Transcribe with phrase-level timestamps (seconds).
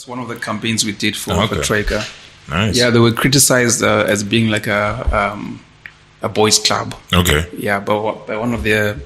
[0.00, 1.56] It's one of the campaigns we did for, Okay.
[1.56, 2.02] for Traeger.
[2.48, 2.74] Nice.
[2.74, 5.60] Yeah, they were criticized uh, as being like a um,
[6.22, 6.94] a boys' club.
[7.12, 7.44] Okay.
[7.58, 8.96] Yeah, but by one of their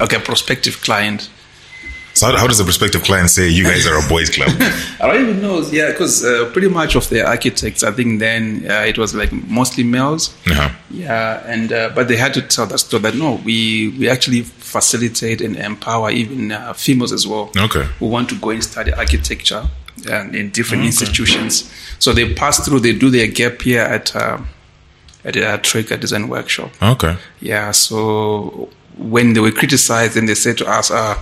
[0.00, 1.30] okay prospective client.
[2.14, 4.50] So how, how does the prospective client say you guys are a boys' club?
[5.00, 5.60] I don't even know.
[5.70, 9.30] Yeah, because uh, pretty much of the architects, I think then uh, it was like
[9.32, 10.34] mostly males.
[10.48, 10.70] uh-huh.
[10.90, 14.42] Yeah, and uh, but they had to tell that story that no, we we actually
[14.42, 17.52] facilitate and empower even uh, females as well.
[17.56, 17.84] Okay.
[18.00, 19.70] Who want to go and study architecture
[20.08, 21.70] and in different institutions.
[21.98, 22.80] So they pass through.
[22.80, 24.38] They do their gap year at uh,
[25.24, 26.70] at a Traeger Design Workshop.
[26.82, 27.16] Okay.
[27.40, 27.70] Yeah.
[27.72, 31.14] So when they were criticized, then they said to us, uh,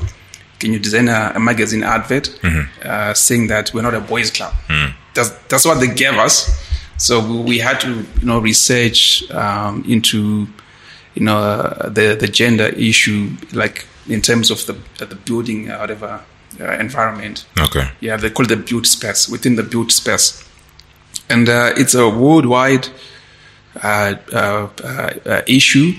[0.58, 2.30] "Can you design a, a magazine advert
[2.84, 4.54] uh, saying that we're not a boys' club?"
[5.14, 6.48] That's that's what they gave us.
[6.96, 7.88] So we, had to,
[8.20, 10.46] you know, research um, into,
[11.14, 15.78] you know, uh, the the gender issue, like in terms of the the building, uh,
[15.78, 16.20] whatever
[16.60, 17.46] uh, environment.
[17.58, 17.90] Okay.
[18.00, 20.44] Yeah, they call it the built space within the built space,
[21.28, 22.88] and uh, it's a worldwide
[23.82, 25.92] uh, uh, uh, issue.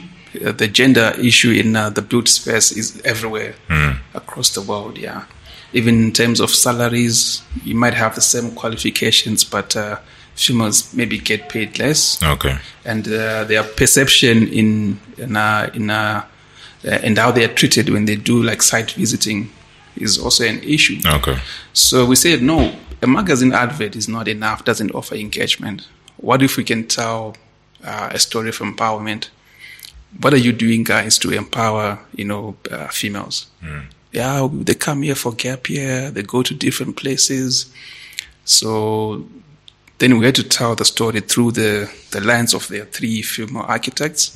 [0.45, 3.53] Uh, the gender issue in uh, the built space is everywhere
[4.13, 4.97] across the world.
[4.97, 5.25] Yeah,
[5.73, 9.97] even in terms of salaries, you might have the same qualifications, but uh,
[10.35, 12.57] females maybe get paid less Okay.
[12.85, 16.23] and uh, their perception in in uh, in uh,
[16.83, 19.49] and how they are treated when they do like site visiting
[19.95, 20.99] is also an issue.
[21.05, 21.37] Okay.
[21.73, 24.63] So we said no, a magazine advert is not enough.
[24.65, 25.87] Doesn't offer engagement.
[26.17, 27.35] What if we can tell
[27.83, 29.29] uh, a story of empowerment?
[30.19, 33.47] What are you doing, guys, to empower you know uh, females?
[34.11, 36.11] Yeah, they come here for gap year.
[36.11, 37.73] They go to different places.
[38.43, 39.25] So
[39.99, 43.63] then we had to tell the story through the, the lens of their three female
[43.67, 44.33] architects.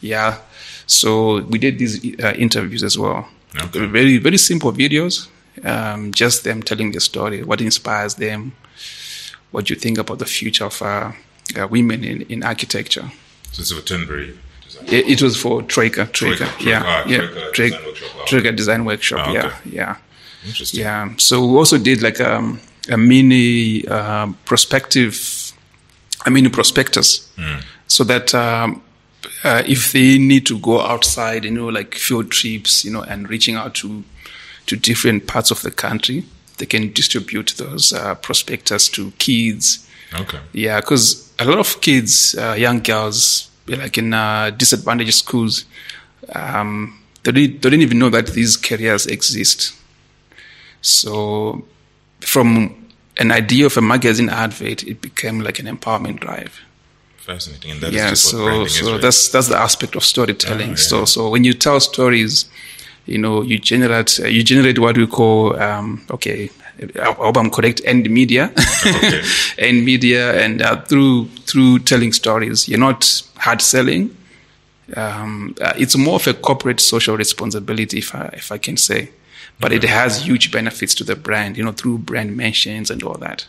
[0.00, 0.38] Yeah.
[0.86, 3.28] So we did these uh, interviews as well.
[3.56, 3.86] Okay.
[3.86, 5.28] Very, very simple videos.
[5.64, 8.52] Um, just them telling the story, what inspires them,
[9.50, 11.10] what you think about the future of uh,
[11.58, 13.10] uh, women in, in architecture.
[13.50, 14.84] So it's a Turnberry design.
[14.86, 18.24] It, it was for Traeger, Traeger, Traeger, yeah, ah, yeah, Design Workshop, wow.
[18.26, 19.56] Traeger Design Workshop, Ah, yeah, okay.
[19.72, 19.96] yeah.
[20.46, 20.80] Interesting.
[20.80, 21.14] Yeah.
[21.16, 25.52] So we also did like um, a mini um prospective,
[26.24, 27.28] a mini prospectus,
[27.88, 28.80] so that um,
[29.44, 33.28] uh, if they need to go outside, you know, like field trips, you know, and
[33.28, 34.04] reaching out to
[34.66, 36.24] to different parts of the country,
[36.58, 39.88] they can distribute those uh, prospectus to kids.
[40.14, 40.38] Okay.
[40.52, 45.64] Yeah, because a lot of kids, uh, young girls, like in uh, disadvantaged schools,
[46.34, 49.74] um, they, don't, they don't even know that these careers exist.
[50.82, 51.64] So,
[52.20, 52.88] from
[53.18, 56.60] an idea of a magazine advert, it became like an empowerment drive.
[57.28, 57.72] Fascinating.
[57.72, 59.02] And that is yeah, so so right?
[59.02, 60.70] that's that's the aspect of storytelling.
[60.70, 60.88] Ah, yeah.
[60.90, 62.46] So so when you tell stories,
[63.04, 66.48] you know, you generate uh, you generate what we call um, okay.
[66.80, 67.82] I hope I'm correct.
[67.86, 68.50] Earned media,
[68.86, 69.20] Okay.
[69.58, 74.16] earned media, and uh, through through telling stories, you're not hard selling.
[74.96, 79.10] Um, uh, it's more of a corporate social responsibility, if I, if I can say,
[79.60, 81.58] but it has huge benefits to the brand.
[81.58, 83.46] You know, through brand mentions and all that.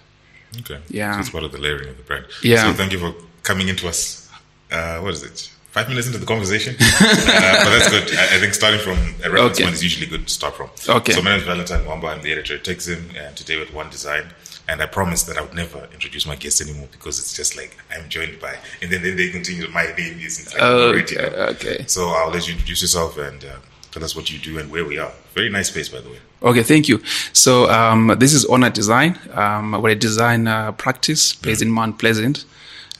[0.62, 0.80] Okay.
[0.90, 1.14] Yeah.
[1.14, 2.26] So it's part of the layering of the brand.
[2.44, 2.64] Yeah.
[2.64, 3.14] So thank you for
[3.50, 4.30] coming into us.
[4.72, 5.50] Uh, what is it?
[5.72, 8.06] Five minutes into the conversation, uh, but that's good.
[8.18, 9.64] I, I think starting from a reference Okay.
[9.64, 10.70] point is usually good to start from.
[10.98, 11.14] Okay.
[11.14, 12.08] So my name is Valentine Wamba.
[12.08, 14.26] I'm the editor at TechZim, and today with One Design.
[14.68, 17.76] And I promised that I would never introduce my guests anymore because it's just like
[17.92, 19.68] I'm joined by, and then, then they continue.
[19.70, 21.86] My name is like Okay, okay.
[21.88, 23.56] So I'll let you introduce yourself and uh,
[23.92, 25.12] tell us what you do and where we are.
[25.34, 26.20] Very nice space, by the way.
[26.42, 27.02] Okay, thank you.
[27.34, 29.18] So um, this is Honor Design.
[29.34, 32.46] Um, we're a design uh, practice based in Mount Pleasant,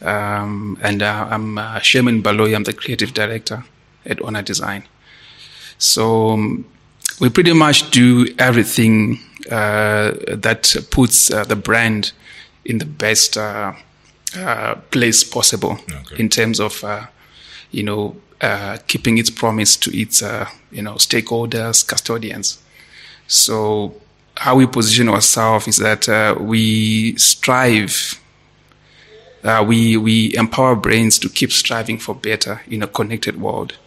[0.02, 2.54] um, and uh, I'm uh, Sherman Baloy.
[2.56, 3.64] I'm the creative director
[4.06, 4.84] at Honor Design.
[5.78, 6.66] So um,
[7.20, 9.20] we pretty much do everything
[9.52, 12.12] uh, that puts uh, the brand
[12.66, 13.74] in the best uh,
[14.38, 16.18] uh, place possible Okay.
[16.22, 17.06] in terms of uh,
[17.72, 22.60] you know uh, keeping its promise to its uh, you know stakeholders, custodians.
[23.28, 23.94] So
[24.38, 28.20] how we position ourselves is that uh, we strive,
[29.44, 33.78] uh, we we empower brains to keep striving for better in a connected world.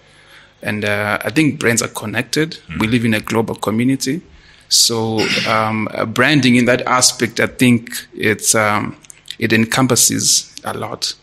[0.63, 2.59] And uh, I think brands are connected.
[2.79, 4.23] We live in a global community.
[4.69, 8.97] So um, uh, branding in that aspect, I think it's um,
[9.39, 11.15] it encompasses a lot.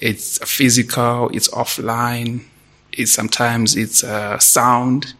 [0.00, 2.44] It's physical, it's offline,
[2.92, 5.14] it's sometimes it's uh, sound.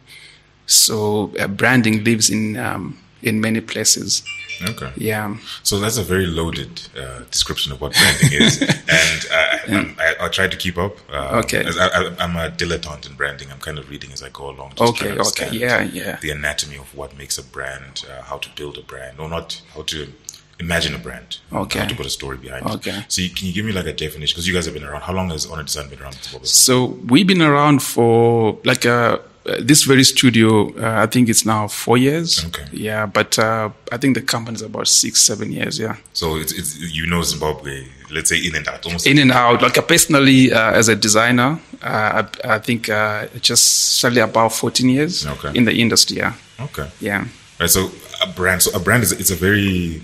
[0.66, 4.22] So uh, branding lives in um, in many places.
[4.62, 4.90] Okay.
[4.96, 5.36] Yeah.
[5.62, 10.14] So that's a very loaded uh, description of what branding is, and uh, I'm, I,
[10.20, 10.96] I'll try to keep up.
[11.12, 11.64] Uh, Okay.
[11.64, 13.50] as I, I, I'm a dilettante in branding.
[13.52, 14.70] I'm kind of reading as I go along.
[14.76, 16.18] Just Okay, to okay, yeah, yeah.
[16.20, 19.60] The anatomy of what makes a brand, uh, how to build a brand, or not
[19.74, 20.12] how to
[20.60, 21.38] imagine a brand.
[21.52, 21.78] Okay.
[21.78, 22.72] How to put a story behind it.
[22.76, 23.04] Okay.
[23.08, 24.34] So you, can you give me like a definition?
[24.34, 25.02] Because you guys have been around.
[25.02, 26.14] How long has Honor Design been around?
[26.42, 29.18] So we've been around for like uh, uh,
[29.60, 30.72] this very studio.
[30.76, 32.44] Uh, I think it's now four years.
[32.46, 32.64] Okay.
[32.72, 35.78] Yeah, but uh, I think the company is about six, seven years.
[35.78, 35.96] Yeah.
[36.12, 37.86] So it's, it's you know Zimbabwe.
[38.10, 39.06] Let's say in and out, almost.
[39.06, 39.60] In and out.
[39.62, 44.52] Like uh, personally, uh, as a designer, uh, I, I think uh, just slightly about
[44.52, 45.52] fourteen years Okay.
[45.54, 46.16] in the industry.
[46.18, 46.32] Yeah.
[46.60, 46.88] okay.
[47.00, 47.26] Yeah.
[47.60, 47.70] Right.
[47.70, 47.90] So
[48.22, 48.62] a brand.
[48.62, 50.00] So a brand is it's a very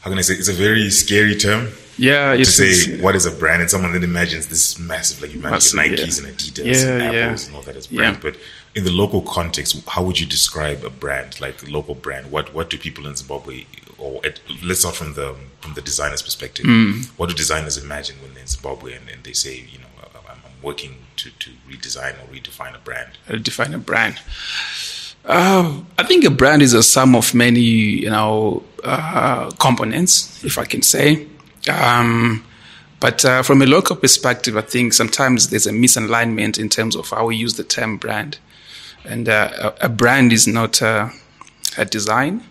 [0.00, 0.34] how can I say?
[0.34, 1.68] It's a very scary term
[1.98, 2.36] Yeah.
[2.36, 5.78] to say what is a brand, and someone then imagines this massive, like you imagine
[5.78, 6.28] Nikes yeah.
[6.28, 7.20] and Adidas Yeah, and yeah.
[7.20, 8.16] Apples and all that as brand.
[8.16, 8.22] Yeah.
[8.22, 8.36] But
[8.74, 12.30] in the local context, how would you describe a brand, like a local brand?
[12.30, 13.64] What what do people in Zimbabwe,
[13.98, 16.64] or at, let's start from the from the designer's perspective.
[16.64, 17.06] Mm.
[17.16, 20.36] What do designers imagine when they're in Zimbabwe and, and they say, you know, I'm,
[20.44, 23.18] I'm working to, to redesign or redefine a brand?
[23.28, 24.20] Redefine a brand.
[25.24, 30.56] Uh, I think a brand is a sum of many, you know, uh, components, if
[30.56, 31.26] I can say.
[31.68, 32.44] Um,
[33.00, 37.10] but uh, from a local perspective, I think sometimes there's a misalignment in terms of
[37.10, 38.38] how we use the term brand.
[39.04, 41.10] And uh, a, brand is not uh,
[41.78, 42.42] a design;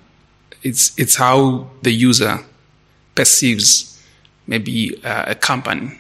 [0.64, 2.40] it's it's how the user
[3.14, 4.02] perceives
[4.48, 6.00] maybe uh, a company.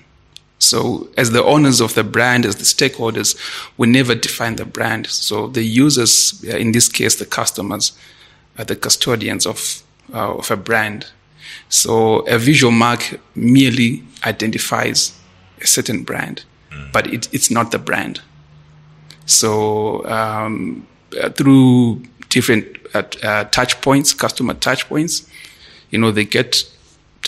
[0.60, 3.38] So, as the owners of the brand, as the stakeholders,
[3.78, 5.08] we never define the brand.
[5.08, 7.92] So, the users, in this case, the customers,
[8.58, 9.84] are the custodians of
[10.14, 11.08] uh, of a brand.
[11.70, 15.18] So, a visual mark merely identifies
[15.62, 16.44] a certain brand,
[16.92, 18.22] but it, it's not the brand.
[19.26, 20.88] So, um,
[21.22, 25.28] uh, through different uh, uh, touch points, customer touch points,
[25.90, 26.64] you know, they get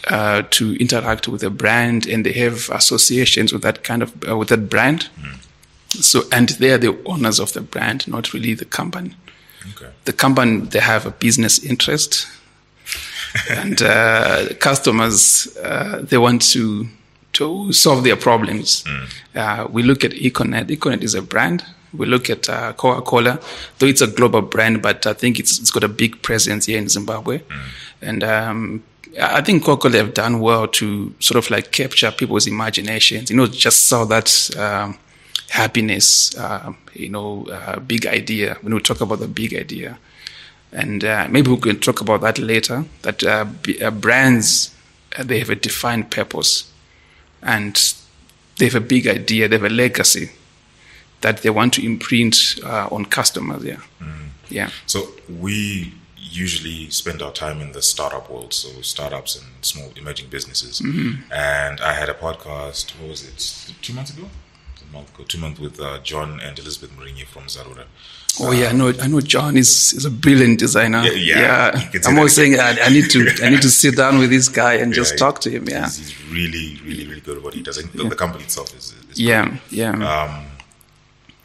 [0.07, 4.37] uh, to interact with a brand and they have associations with that kind of uh,
[4.37, 5.09] with that brand.
[5.89, 9.15] So, and they are the owners of the brand, not really the company.
[9.71, 9.91] Okay.
[10.05, 12.27] The company they have a business interest,
[13.49, 16.87] and uh, customers uh, they want to
[17.33, 18.83] to solve their problems.
[19.35, 20.67] Uh, we look at Econet.
[20.69, 21.63] Econet is a brand.
[21.93, 23.39] We look at uh, Coca-Cola,
[23.77, 26.77] though it's a global brand, but I think it's it's got a big presence here
[26.77, 27.41] in Zimbabwe,
[28.01, 28.83] and um,
[29.21, 33.29] I think Coca-Cola have done well to sort of like capture people's imaginations.
[33.29, 34.49] You know, just saw that.
[34.57, 34.97] Um,
[35.49, 38.57] happiness, uh, you know, uh, big idea.
[38.61, 39.97] When we talk about the big idea,
[40.71, 42.85] and uh, maybe we can talk about that later.
[43.03, 44.75] That uh, b- uh, brands
[45.17, 46.71] uh, they have a defined purpose,
[47.41, 47.93] and
[48.57, 49.47] they have a big idea.
[49.47, 50.31] They have a legacy
[51.21, 53.63] that they want to imprint uh, on customers.
[53.63, 53.79] Yeah,
[54.49, 55.09] yeah, So
[55.39, 60.79] we usually spend our time in the startup world, so startups and small emerging businesses.
[60.81, 61.31] Mm-hmm.
[61.31, 62.91] And I had a podcast.
[62.99, 63.73] What was it?
[63.81, 64.27] Two months ago.
[64.89, 65.23] A month ago.
[65.23, 67.85] Two months with uh, John and Elizabeth Mourinho from Zarura.
[68.39, 68.93] Oh yeah, I know.
[69.01, 69.21] I know.
[69.21, 71.01] John is is a brilliant designer.
[71.03, 71.11] Yeah,
[71.73, 74.29] yeah, say I'm always saying I, I need to I need to sit down with
[74.29, 75.67] this guy and just talk to him.
[75.67, 77.77] Yeah, He's, he's really, really, really good at what he does.
[77.77, 79.93] And the, the company itself is, is yeah, yeah.
[79.97, 80.43] Uh,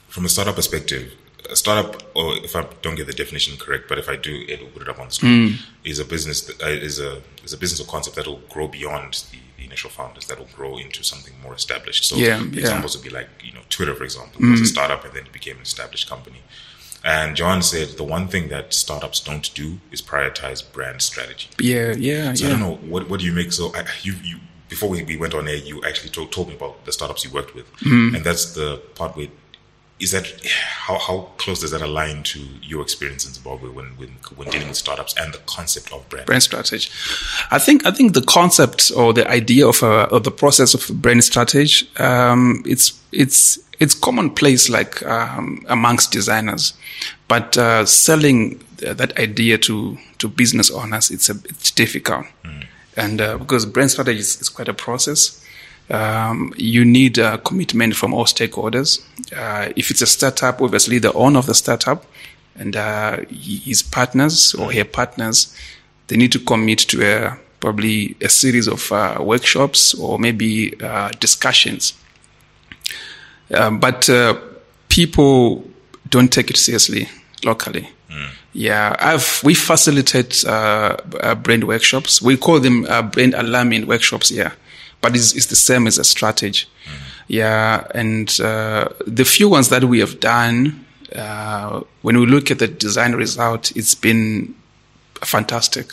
[0.09, 1.13] from a startup perspective,
[1.51, 4.61] a startup, or if I don't get the definition correct, but if I do, it
[4.61, 5.59] will put it up on the screen.
[5.85, 8.69] Is a business that, uh, is a is a business or concept that will grow
[8.69, 10.27] beyond the, the initial founders.
[10.27, 12.05] That will grow into something more established.
[12.05, 12.51] So, Yeah, the yeah.
[12.51, 12.59] Mm.
[12.59, 15.33] examples would be like you know Twitter, for example, was a startup and then it
[15.33, 16.43] became an established company.
[17.05, 21.49] And John said the one thing that startups don't do is prioritize brand strategy.
[21.59, 23.53] Yeah, yeah, So I don't know what what do you make?
[23.53, 26.55] So I, you you before we, we went on air, you actually told, told me
[26.55, 28.15] about the startups you worked with, Mm-hmm.
[28.15, 29.27] and that's the part where
[30.03, 30.27] is that
[30.87, 34.69] how how close does that align to your experience in Zimbabwe when when when dealing
[34.69, 36.27] with startups and the concept of brand?
[36.27, 36.91] brand strategy.
[37.53, 41.01] I think I think the concept or the idea of a of the process of
[41.01, 46.75] brand strategy um, it's it's it's commonplace like um, amongst designers,
[47.29, 52.27] but uh, selling that idea to to business owners it's a it's difficult,
[52.97, 55.39] and uh, because brand strategy is, is quite a process.
[55.91, 59.03] Um, you need a commitment from all stakeholders.
[59.37, 62.07] Uh, if it's a startup, obviously the owner of the startup
[62.57, 65.55] and uh, his partners or her partners,
[66.07, 71.11] they need to commit to a, probably a series of uh, workshops or maybe uh,
[71.21, 71.95] discussions.
[73.53, 74.39] Um, but uh,
[74.89, 75.65] people
[76.09, 77.09] don't take it seriously
[77.45, 77.89] locally.
[78.53, 82.21] Yeah, I've we facilitate uh, uh, brand workshops.
[82.21, 84.31] We call them uh, brand alignment workshops.
[84.31, 84.53] Yeah,
[85.03, 86.67] but it's, it's the same as a strategy.
[87.29, 92.59] Yeah, and uh, the few ones that we have done, uh, when we look at
[92.59, 94.55] the design result, it's been
[95.23, 95.93] fantastic.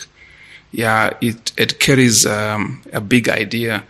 [0.72, 3.84] Yeah, it it carries um, a big idea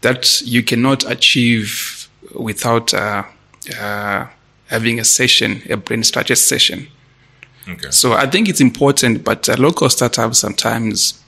[0.00, 3.24] that you cannot achieve without uh,
[3.80, 4.26] uh,
[4.66, 6.88] having a session, a brand strategy session.
[7.68, 7.90] Okay.
[7.90, 11.22] So I think it's important, but uh, local startups sometimes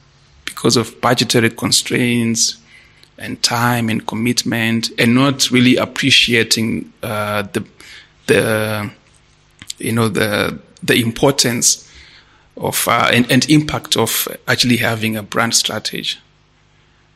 [0.44, 2.61] because of budgetary constraints
[3.22, 7.64] and time and commitment, and not really appreciating uh, the
[8.26, 8.90] the
[9.78, 11.88] you know the the importance
[12.56, 16.18] of uh, and, and impact of actually having a brand strategy.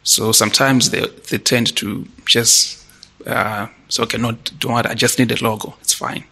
[0.03, 2.85] So sometimes they they tend to just
[3.27, 5.75] uh, so okay, no, don't worry, I just need a logo.
[5.81, 6.25] It's fine.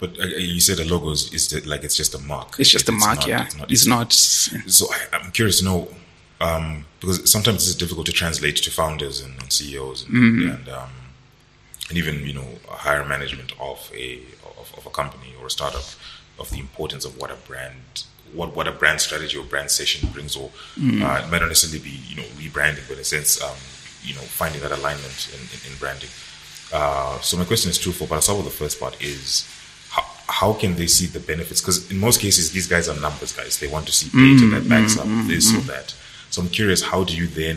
[0.00, 2.54] But uh, you said the logo is, is the, like it's just a mark.
[2.58, 3.46] It's just a mark, not, yeah.
[3.46, 4.12] It's not, It's not.
[4.70, 5.88] So I, I'm curious to know
[6.40, 10.50] um, because sometimes it's difficult to translate to founders and, and CEOs and, Mm-hmm.
[10.50, 10.90] and, um,
[11.88, 14.20] and even you know higher management of a
[14.60, 15.84] of, of a company or a startup
[16.38, 18.04] of the importance of what a brand
[18.34, 21.02] what what a brand strategy or brand session brings or Mm-hmm.
[21.02, 23.56] uh, it might not necessarily be you know rebranding but in a sense um,
[24.02, 26.10] you know finding that alignment in, in, in branding.
[26.72, 29.48] Uh, so my question is twofold, but I'll start with the first part is
[29.88, 31.62] how, how can they see the benefits?
[31.62, 33.58] Because in most cases, these guys are numbers guys.
[33.58, 35.94] They want to see data that backs up this or that.
[36.30, 37.56] So I'm curious, how do you then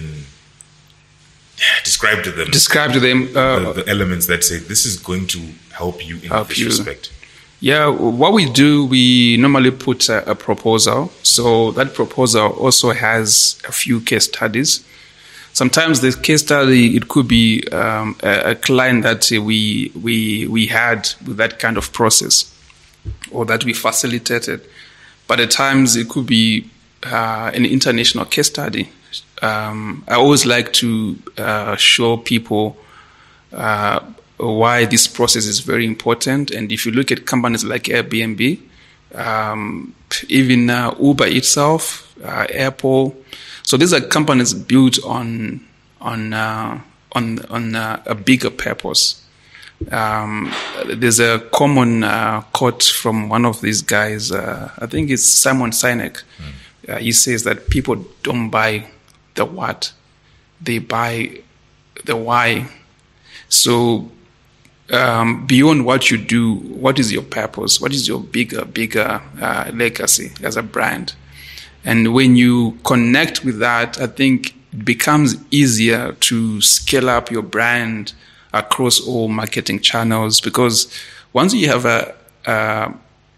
[1.84, 3.36] describe to them Describe to them.
[3.36, 5.40] Uh, the, the elements that say this is going to
[5.72, 6.68] help you in Help this you.
[6.68, 7.12] respect?
[7.60, 11.12] Yeah, what we do, we normally put a, a proposal.
[11.22, 14.84] So that proposal also has a few case studies.
[15.54, 20.66] Sometimes the case study it could be um, a, a client that we we we
[20.68, 22.52] had with that kind of process,
[23.32, 24.62] or that we facilitated.
[25.28, 26.70] But at times it could be
[27.04, 28.90] uh, an international case study.
[29.42, 32.78] Um, I always like to uh, show people
[33.52, 34.00] uh,
[34.38, 36.52] why this process is very important.
[36.52, 38.60] And if you look at companies like Airbnb,
[39.16, 39.94] um,
[40.30, 43.16] even uh, Uber itself, uh, Apple,
[43.64, 45.66] so these are companies built on
[46.00, 46.80] on uh,
[47.14, 49.22] on on a bigger purpose.
[49.92, 50.54] Um,
[50.86, 54.32] there's a common uh, quote from one of these guys.
[54.32, 56.22] Uh, I think it's Simon Sinek.
[56.88, 58.88] Uh, he says that people don't buy
[59.36, 59.94] the what,
[60.60, 61.42] they buy
[62.06, 62.68] the why.
[63.50, 64.10] So
[64.92, 67.80] um, beyond what you do, what is your purpose?
[67.80, 71.14] What is your bigger, bigger uh, legacy as a brand?
[71.84, 77.42] And when you connect with that, I think it becomes easier to scale up your
[77.42, 78.14] brand
[78.54, 80.94] across all marketing channels because
[81.34, 82.14] once you have a,
[82.46, 82.94] a,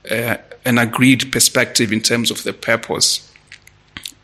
[0.10, 3.30] a an agreed perspective in terms of the purpose,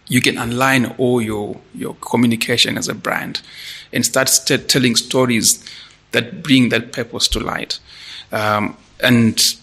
[0.10, 3.42] you can align all your your communication as a brand
[3.94, 5.64] and start st- telling stories
[6.12, 7.80] that bring that purpose to light.
[8.32, 9.56] Um, and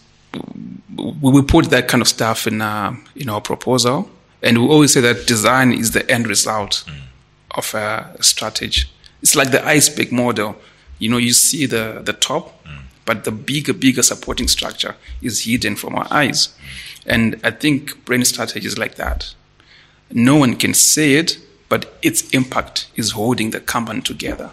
[0.96, 4.10] we will put that kind of stuff in our, in our proposal.
[4.42, 7.00] And we always say that design is the end result mm.
[7.52, 8.88] of a strategy.
[9.22, 10.56] It's like the iceberg model.
[10.98, 12.78] You know, you see the, the top, mm.
[13.04, 16.48] but the bigger, bigger supporting structure is hidden from our eyes.
[16.48, 16.52] Mm.
[17.06, 19.34] And I think brand strategy is like that.
[20.10, 24.50] No one can say it, but its impact is holding the company together.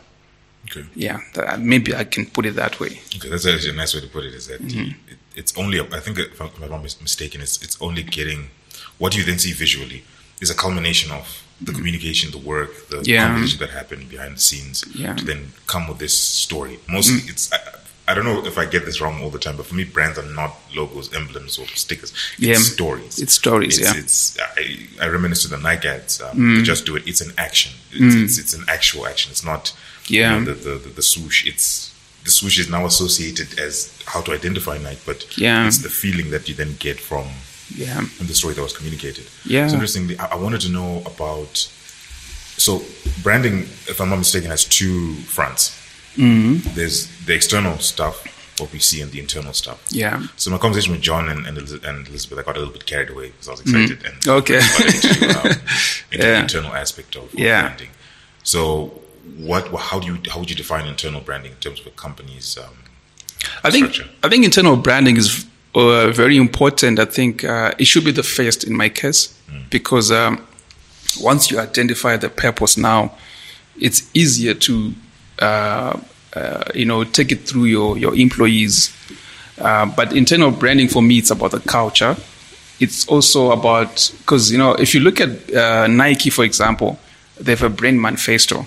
[0.65, 0.85] Okay.
[0.95, 2.99] Yeah, that, maybe I can put it that way.
[3.15, 4.33] Okay, that's actually a nice way to put it.
[4.33, 4.91] Is that Mm-hmm.
[5.11, 5.79] it, it's only?
[5.79, 8.49] I think if I'm, if I'm not mistaken, it's it's only getting
[8.97, 10.03] what you then see visually
[10.41, 13.09] is a culmination of the communication, the work, the Mm-hmm.
[13.09, 13.27] Yeah.
[13.27, 15.07] conversation that happened behind the scenes Yeah.
[15.09, 15.17] Mm-hmm.
[15.17, 16.79] to then come with this story.
[16.89, 17.51] Mostly, it's.
[17.53, 17.57] I,
[18.07, 20.17] I don't know if I get this wrong all the time, but for me, brands
[20.19, 22.11] are not logos, emblems, or stickers.
[22.37, 22.55] It's Yeah.
[22.55, 23.19] stories.
[23.19, 23.93] It's stories, It's, yeah.
[23.93, 24.03] Mm.
[24.03, 24.37] it's
[24.99, 26.21] I, I reminisce to the Nike ads.
[26.21, 27.03] Um, the Just do it.
[27.07, 27.71] It's an action.
[27.93, 29.31] It's, it's, it's an actual action.
[29.31, 29.73] It's not
[30.07, 30.37] you Yeah.
[30.39, 31.45] know, the, the, the the swoosh.
[31.47, 31.93] It's
[32.25, 33.73] the swoosh is now associated as
[34.05, 35.65] how to identify Nike, but Yeah.
[35.67, 37.25] it's the feeling that you then get from
[37.73, 38.01] Yeah.
[38.17, 39.25] from the story that was communicated.
[39.45, 39.67] Yeah.
[39.69, 41.69] So interestingly, I, I wanted to know about.
[42.57, 42.83] So
[43.23, 45.71] branding, if I'm not mistaken, has two fronts.
[46.17, 46.73] Mm-hmm.
[46.75, 48.23] There's the external stuff,
[48.59, 49.83] what we see, and the internal stuff.
[49.89, 50.23] Yeah.
[50.37, 53.09] So my conversation with John and, and, and Elizabeth, I got a little bit carried
[53.09, 54.29] away because I was excited and Mm-hmm.
[54.29, 54.57] Okay.
[54.57, 55.45] into, um,
[56.11, 56.41] into the Yeah.
[56.41, 57.61] internal aspect of, of Yeah.
[57.61, 57.89] branding.
[58.43, 59.01] So,
[59.37, 59.67] what?
[59.79, 60.17] How do you?
[60.29, 62.57] How would you define internal branding in terms of a company's?
[62.57, 62.75] Um,
[63.63, 64.13] I think structure?
[64.23, 66.99] I think internal branding is uh, very important.
[66.99, 69.33] I think uh, it should be the first in my case
[69.69, 70.45] because um,
[71.21, 73.15] once you identify the purpose now,
[73.79, 74.93] it's easier to
[75.43, 75.99] uh,
[76.35, 78.95] uh, you know take it through your your employees.
[79.59, 82.15] Uh, but internal branding for me, it's about the culture.
[82.79, 86.97] It's also about because you know if you look at uh, Nike, for example,
[87.39, 88.65] they have a brand manifesto.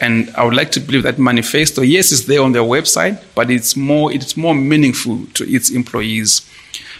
[0.00, 3.50] And I would like to believe that manifesto, yes, it's there on their website, but
[3.50, 6.42] it's more it's more meaningful to its employees.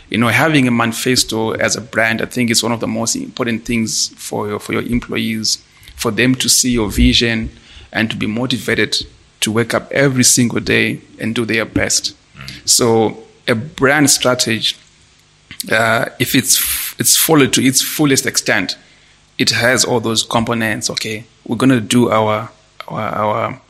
[0.08, 3.16] You know, having a manifesto as a brand, I think is one of the most
[3.16, 5.58] important things for your for your employees,
[5.96, 7.50] for them to see your vision
[7.92, 8.96] and to be motivated
[9.40, 12.14] to wake up every single day and do their best.
[12.64, 14.76] So a brand strategy,
[15.70, 16.58] uh, if it's
[16.98, 18.76] it's followed to its fullest extent,
[19.38, 20.90] it has all those components.
[20.90, 22.50] Okay, we're gonna do our
[22.88, 23.60] our our,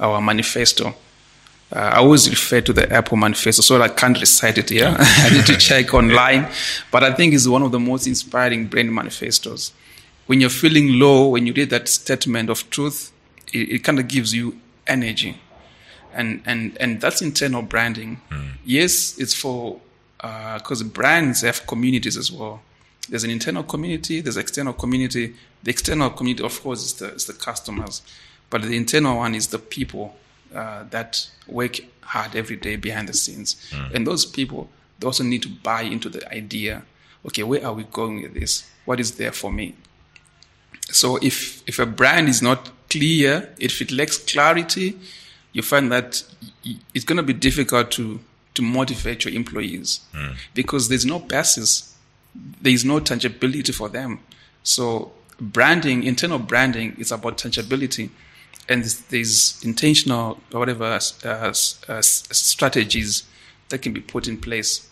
[0.00, 0.94] our manifesto.
[1.72, 4.94] Uh, I always refer to the Apple manifesto, so I can't recite it here.
[4.98, 6.48] I need to check online,
[6.90, 9.72] but I think it's one of the most inspiring brand manifestos.
[10.26, 13.12] When you're feeling low, when you read that statement of truth,
[13.54, 15.40] it, it kind of gives you energy,
[16.12, 18.20] and and and that's internal branding.
[18.30, 18.48] Hmm.
[18.64, 19.80] Yes, it's for
[20.20, 22.62] uh, because brands have communities as well.
[23.08, 25.34] There's an internal community, there's external community.
[25.62, 28.02] The external community, of course, is the, is the customers,
[28.50, 30.16] but the internal one is the people
[30.54, 33.56] uh, that work hard every day behind the scenes.
[33.70, 33.94] Hmm.
[33.94, 36.82] And those people, they also need to buy into the idea.
[37.26, 38.70] Okay, where are we going with this?
[38.84, 39.74] What is there for me?
[40.90, 44.96] So if if a brand is not clear, if it lacks clarity,
[45.52, 46.22] you find that
[46.94, 48.20] it's going to be difficult to
[48.54, 50.00] to motivate your employees
[50.54, 51.92] because there's no basis,
[52.62, 54.20] there is no tangibility for them.
[54.62, 55.10] So
[55.40, 58.10] branding, internal branding, is about tangibility,
[58.68, 63.24] and there's, there's intentional or whatever uh, uh, strategies
[63.70, 64.88] that can be put in place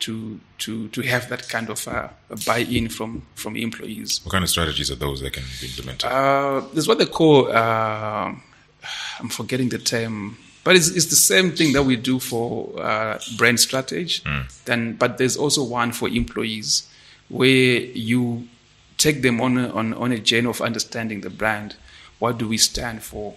[0.00, 2.08] to to to have that kind of uh,
[2.46, 4.20] buy-in from from employees.
[4.24, 6.10] What kind of strategies are those that can be implemented?
[6.10, 8.34] Uh, there's what they call, uh,
[9.20, 13.18] I'm forgetting the term, but it's, it's the same thing that we do for uh,
[13.36, 14.22] brand strategy.
[14.64, 16.88] Then, but there's also one for employees
[17.28, 18.48] where you
[18.96, 21.76] take them on a, on, on a journey of understanding the brand.
[22.18, 23.34] What do we stand for?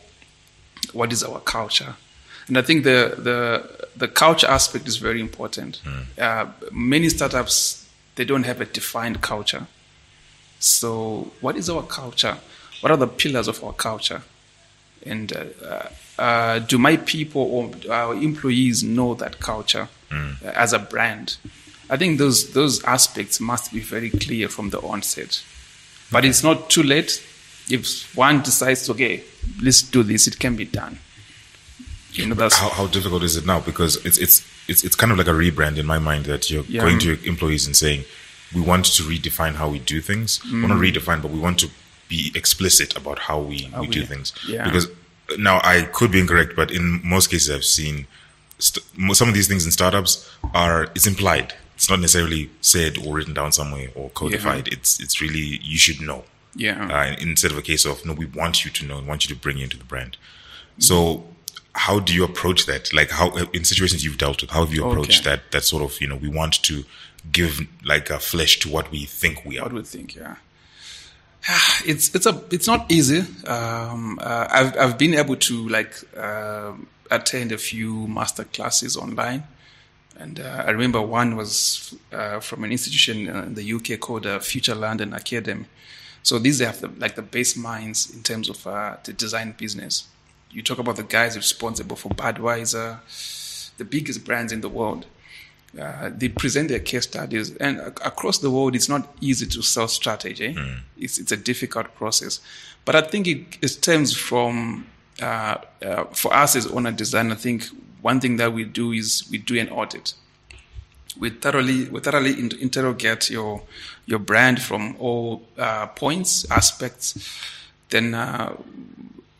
[0.92, 1.96] What is our culture?
[2.48, 5.82] And I think the the the culture aspect is very important.
[6.18, 7.84] Uh, many startups
[8.16, 9.66] they don't have a defined culture.
[10.60, 12.38] So, what is our culture?
[12.82, 14.22] What are the pillars of our culture?
[15.06, 15.88] And uh, uh,
[16.22, 21.38] uh, do my people or our employees know that culture uh, as a brand?
[21.90, 25.44] I think those those aspects must be very clear from the onset.
[26.12, 27.22] But it's not too late.
[27.70, 29.24] If one decides, okay,
[29.62, 31.00] let's do this, it can be done.
[32.18, 33.60] You know, that's how, how difficult is it now?
[33.60, 36.64] Because it's it's it's it's kind of like a rebrand in my mind that you're
[36.68, 36.82] Yeah.
[36.82, 38.06] going to your employees and saying,
[38.54, 40.40] we want to redefine how we do things.
[40.40, 40.62] Mm.
[40.62, 41.70] Well, not redefine, but we want to
[42.10, 44.34] be explicit about how we, we do things.
[44.48, 44.64] yeah.
[44.66, 44.88] Because
[45.38, 48.06] now I could be incorrect, but in most cases I've seen
[48.60, 51.54] st- some of these things in startups are it's implied.
[51.76, 54.68] It's not necessarily said or written down somewhere or codified.
[54.68, 56.24] It's it's really you should know
[56.56, 56.88] yeah.
[56.88, 59.34] uh, instead of a case of no, we want you to know and want you
[59.34, 60.18] to bring you into the brand.
[60.78, 61.24] So,
[61.76, 62.94] how do you approach that?
[62.94, 65.38] Like, how in situations you've dealt with, how have you approached Okay.
[65.38, 65.52] that?
[65.52, 66.84] That sort of you know, we want to
[67.32, 69.64] give like a flesh to what we think we are.
[69.64, 70.16] What would think?
[70.16, 70.36] Yeah,
[71.86, 73.20] it's it's a it's not easy.
[73.48, 79.44] Um, uh, I've I've been able to like um attend a few master classes online,
[80.18, 84.40] and uh, I remember one was uh, from an institution in the UK called uh,
[84.40, 85.66] Future London Academy.
[86.26, 90.08] So these have the, like the base minds in terms of uh, the design business.
[90.54, 93.00] You talk about the guys responsible for Budweiser,
[93.78, 95.06] the biggest brands in the world.
[95.80, 99.64] Uh, they present their case studies, and ac- across the world, it's not easy to
[99.64, 100.56] sell strategy.
[100.98, 102.40] It's it's a difficult process,
[102.86, 104.86] but I think it, it stems from
[105.20, 107.32] uh, uh, for us as owner design.
[107.32, 107.66] I think
[108.04, 110.14] one thing that we do is we do an audit.
[111.20, 113.64] We thoroughly we thoroughly in- interrogate your
[114.06, 117.18] your brand from all uh, points aspects.
[117.90, 118.56] Then uh,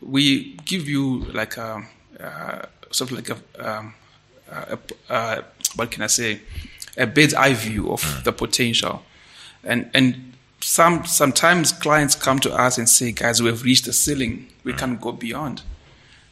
[0.06, 1.82] we give you like a
[2.20, 3.94] uh, sort of like a, um,
[4.50, 5.42] a, uh,
[5.76, 6.40] what can I say,
[6.96, 9.02] a bird's eye view of the potential,
[9.62, 13.92] and and some sometimes clients come to us and say, guys, we have reached the
[13.92, 15.62] ceiling, we can't go beyond,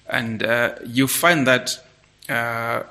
[0.09, 1.79] and uh, you find that.
[2.29, 2.85] Uh,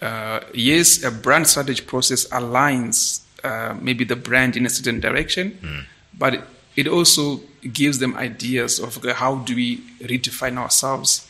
[0.00, 5.58] uh, yes, a brand strategy process aligns uh, maybe the brand in a certain direction,
[6.16, 6.40] but it,
[6.78, 7.40] it also
[7.72, 11.28] gives them ideas of how do we redefine ourselves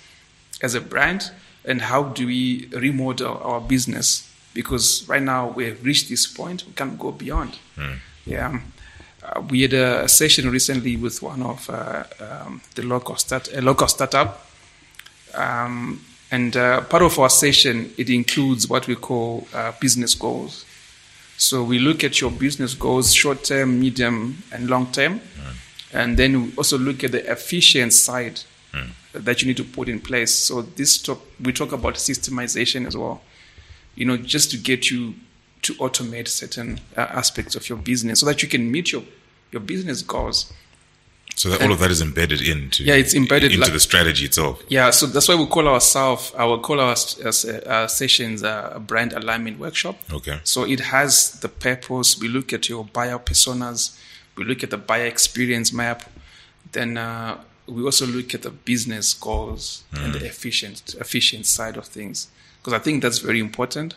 [0.61, 1.30] as a brand
[1.64, 4.30] and how do we remodel our business?
[4.52, 7.58] Because right now we have reached this point we can't go beyond.
[8.26, 8.61] Yeah.
[9.22, 13.62] Uh, we had a session recently with one of uh, um, the local start a
[13.62, 14.46] local startup.
[15.32, 20.66] Um, and uh, part of our session it includes what we call uh, business goals
[21.38, 25.20] so we look at your business goals short term medium and long term.
[25.94, 28.40] And then we also look at the efficient side
[29.14, 30.35] that you need to put in place.
[30.35, 33.22] So this talk, we talk about systemization as well
[33.98, 35.14] you know just to get you
[35.61, 39.03] to automate certain uh, aspects of your business so that you can meet your
[39.51, 40.53] your business goals
[41.38, 44.24] So that all of that is embedded into Yeah, it's embedded into like- the strategy
[44.24, 44.61] itself.
[44.68, 48.72] Yeah, so that's why we call ourselves, I will call our uh, uh, sessions uh,
[48.74, 49.96] a brand alignment workshop.
[50.12, 50.40] Okay.
[50.42, 52.18] So it has the purpose.
[52.18, 53.96] We look at your buyer personas.
[54.37, 56.11] We look at the buyer experience map.
[56.72, 61.85] Then uh, we also look at the business goals and the efficient efficient side of
[61.87, 63.94] things because I think that's very important.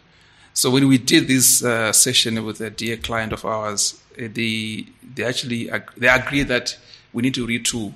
[0.54, 4.86] So when we did this uh, session with a dear client of ours, uh, they
[5.15, 6.77] they actually they agreed that
[7.13, 7.93] we need to retool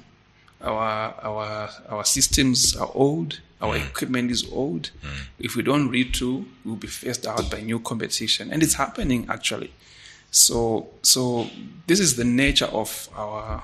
[0.62, 3.86] our our our systems are old, our mm.
[3.88, 4.92] equipment is old.
[5.04, 5.28] Mm.
[5.40, 9.72] If we don't retool, we'll be phased out by new competition, and it's happening actually.
[10.32, 11.50] So so
[11.88, 13.64] this is the nature of our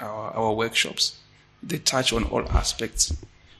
[0.00, 1.18] our, our workshops.
[1.62, 3.12] They touch on all aspects,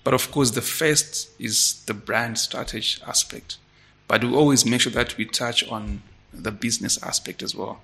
[0.05, 3.59] but of course the first is the brand strategy aspect.
[4.07, 7.81] But we always make sure that we touch on the business aspect as well,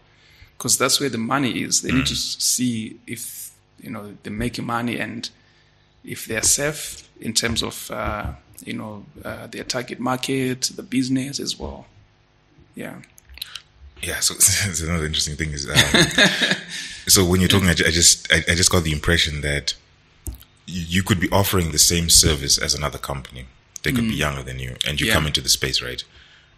[0.57, 1.83] because that's where the money is.
[1.83, 5.29] They need to see if you know they're making money and
[6.05, 8.33] if they're safe in terms of uh,
[8.65, 11.87] you know uh, their target market, the business as well.
[12.75, 12.97] Yeah.
[14.03, 15.77] Yeah, so, so another interesting thing is, um,
[17.07, 19.75] so when you're talking, I, I just I, I just got the impression that
[20.67, 23.47] you could be offering the same service as another company.
[23.83, 25.09] They could be younger than you, and you Mm.
[25.09, 25.15] Yeah.
[25.15, 26.03] come into the space, right?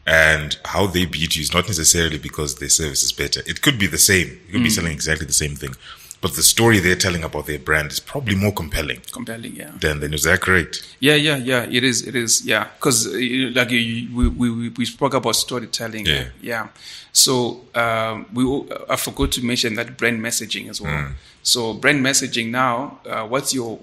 [0.06, 3.42] And how they beat you is not necessarily because their service is better.
[3.46, 4.28] It could be the same.
[4.28, 4.52] You Mm.
[4.52, 5.74] could be selling exactly the same thing,
[6.20, 9.72] but the story they're telling about their brand is probably more compelling Compelling, yeah.
[9.80, 10.82] than than is that correct?
[11.00, 11.64] Yeah, yeah, yeah.
[11.68, 12.06] It is.
[12.06, 12.44] It is.
[12.44, 16.06] Yeah, because like you, we, we we spoke about storytelling.
[16.06, 16.28] Yeah.
[16.40, 16.68] yeah.
[17.12, 21.12] So um, we al- I forgot to mention that brand messaging as well.
[21.42, 23.00] So brand messaging now.
[23.04, 23.80] Uh, what's your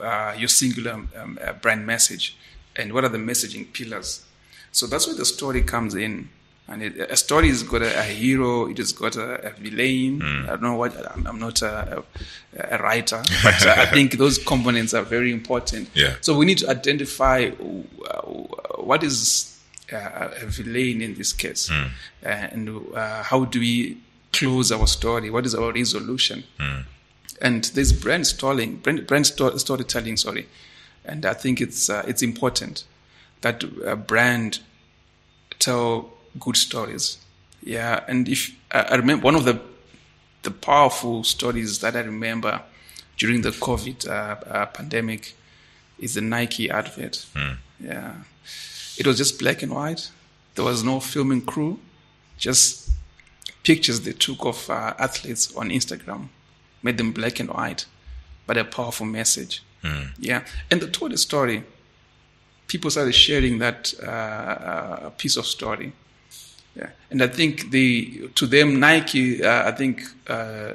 [0.00, 2.36] uh, your singular um, uh, brand message,
[2.76, 4.23] and what are the messaging pillars?
[4.74, 6.28] So that's where the story comes in.
[6.66, 10.22] And it, a story has got a, a hero, it has got a, a villain.
[10.22, 12.02] I don't know what, I'm, I'm not a,
[12.58, 15.90] a, a writer, but uh, I think those components are very important.
[15.94, 16.16] Yeah.
[16.22, 18.20] So we need to identify uh,
[18.80, 19.58] what is
[19.92, 21.88] uh, a villain in this case, uh,
[22.24, 23.98] and uh, how do we
[24.32, 25.28] close our story?
[25.30, 26.44] What is our resolution?
[27.42, 30.16] And there's brand storytelling, brand, brand sto- storytelling.
[30.16, 30.48] Sorry,
[31.04, 32.84] and I think it's uh, it's important
[33.44, 34.60] that a brand
[35.58, 37.18] tell good stories.
[37.62, 38.40] Yeah, and if
[38.72, 39.60] I I remember one of the
[40.42, 42.60] the powerful stories that I remember
[43.16, 45.34] during the COVID uh, uh, pandemic
[45.98, 47.26] is the Nike advert.
[47.80, 48.12] Yeah,
[48.98, 50.10] it was just black and white.
[50.54, 51.78] There was no filming crew,
[52.38, 52.90] just
[53.62, 56.28] pictures they took of uh, athletes on Instagram,
[56.82, 57.86] made them black and white,
[58.46, 59.62] but a powerful message.
[60.18, 61.62] Yeah, and they told a story.
[62.66, 65.92] People started sharing that uh, uh, piece of story.
[66.76, 70.72] Yeah, and I think the to them Nike, uh, I think uh,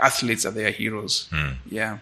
[0.00, 1.28] athletes are their heroes.
[1.68, 1.98] Yeah,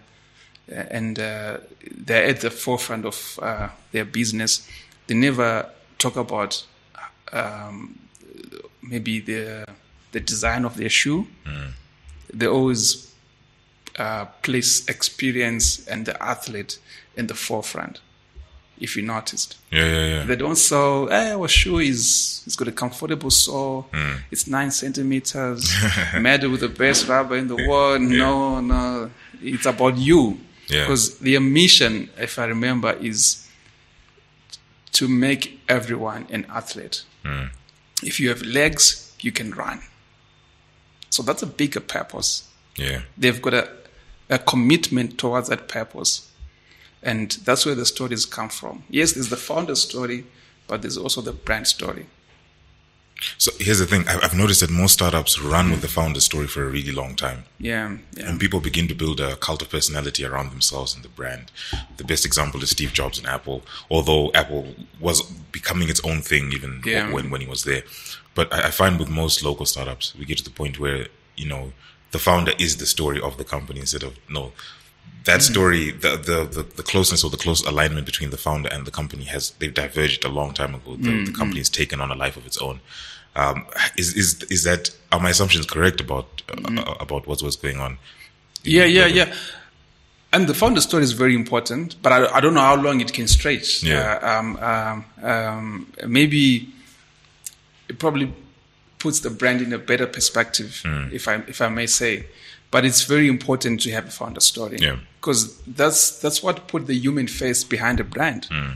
[0.67, 1.57] and uh,
[2.05, 4.67] they're at the forefront of uh, their business.
[5.07, 6.63] They never talk about
[7.31, 7.97] um,
[8.83, 9.65] maybe the
[10.11, 11.25] the design of their shoe.
[12.31, 13.11] They always
[13.97, 16.79] uh, place experience and the athlete
[17.15, 18.01] in the forefront.
[18.79, 19.57] If you noticed.
[19.71, 20.25] Yeah, yeah, yeah.
[20.25, 23.87] They don't sell, hey, our shoe is, it's got a comfortable sole.
[23.93, 24.15] Hmm.
[24.31, 25.71] It's nine centimeters,
[26.19, 28.01] made with the best rubber in the world.
[28.01, 29.09] No, no.
[29.41, 30.39] It's about you.
[30.67, 30.83] Yeah.
[30.83, 33.47] Because their mission, if I remember, is
[34.93, 37.03] to make everyone an athlete.
[37.23, 37.45] Hmm.
[38.01, 39.81] If you have legs, you can run.
[41.09, 43.01] So that's a bigger purpose yeah.
[43.17, 43.69] they've got a,
[44.29, 46.29] a commitment towards that purpose.
[47.03, 48.83] And that's where the stories come from.
[48.89, 50.25] Yes, there's the founder story,
[50.67, 52.05] but there's also the brand story.
[53.37, 56.63] So here's the thing: I've noticed that most startups run with the founder story for
[56.63, 57.45] a really long time.
[57.57, 58.27] Yeah, yeah.
[58.29, 61.51] And people begin to build a cult of personality around themselves and the brand.
[61.97, 66.51] The best example is Steve Jobs and Apple, although Apple was becoming its own thing
[66.51, 67.11] even Yeah.
[67.13, 67.83] when, when he was there.
[68.35, 71.47] But I, I find with most local startups, we get to the point where, you
[71.47, 71.71] know,
[72.11, 74.51] the founder is the story of the company instead of, no,
[75.25, 78.85] that story, the, the, the, the closeness or the close alignment between the founder and
[78.85, 80.95] the company has, they've diverged a long time ago.
[80.97, 82.81] The, the company has taken on a life of its own.
[83.35, 83.65] Um,
[83.97, 87.97] is, is, is that, are my assumptions correct about, uh, about what's, what's going on?
[88.63, 89.33] Yeah, yeah, yeah.
[90.33, 93.13] And the founder story is very important, but I, I don't know how long it
[93.13, 93.81] can stretch.
[93.81, 94.19] Yeah.
[94.21, 96.69] Uh, um, um, um, maybe
[97.87, 98.33] it probably
[98.99, 101.09] puts the brand in a better perspective, Hmm.
[101.13, 102.25] if I if I may say.
[102.73, 104.97] But it's very important to have a founder story Yeah.
[105.21, 105.39] because
[105.79, 108.41] that's that's what put the human face behind a brand.
[108.51, 108.71] Hmm.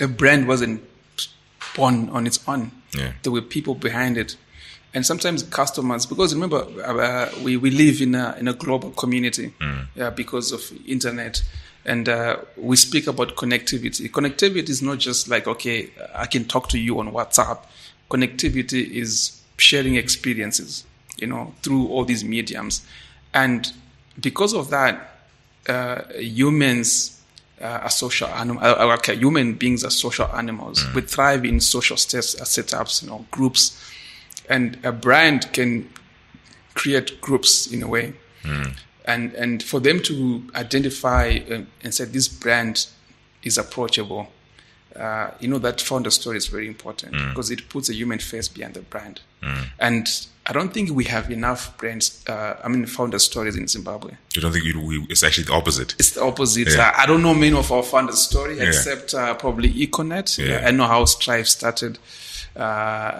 [0.00, 0.80] A brand wasn't
[1.76, 2.70] born on its own.
[2.98, 3.12] Yeah.
[3.22, 4.36] There were people behind it,
[4.94, 6.06] and sometimes customers.
[6.06, 9.52] Because remember, uh, we we live in a in a global community,
[9.94, 11.42] yeah, because of internet,
[11.84, 14.10] and uh, we speak about connectivity.
[14.10, 17.58] Connectivity is not just like okay, I can talk to you on WhatsApp.
[18.10, 20.84] Connectivity is sharing experiences.
[21.18, 22.82] you know, through all these mediums.
[23.34, 23.72] And
[24.20, 25.08] because of that,
[25.68, 27.20] uh, humans
[27.60, 28.64] uh, are social animals.
[28.64, 30.84] Uh, okay, human beings are social animals.
[30.94, 33.78] We thrive in social states, uh, setups, you know, groups,
[34.48, 35.88] and a brand can
[36.74, 38.14] create groups in a way.
[39.04, 42.86] And and for them to identify uh, and say this brand
[43.44, 44.28] is approachable,
[44.96, 48.48] uh, you know that founder story is very important because it puts a human face
[48.48, 49.20] behind the brand.
[49.78, 50.06] And
[50.44, 52.24] I don't think we have enough brands.
[52.28, 54.14] Uh, I mean, founder stories in Zimbabwe.
[54.34, 55.94] You don't think you, we, it's actually the opposite?
[56.00, 56.68] It's the opposite.
[56.68, 56.88] Yeah.
[56.88, 60.38] Uh, I don't know many of our founders' story except uh, probably Econet.
[60.38, 60.66] Yeah.
[60.66, 61.98] I know how Strive started.
[62.56, 62.60] Uh,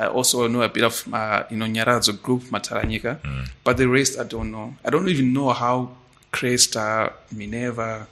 [0.03, 3.49] I also know a bit of uh, you know Nyaradzo Group, Mataranyika, Mm.
[3.65, 4.75] but the rest I don't know.
[4.85, 5.91] I don't even know how
[6.33, 8.07] Cresta, Minerva,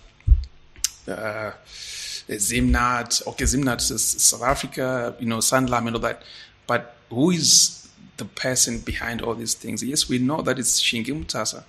[1.08, 1.50] uh,
[2.28, 6.22] Zimnat, okay, Zimnat is South Africa, you know, Sanlam and all that.
[6.66, 7.79] But who is
[8.20, 9.82] the person behind all these things?
[9.82, 11.64] Yes, we know that it's Shingi Mutasa,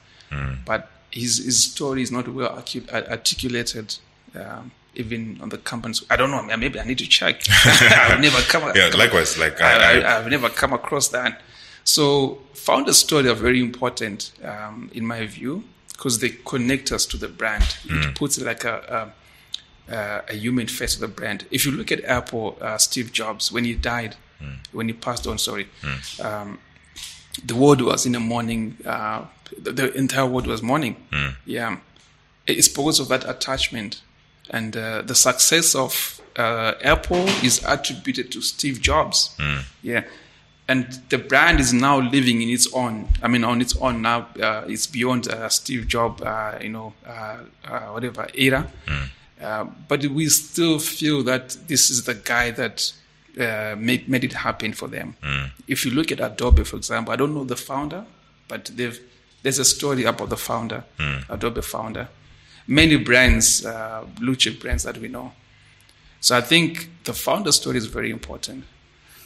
[0.66, 3.88] but his, his story is not well uh, articulated.
[4.36, 6.44] Um, even on the companies, I don't know.
[6.58, 7.36] Maybe I need to check.
[8.10, 8.64] I've never come.
[8.76, 9.38] Yeah, likewise.
[9.38, 11.42] Like I, I, I've never come across that.
[11.84, 15.64] So founder story are very important um, in my view
[16.02, 17.78] because they connect us to the brand.
[17.86, 19.12] It puts like a,
[19.90, 21.46] a, a, a human face to the brand.
[21.52, 24.16] If you look at Apple, uh, Steve Jobs when he died,
[24.72, 25.68] when he passed on, sorry,
[26.22, 26.60] um,
[27.46, 28.78] the world was in the morning.
[28.86, 29.26] Uh,
[29.58, 30.96] the, the entire world was mourning.
[31.46, 31.78] Yeah,
[32.48, 34.02] it's because of that attachment,
[34.50, 39.36] and uh, the success of uh, Apple is attributed to Steve Jobs.
[39.82, 40.04] Yeah,
[40.68, 43.08] and the brand is now living in its own.
[43.22, 44.28] I mean, on its own now.
[44.42, 48.68] Uh, it's beyond uh, Steve Jobs, uh, you know, uh, uh, whatever era.
[49.42, 52.94] Uh, but we still feel that this is the guy that
[53.40, 55.16] uh, made made it happen for them.
[55.68, 58.04] If you look at Adobe, for example, I don't know the founder,
[58.48, 59.00] but they've
[59.44, 60.84] there's a story about the founder,
[61.30, 62.08] Adobe founder.
[62.68, 65.32] Many brands, uh, blue chip brands that we know.
[66.20, 68.64] So I think the founder story is very important.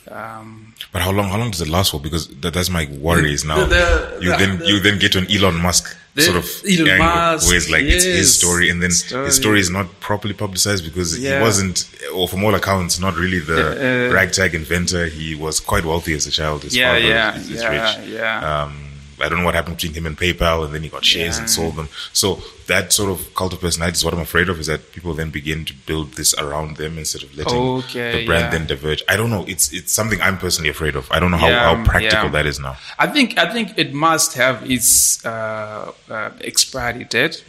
[0.10, 1.30] Um, but how long?
[1.30, 2.00] How long does it last for?
[2.00, 3.66] Because that, that's my worries now.
[3.66, 6.46] the- you the- then the- you then get to an Elon Musk The- sort of
[6.66, 9.26] Elon angle, Musk, where it's like it's his story, and then Story.
[9.26, 11.38] his story is not properly publicized because Yeah.
[11.38, 15.08] he wasn't, or from all accounts, not really the Uh, ragtag inventor.
[15.08, 16.64] He was quite wealthy as a child.
[16.64, 18.10] His Yeah, father yeah, is, is yeah, rich.
[18.10, 18.64] yeah.
[18.64, 18.74] Um,
[19.22, 21.50] I don't know what happened between him and PayPal, and then he got shares and
[21.50, 21.90] sold them.
[22.14, 24.60] So that sort of cult of personality is what I'm afraid of.
[24.60, 28.26] Is that people then begin to build this around them instead of letting Okay, the
[28.26, 28.50] brand yeah.
[28.60, 29.04] then diverge.
[29.08, 29.46] I don't know.
[29.48, 31.10] It's it's something I'm personally afraid of.
[31.12, 32.32] I don't know how, Yeah, how practical yeah.
[32.32, 32.76] that is now.
[32.98, 37.44] I think I think it must have its uh, uh, expiry date,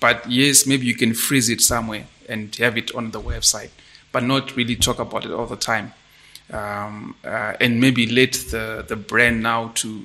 [0.00, 3.70] but yes, maybe you can freeze it somewhere and have it on the website,
[4.12, 5.92] but not really talk about it all the time,
[6.52, 10.04] um, uh, and maybe let the the brand now to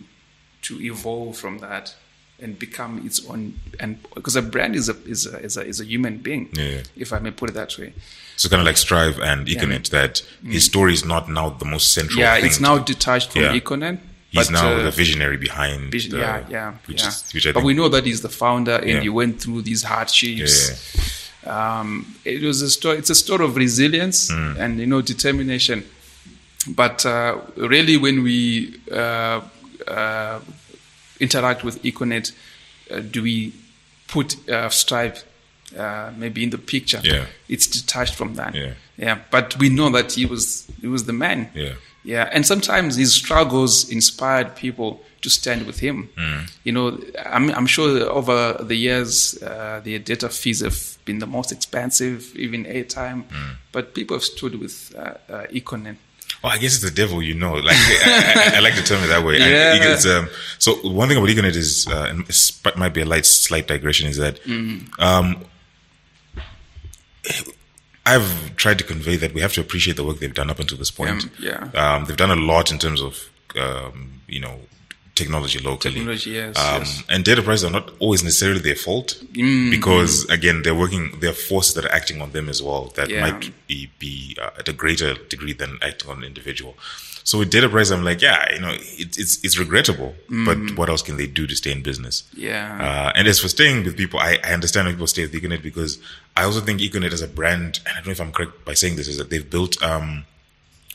[0.67, 1.95] to evolve from that
[2.43, 3.41] and become its own
[3.79, 6.81] and because a brand is a is a is a, is a human being, Yeah.
[7.03, 7.93] if I may put it that way.
[8.37, 10.21] So kind of like Strive and Econet, that
[10.55, 12.17] his story is not now the most central.
[12.19, 12.25] Mm.
[12.25, 13.59] Yeah, it's now detached from Yeah.
[13.59, 13.97] Econet.
[14.31, 15.91] He's but, now uh, the visionary behind.
[15.91, 17.07] Vision, the, yeah, yeah, Which yeah.
[17.07, 19.01] is which I but we know that he's the founder, and Yeah.
[19.07, 20.55] he went through these hardships.
[20.67, 22.97] Yeah, Um, it was a story.
[22.97, 24.59] It's a story of resilience Mm.
[24.61, 25.77] and you know determination.
[26.67, 28.73] But uh, really, when we
[29.87, 30.39] uh,
[31.19, 32.31] interact with Econet,
[32.91, 33.53] uh, do we
[34.07, 35.23] put uh, Strive
[35.77, 37.01] uh, maybe in the picture?
[37.03, 37.25] Yeah.
[37.49, 38.53] it's detached from that.
[38.55, 38.73] Yeah.
[38.97, 39.19] yeah.
[39.31, 41.49] But we know that he was he was the man.
[41.53, 41.73] Yeah.
[42.05, 46.09] Yeah, and sometimes his struggles inspired people to stand with him.
[46.63, 51.25] You know, I'm, I'm sure over the years, uh, the data fees have been the
[51.25, 53.23] most expensive, even airtime,
[53.71, 55.95] but people have stood with uh, uh, Econet.
[56.45, 57.53] Well, I guess it's the devil, you know.
[57.55, 59.39] Like I, I, I like to term it that way.
[59.39, 60.19] Yeah.
[60.19, 60.29] um,
[60.59, 64.17] so one thing about Econet is, uh, and might be a light, slight digression, is
[64.17, 65.01] that Mm-hmm.
[65.01, 65.43] um,
[68.05, 70.77] I've tried to convey that we have to appreciate the work they've done up until
[70.77, 71.27] this point.
[71.39, 73.17] Yeah, Um, they've done a lot in terms of,
[73.59, 74.59] um, you know,
[75.15, 75.95] technology locally.
[75.95, 77.03] Technology, yes, Um, yes.
[77.09, 81.31] And data prices are not always necessarily their fault Mm, because, again, they're working, there
[81.31, 83.21] are forces that are acting on them as well that Yeah.
[83.21, 86.77] might be, be uh, at a greater degree than acting on an individual.
[87.23, 88.69] So with data prices, I'm like, yeah, you know,
[89.03, 92.21] it, it's it's regrettable, but what else can they do to stay in business?
[92.21, 92.41] Mm.
[92.49, 92.77] Yeah.
[92.87, 95.63] Uh, and as for staying with people, I, I understand why people stay with Econet
[95.63, 95.97] because
[96.37, 98.75] I also think Econet as a brand, and I don't know if I'm correct by
[98.75, 100.25] saying this, is that they've built um,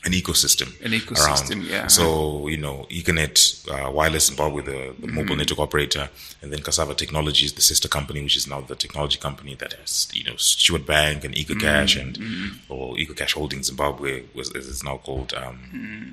[0.03, 0.69] an ecosystem.
[0.83, 1.65] An ecosystem, around.
[1.67, 1.87] yeah.
[1.87, 5.15] So, you know, Econet, uh, Wireless Zimbabwe, the, the Mm-hmm.
[5.15, 6.09] mobile network operator,
[6.41, 10.09] and then Cassava Technologies, the sister company, which is now the technology company that has,
[10.13, 12.43] you know, Steward Bank and EcoCash Mm-hmm.
[12.43, 15.33] and, or EcoCash Holdings Zimbabwe, was, as it's now called.
[15.33, 16.09] Um, Mm-hmm.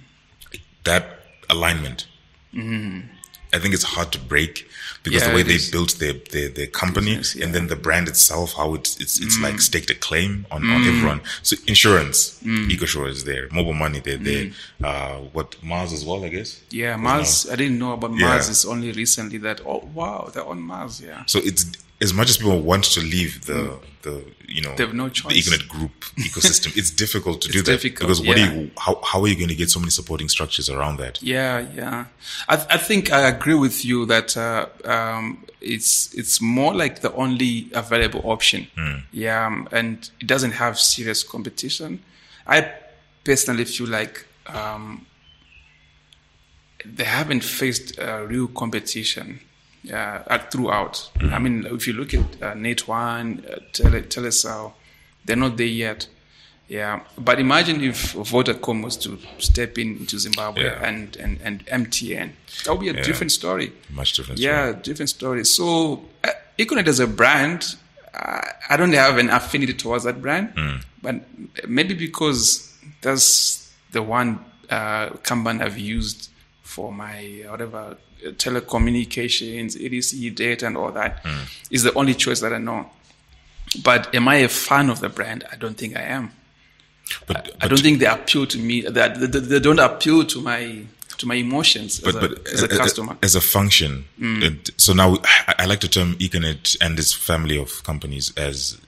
[0.85, 1.05] That
[1.51, 2.07] alignment
[3.53, 4.69] I think it's hard to break
[5.03, 7.43] because Yeah, the way they built their their, their company Business, yeah.
[7.43, 7.45] Mm.
[7.47, 10.83] and then the brand itself, how it's it's it's like staked a claim on, on
[10.85, 11.21] everyone.
[11.43, 14.47] So insurance, EcoSure is there, mobile money, they're there.
[14.47, 14.55] Mm.
[14.83, 16.61] Uh, what Mars as well, I guess.
[16.71, 17.49] Yeah, Mars.
[17.51, 18.29] I didn't know about Yeah.
[18.29, 18.49] Mars.
[18.49, 19.61] It's only recently that.
[19.65, 21.01] Oh wow, they're on Mars.
[21.01, 21.23] Yeah.
[21.27, 21.65] So it's
[22.01, 24.77] as much as people want to leave the the you know Mm.
[24.77, 25.33] They have no choice.
[25.33, 25.57] the.
[25.57, 28.51] Econet group ecosystem, it's difficult to do that difficult, because what yeah.
[28.51, 31.23] do you how how are you going to get so many supporting structures around that?
[31.23, 32.07] Yeah, yeah.
[32.49, 37.13] I, I think I agree with you that uh, um, it's it's more like the
[37.15, 38.69] only available option.
[39.13, 42.03] Yeah, um, and it doesn't have serious competition.
[42.47, 42.73] I
[43.25, 45.07] personally feel like um,
[46.85, 49.41] they haven't faced uh, real competition
[49.93, 51.11] uh, throughout.
[51.21, 54.73] I mean, if you look at uh, Net One, uh, Tele, Telecel,
[55.25, 56.07] they're not there yet.
[56.69, 60.85] Yeah, but imagine if Vodacom was to step in into Zimbabwe Yeah.
[60.87, 62.33] and, and, and MTN.
[62.65, 63.03] That would be a Yeah.
[63.03, 63.73] different story.
[63.91, 64.39] Much different.
[64.39, 65.45] Yeah, different story.
[65.47, 67.75] So, uh, Econet as a brand,
[68.13, 70.53] uh, I don't have an affinity towards that brand,
[71.01, 71.23] but
[71.67, 76.29] maybe because that's the one uh, company I've used
[76.63, 81.25] for my whatever telecommunications, EDC data, and all that
[81.71, 82.91] is the only choice that I know.
[83.83, 85.45] But am I a fan of the brand?
[85.53, 86.33] I don't think I am.
[87.27, 88.83] But, I don't think they appeal to me.
[88.83, 90.85] That they, they, they don't appeal to my
[91.19, 93.19] to my emotions but as, a, but as a customer.
[93.23, 94.05] as a function.
[94.21, 94.71] Mm.
[94.81, 95.17] so now
[95.49, 98.79] I, I like to term Econet and its family of companies as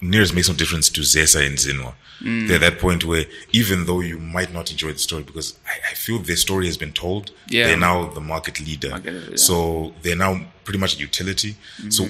[0.00, 1.94] near as makes no difference to Zesa and Zinwa.
[2.20, 2.48] Mm.
[2.48, 5.90] They're at that point where even though you might not enjoy the story because I,
[5.90, 7.66] I feel their story has been told, Yeah.
[7.66, 8.90] they're now the market leader.
[8.90, 9.20] Market yeah.
[9.20, 9.36] Mm-hmm.
[9.36, 11.56] So they're now pretty much a utility.
[11.90, 12.08] So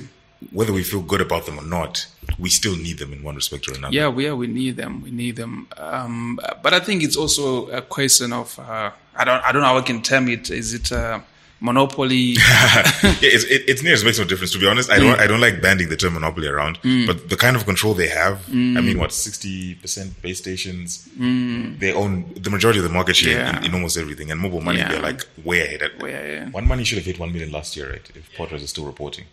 [0.53, 2.07] whether we feel good about them or not,
[2.38, 3.94] we still need them in one respect or another.
[3.94, 5.03] Yeah, we, yeah, we need them.
[5.03, 5.66] We need them.
[5.77, 9.68] Um, but I think it's also a question of uh, I don't I don't know
[9.68, 10.51] how I can term it.
[10.51, 11.20] Is it uh,
[11.60, 12.16] monopoly?
[12.38, 12.82] yeah,
[13.22, 14.52] it's, it, it's near as makes no difference.
[14.52, 15.00] To be honest, I Mm.
[15.00, 18.08] don't I don't like banding the term monopoly around, but the kind of control they
[18.08, 18.36] have.
[18.48, 18.84] I Mm.
[18.84, 21.08] mean, what sixty percent base stations?
[21.16, 23.58] They own the majority of the market share Yeah.
[23.58, 24.88] in, in almost everything, and mobile money Yeah.
[24.90, 25.82] they're like way ahead.
[25.82, 26.52] At, Way ahead.
[26.52, 28.06] One money should have hit one million last year, right?
[28.14, 29.24] If POTRAZ is still reporting,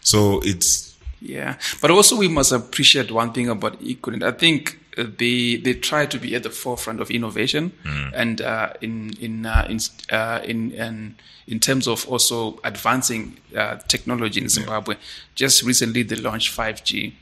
[0.00, 4.22] so it's Yeah, but also we must appreciate one thing about Econet.
[4.22, 7.72] I think they they try to be at the forefront of innovation,
[8.14, 9.78] and uh, in in uh, in,
[10.10, 11.14] uh, in in
[11.46, 14.96] in terms of also advancing uh, technology in Zimbabwe.
[15.34, 17.14] Just recently, they launched five G.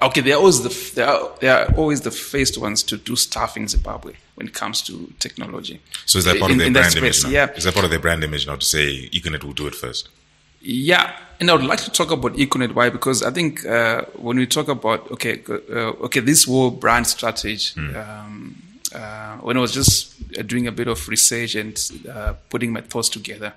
[0.00, 3.56] Okay, they're always the they are they are always the first ones to do stuff
[3.56, 5.80] in Zimbabwe when it comes to technology.
[6.06, 7.24] so is that part In- of their brand space, image?
[7.24, 7.30] Now?
[7.30, 9.74] Yeah, Is that part of their brand image now to say Econet will do it
[9.74, 10.08] first?
[10.66, 12.74] Yeah, and I would like to talk about Econet.
[12.74, 12.88] Why?
[12.88, 17.58] Because I think uh, when we talk about okay, uh, okay, this whole brand strategy.
[17.94, 18.56] Um,
[18.94, 21.76] uh, when I was just uh, doing a bit of research and
[22.08, 23.52] uh, putting my thoughts together,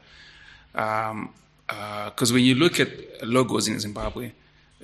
[0.73, 2.89] because when you look at
[3.23, 4.31] logos in Zimbabwe,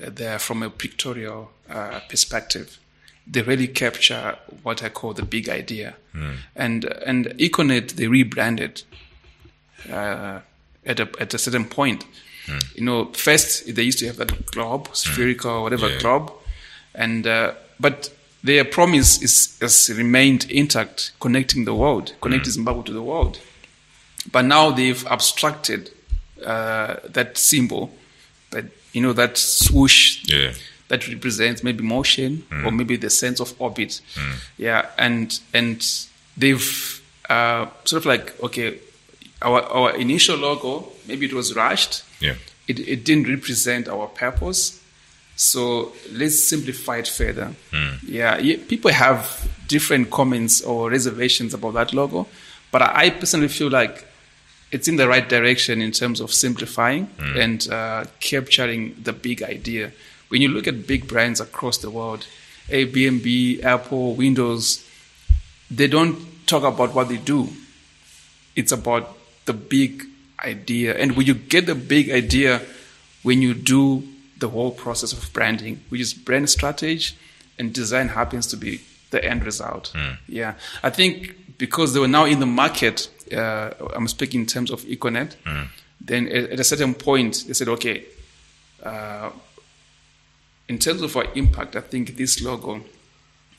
[0.01, 2.79] uh, they're from a pictorial uh, perspective.
[3.25, 5.95] They really capture what I call the big idea,
[6.55, 8.83] and and Econet they rebranded
[9.91, 10.39] uh,
[10.85, 12.05] at a at a certain point.
[12.75, 15.99] You know, first they used to have that globe, spherical, whatever Yeah.
[15.99, 16.31] globe,
[16.93, 18.11] and uh, but
[18.43, 23.39] their promise is has remained intact, connecting the world, connecting Zimbabwe to the world.
[24.31, 25.89] But now they've abstracted
[26.45, 27.91] uh, that symbol,
[28.51, 30.51] that you know that swoosh Yeah.
[30.89, 34.01] that represents maybe motion or maybe the sense of orbit.
[34.57, 35.81] Yeah, and and
[36.35, 38.79] they've uh, sort of like okay,
[39.43, 42.03] our our initial logo maybe it was rushed.
[42.19, 42.35] Yeah.
[42.67, 44.79] It it didn't represent our purpose.
[45.35, 47.53] So let's simplify it further.
[48.05, 52.27] Yeah, yeah, people have different comments or reservations about that logo,
[52.71, 54.05] but I personally feel like
[54.71, 59.91] it's in the right direction in terms of simplifying and uh, capturing the big idea.
[60.29, 62.27] When you look at big brands across the world,
[62.69, 64.85] Airbnb, Apple, Windows,
[65.69, 67.49] they don't talk about what they do.
[68.55, 70.03] It's about the big
[70.43, 70.95] idea.
[70.95, 72.61] And when you get the big idea,
[73.23, 74.03] when you do
[74.39, 77.15] the whole process of branding, which is brand strategy
[77.57, 78.81] and design happens to be
[79.11, 79.93] the end result.
[80.27, 80.55] Yeah.
[80.81, 84.81] I think because they were now in the market, uh, I'm speaking in terms of
[84.81, 85.35] Econet,
[86.01, 88.03] then at, at a certain point, they said, okay,
[88.83, 89.29] uh,
[90.67, 92.81] in terms of our impact, I think this logo,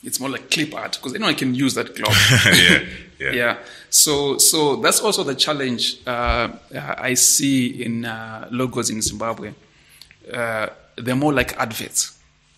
[0.05, 2.13] it's more like clip art because anyone can use that globe.
[2.45, 2.85] yeah.
[3.19, 3.31] Yeah.
[3.31, 3.57] yeah.
[3.89, 9.53] So, so that's also the challenge uh, I see in uh, logos in Zimbabwe.
[10.31, 12.17] Uh, they're more like adverts,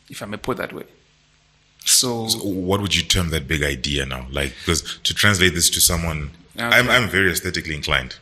[0.10, 0.84] if I may put that way.
[1.86, 4.28] So, So what would you term that big idea now?
[4.32, 6.66] Like, because to translate this to someone, Okay.
[6.66, 8.18] I'm, I'm very aesthetically inclined.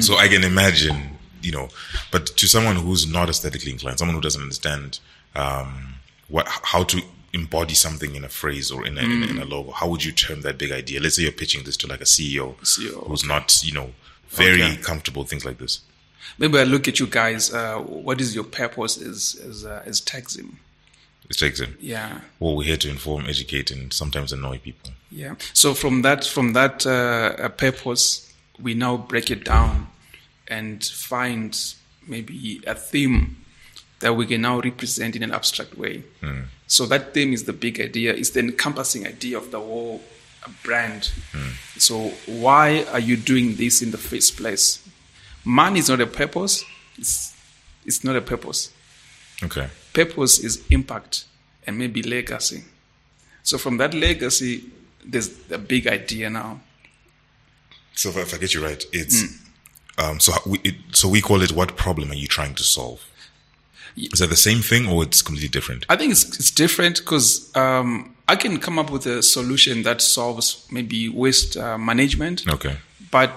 [0.00, 1.68] So I can imagine, you know,
[2.10, 4.98] but to someone who's not aesthetically inclined, someone who doesn't understand
[5.34, 5.94] um,
[6.28, 7.00] what how to
[7.32, 10.04] embody something in a phrase or in a, in, a, in a logo, how would
[10.04, 11.00] you term that big idea?
[11.00, 13.92] Let's say you're pitching this to like a CEO, CEO, who's not, you know,
[14.28, 14.76] very Okay.
[14.78, 15.80] comfortable things like this.
[16.38, 17.52] Maybe I look at you guys.
[17.52, 20.54] Uh, what is your purpose as as uh, as Techzim?
[21.28, 21.70] It takes it.
[21.80, 24.90] Yeah, Well, we're here to inform, educate, and sometimes annoy people.
[25.12, 25.34] yeah.
[25.52, 29.86] So from that from that uh, purpose, we now break it down
[30.48, 31.56] and find
[32.06, 33.36] maybe a theme
[34.00, 36.02] that we can now represent in an abstract way.
[36.20, 36.42] Hmm.
[36.66, 38.12] So that theme is the big idea.
[38.12, 40.00] It's the encompassing idea of the whole
[40.62, 41.10] brand.
[41.32, 41.50] Hmm.
[41.76, 44.86] So why are you doing this in the first place?
[45.44, 46.64] Money is not a purpose.
[46.96, 47.36] It's,
[47.84, 48.72] it's not a purpose.
[49.42, 49.68] Okay.
[49.92, 51.24] Purpose is impact
[51.66, 52.64] and maybe legacy.
[53.42, 54.64] So from that legacy,
[55.04, 56.60] there's the big idea now.
[57.94, 60.02] So if I, get you right, it's hmm.
[60.02, 61.52] um, so we it, so we call it.
[61.52, 63.04] What problem are you trying to solve?
[63.96, 65.84] Is that the same thing or it's completely different?
[65.88, 70.00] I think it's, it's different because um, I can come up with a solution that
[70.02, 72.76] solves maybe waste uh, management, Okay.
[73.10, 73.30] but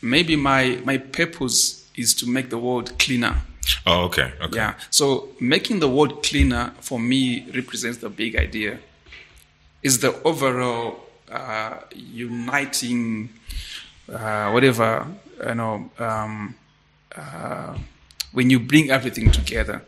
[0.00, 3.42] maybe my my purpose is to make the world cleaner.
[3.86, 4.32] Oh, okay.
[4.40, 4.56] Okay.
[4.56, 4.74] Yeah.
[4.90, 8.78] So making the world cleaner for me represents the big idea.
[9.82, 13.30] Is the overall uh, uniting,
[14.12, 15.06] uh, whatever
[15.46, 16.54] you know, um,
[17.16, 17.76] uh,
[18.32, 19.82] when you bring everything together.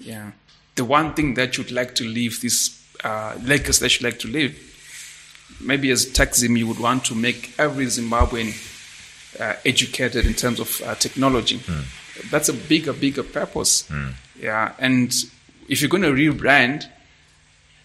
[0.00, 0.32] Yeah.
[0.74, 4.28] The one thing that you'd like to leave this uh, legacy that you'd like to
[4.28, 4.68] leave.
[5.60, 8.54] Maybe as Techzim, you would want to make every Zimbabwean
[9.38, 11.60] uh, educated in terms of uh, technology.
[12.30, 13.88] That's a bigger, bigger purpose.
[14.40, 15.14] Yeah, and
[15.68, 16.86] if you're going to rebrand,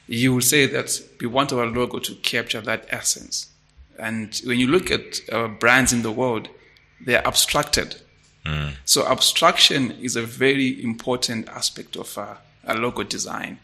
[0.07, 3.49] you will say that we want our logo to capture that essence.
[3.99, 6.49] And when you look at uh, brands in the world,
[7.01, 7.97] they're abstracted.
[8.85, 12.35] So abstraction is a very important aspect of uh,
[12.65, 13.59] a logo design,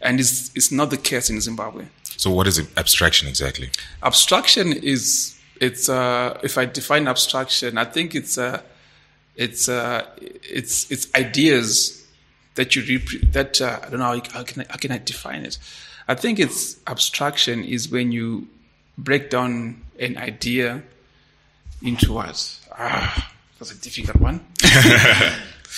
[0.00, 1.86] and it's, it's not the case in Zimbabwe.
[2.16, 3.70] So what is abstraction exactly?
[4.02, 8.60] abstraction is it's uh if i define abstraction i think it's uh
[9.36, 12.04] it's uh it's it's ideas
[12.54, 14.98] that you repre- that uh, i don't know how, how can I, how can i
[14.98, 15.58] define it?
[16.08, 18.46] I think it's abstraction is when you
[18.96, 20.82] break down an idea
[21.82, 24.40] into what ah that's a difficult one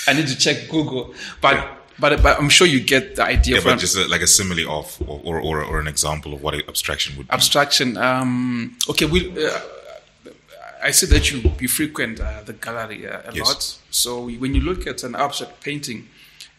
[0.07, 1.57] i need to check google but
[1.99, 4.69] but but i'm sure you get the idea Yeah, but just a, like a simile
[4.71, 7.33] of or, or or an example of what abstraction would be.
[7.33, 7.97] abstraction.
[7.97, 9.21] Um, okay, we.
[9.47, 9.59] Uh,
[10.81, 13.47] I see that you you frequent uh, the gallery uh, a Yes.
[13.49, 13.79] lot.
[13.91, 16.09] So when you look at an abstract painting,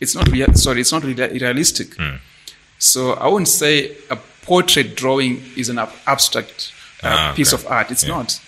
[0.01, 0.53] it's not real.
[0.55, 1.95] Sorry, it's not real, realistic.
[1.95, 2.15] Hmm.
[2.77, 7.63] So I wouldn't say a portrait drawing is an ab- abstract uh, Ah, piece okay.
[7.65, 7.91] of art.
[7.91, 8.15] It's Yeah.
[8.17, 8.41] not.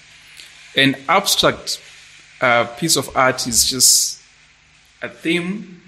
[0.76, 1.80] An abstract
[2.42, 4.22] uh, piece of art is just
[5.02, 5.82] a theme,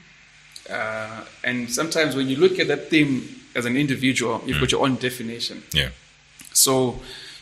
[0.70, 4.84] uh, and sometimes when you look at that theme as an individual, you've got your
[4.84, 5.64] own definition.
[5.72, 5.90] Yeah.
[6.54, 7.00] So,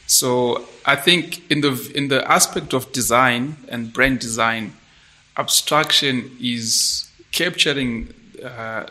[0.08, 4.74] so I think in the in the aspect of design and brand design,
[5.38, 8.86] abstraction is capturing uh,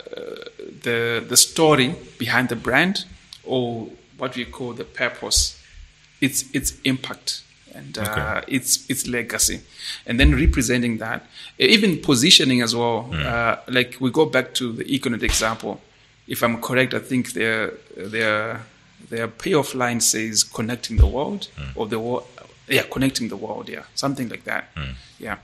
[0.83, 3.05] the the story behind the brand
[3.45, 5.61] or what we call the purpose,
[6.21, 7.43] its its impact
[7.75, 8.57] and uh, Okay.
[8.57, 9.61] its its legacy,
[10.07, 11.21] and then representing that,
[11.59, 13.09] even positioning as well.
[13.12, 15.81] Uh, like we go back to the Econet example.
[16.29, 18.61] If I'm correct, I think their their
[19.11, 22.25] their payoff line says connecting the world or the world.
[22.68, 23.68] Yeah, connecting the world.
[23.68, 24.64] Yeah, something like that.
[25.18, 25.37] Yeah.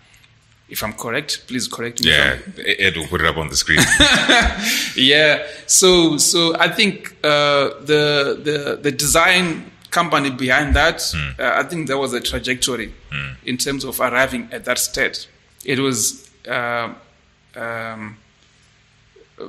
[0.68, 2.10] If I'm correct, please correct me.
[2.10, 2.38] Yeah.
[2.78, 3.78] Ed will put it up on the screen.
[4.96, 5.46] yeah.
[5.66, 11.02] So so I think uh, the the the design company behind that,
[11.38, 12.92] uh, I think there was a trajectory
[13.44, 15.28] in terms of arriving at that state.
[15.64, 16.92] It was uh,
[17.56, 18.16] um,
[19.40, 19.48] uh,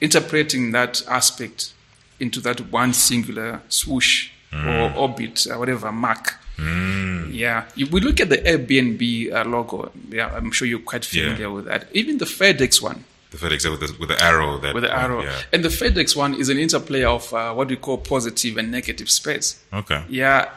[0.00, 1.72] interpreting that aspect
[2.20, 6.34] into that one singular swoosh or orbit, or whatever mark.
[6.58, 9.90] Yeah, You- we look at the Airbnb uh, logo.
[10.10, 11.46] Yeah, I'm sure you're quite familiar Yeah.
[11.48, 11.88] with that.
[11.92, 13.04] Even the FedEx one
[13.34, 15.22] the FedEx with the with the arrow that with the arrow.
[15.22, 15.38] Yeah.
[15.52, 19.10] And the FedEx one is an interplay of uh, what we call positive and negative
[19.10, 19.62] space.
[19.72, 20.04] Okay.
[20.08, 20.50] Yeah.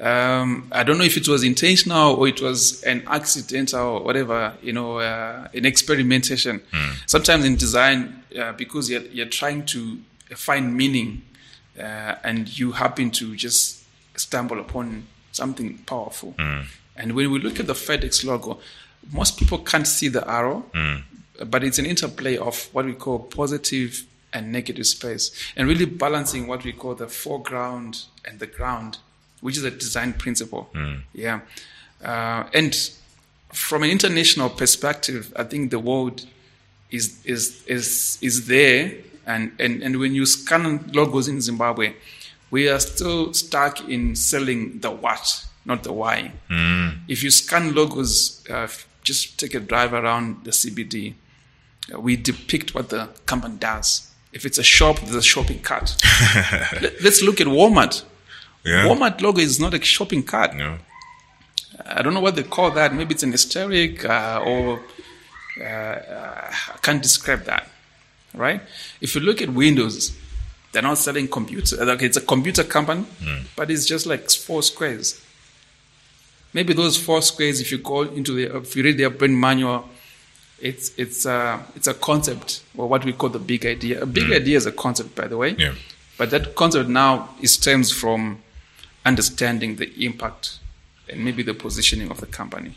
[0.00, 4.54] Um, I don't know if it was intentional or it was an accidental or whatever,
[4.60, 6.60] you know, uh, an experimentation.
[7.06, 9.98] Sometimes in design, uh, because you're, you're trying to
[10.34, 11.22] find meaning
[11.78, 13.84] uh, and you happen to just
[14.16, 16.34] stumble upon something powerful.
[16.96, 18.58] And when we look at the FedEx logo,
[19.12, 20.64] most people can't see the arrow,
[21.44, 26.46] but it's an interplay of what we call positive and negative space, and really balancing
[26.46, 28.98] what we call the foreground and the ground,
[29.40, 30.68] which is a design principle.
[31.12, 31.40] Yeah,
[32.02, 32.74] uh, and
[33.52, 36.26] from an international perspective, I think the world
[36.90, 38.92] is is is is there,
[39.26, 41.94] and and and when you scan logos in Zimbabwe,
[42.50, 46.32] we are still stuck in selling the what, not the why.
[47.08, 48.68] If you scan logos, uh,
[49.02, 51.14] just take a drive around the CBD.
[51.92, 54.10] Uh, we depict what the company does.
[54.32, 55.94] If it's a shop, there's a shopping cart.
[56.82, 58.04] Let- Let's look at Walmart.
[58.64, 58.86] Yeah.
[58.86, 60.54] Walmart logo is not a shopping cart.
[60.54, 60.78] No.
[61.84, 62.94] I don't know what they call that.
[62.94, 64.80] Maybe it's an hysteric uh, or
[65.60, 67.68] uh, uh, I can't describe that.
[68.34, 68.60] Right?
[69.00, 70.16] If you look at Windows,
[70.70, 71.72] they're not selling computers.
[71.78, 73.04] Like it's a computer company,
[73.56, 75.20] but it's just like four squares.
[76.54, 79.88] Maybe those four squares, if you go into the, if you read their brand manual,
[80.62, 84.02] it's it's uh, it's a concept or what we call the big idea.
[84.02, 85.50] A big idea is a concept, by the way.
[85.58, 85.74] Yeah.
[86.16, 88.38] But that concept now is stems from
[89.04, 90.58] understanding the impact
[91.08, 92.74] and maybe the positioning of the company.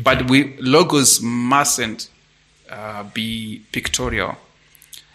[0.00, 2.08] But we logos mustn't
[2.70, 4.36] uh, be pictorial.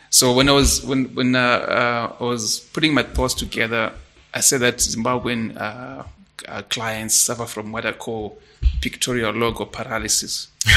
[0.09, 3.93] So when I was when when uh, uh, I was putting my thoughts together,
[4.33, 6.03] I said that Zimbabwean uh,
[6.47, 8.39] uh, clients suffer from what I call
[8.81, 10.47] pictorial logo paralysis.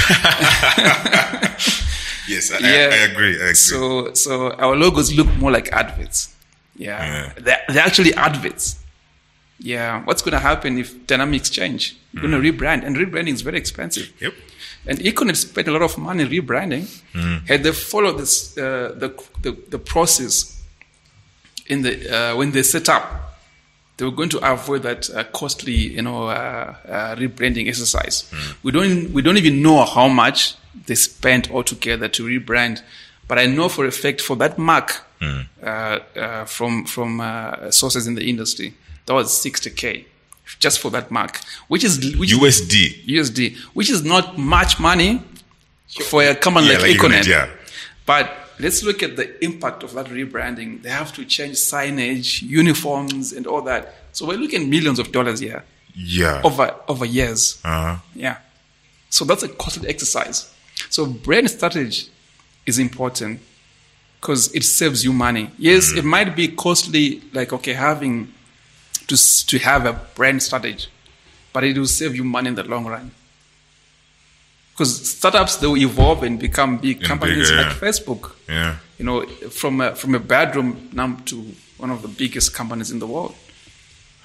[2.28, 2.88] Yes, I, Yeah.
[2.92, 3.32] I, I agree.
[3.34, 3.54] I agree.
[3.54, 6.34] So so our logos look more like adverts.
[6.76, 7.32] Yeah, Yeah.
[7.38, 8.78] They're, they're actually adverts.
[9.58, 11.96] Yeah, what's going to happen if dynamics change?
[12.12, 14.12] You're going to rebrand, and rebranding is very expensive.
[14.20, 14.34] yep.
[14.86, 16.86] And Econet spent a lot of money rebranding.
[17.46, 19.08] Had they followed this, uh, the,
[19.42, 20.60] the the process
[21.66, 23.31] in the uh, when they set up,
[23.96, 28.30] they were going to avoid that uh, costly, you know, uh, uh, rebranding exercise.
[28.62, 30.54] We don't we don't even know how much
[30.86, 32.82] they spent altogether to rebrand,
[33.28, 38.06] but I know for a fact for that mark uh, uh, from from uh, sources
[38.06, 38.74] in the industry
[39.06, 40.06] that was 60k
[40.58, 43.06] just for that mark, which is which is USD.
[43.06, 45.22] USD, which is not much money
[46.06, 46.96] for a company Yeah, like, like.
[46.98, 47.48] Econet, yeah.
[48.04, 50.82] But let's look at the impact of that rebranding.
[50.82, 53.94] They have to change signage, uniforms, and all that.
[54.12, 56.40] So we're looking millions of dollars here Yeah.
[56.44, 57.58] over over years.
[57.64, 57.96] Uh-huh.
[58.14, 58.36] Yeah.
[59.10, 60.50] So that's a costly exercise.
[60.90, 62.08] So brand strategy
[62.66, 63.40] is important
[64.20, 65.50] because it saves you money.
[65.58, 68.32] Yes, it might be costly, like okay, having
[69.08, 70.86] to to have a brand strategy,
[71.52, 73.10] but it will save you money in the long run.
[74.82, 77.88] Because startups they will evolve and become big And companies bigger, like yeah.
[77.88, 78.32] Facebook.
[78.48, 78.76] Yeah.
[78.98, 81.36] You know, from a, from a bedroom now to
[81.78, 83.36] one of the biggest companies in the world.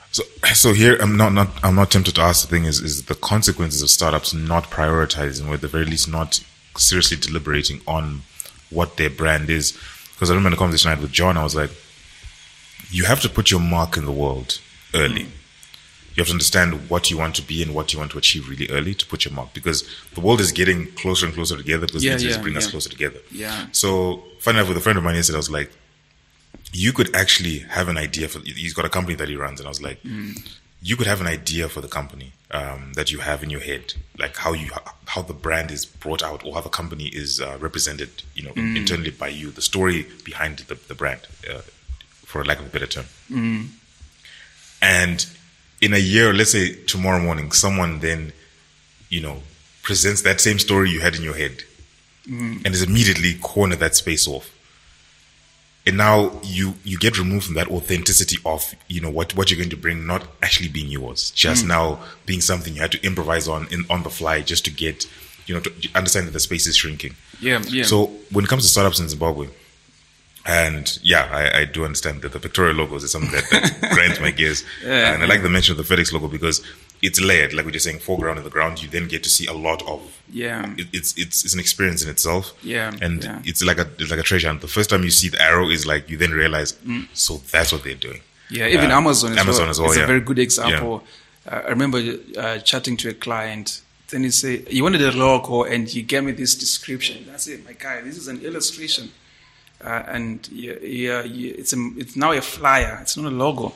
[0.09, 0.23] So,
[0.55, 3.13] so here I'm not, not I'm not tempted to ask the thing is is the
[3.13, 6.43] consequences of startups not prioritizing or at the very least not
[6.75, 8.23] seriously deliberating on
[8.71, 9.77] what their brand is.
[10.13, 11.69] Because I remember in the conversation I had with John, I was like,
[12.89, 14.59] you have to put your mark in the world
[14.95, 15.27] early.
[16.17, 18.49] You have to understand what you want to be and what you want to achieve
[18.49, 21.85] really early to put your mark because the world is getting closer and closer together
[21.85, 23.19] because Yeah, internet is yeah, us closer together.
[23.31, 23.67] Yeah.
[23.71, 25.71] So, funny enough, with a friend of mine yesterday, I was like,
[26.73, 29.67] you could actually have an idea for he's got a company that he runs and
[29.67, 29.99] i was like
[30.81, 33.93] you could have an idea for the company um, that you have in your head
[34.19, 34.69] like how you
[35.05, 38.51] how the brand is brought out or how the company is uh, represented you know
[38.55, 41.61] internally by you the story behind the, the brand uh,
[42.25, 43.05] for a lack of a better term.
[44.81, 45.25] And
[45.81, 48.33] in a year let's say tomorrow morning someone then
[49.09, 49.41] you know
[49.87, 51.63] presents that same story you had in your head.
[52.27, 52.65] Mm.
[52.65, 54.53] And is immediately corner that space off.
[55.85, 59.61] And now you you get removed from that authenticity of you know what what you're
[59.63, 61.31] going to bring not actually being yours.
[61.31, 61.69] Just mm.
[61.69, 61.85] now
[62.25, 65.09] being something you had to improvise on in on the fly just to get
[65.45, 67.15] you know to understand that the space is shrinking.
[67.39, 67.85] Yeah, yeah.
[67.85, 69.47] so when it comes to startups in zimbabwe
[70.47, 74.19] and yeah, I, I do understand that the pictorial logos is something that, that grinds
[74.19, 74.63] my gears.
[74.83, 75.13] Yeah.
[75.13, 76.63] and I like the mention of the FedEx logo because
[77.01, 78.81] it's layered, like we are saying, foreground and the ground.
[78.81, 79.99] You then get to see a lot of
[80.31, 80.73] Yeah.
[80.77, 82.53] it, it's it's it's an experience in itself.
[82.63, 83.41] Yeah, and yeah.
[83.43, 84.61] it's like a it's like a treasure hunt.
[84.61, 87.07] The first time you see the arrow is like you then realize, Mm.
[87.13, 88.21] so that's what they're doing.
[88.49, 89.69] Yeah, even Um, Amazon as Amazon well.
[89.71, 90.03] as well, It's yeah.
[90.05, 91.03] a very good example.
[91.45, 91.99] Uh, I remember
[92.37, 93.81] uh, chatting to a client.
[94.09, 97.25] Then he say "You wanted a logo, and he gave me this description.
[97.29, 99.11] That's it, "My guy, this is an illustration,
[99.83, 102.99] uh, and yeah, yeah, yeah, it's a, it's now a flyer.
[103.01, 103.73] It's not a logo."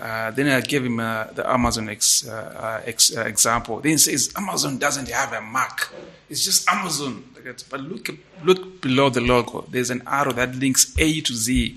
[0.00, 3.80] Uh, then I gave him uh, the Amazon ex, uh, uh, ex, uh, example.
[3.80, 5.92] Then he says Amazon doesn't have a mark.
[6.30, 7.24] It's just Amazon.
[7.70, 8.08] But look
[8.44, 9.66] look below the logo.
[9.70, 11.76] There's an arrow that links A to Z.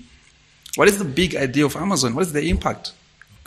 [0.76, 2.14] What is the big idea of Amazon?
[2.14, 2.92] What is the impact?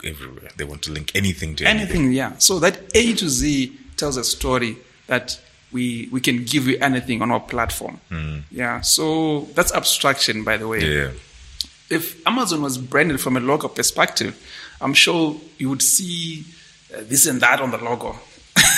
[0.04, 1.96] Everywhere they want to link anything to anything.
[1.96, 2.32] Anything, yeah.
[2.38, 4.76] So that A to Z tells a story
[5.06, 5.40] that
[5.72, 8.00] we we can give you anything on our platform.
[8.50, 8.80] Yeah.
[8.82, 10.80] So that's abstraction, by the way.
[10.80, 11.10] Yeah,
[11.90, 14.34] If Amazon was branded from a logo perspective,
[14.80, 16.44] I'm sure you would see
[16.94, 18.16] uh, this and that on the logo.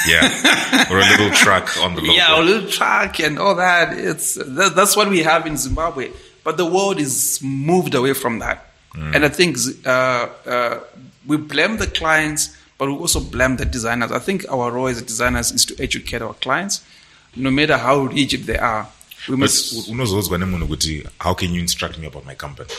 [0.09, 0.86] Yeah.
[0.91, 2.12] or a little truck on the logo.
[2.14, 3.97] Yeah, a little truck and all that.
[3.97, 6.11] It's that, that's what we have in Zimbabwe.
[6.45, 8.64] But the world is moved away from that,
[8.95, 10.80] and I think uh, uh,
[11.26, 14.12] we blame the clients, but we also blame the designers.
[14.12, 16.81] I think our role as designers is to educate our clients,
[17.37, 18.87] no matter how rigid they are.
[19.29, 19.89] We But must.
[19.89, 22.70] unozoudzwa nemunhu kuti how can you instruct me about my company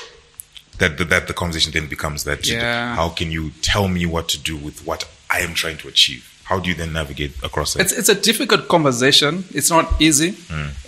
[0.78, 2.95] that, that that the conversation then becomes that Yeah.
[2.95, 6.24] how can you tell me what to do with what i am trying to achieve
[6.43, 7.82] how do you then navigate across it?
[7.82, 9.43] It's, it's a difficult conversation.
[9.54, 10.34] It's not easy.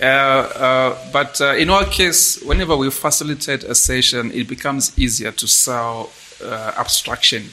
[0.02, 5.32] Uh, uh, but uh, in our case, whenever we facilitate a session, it becomes easier
[5.32, 6.10] to sell
[6.44, 7.44] uh, abstraction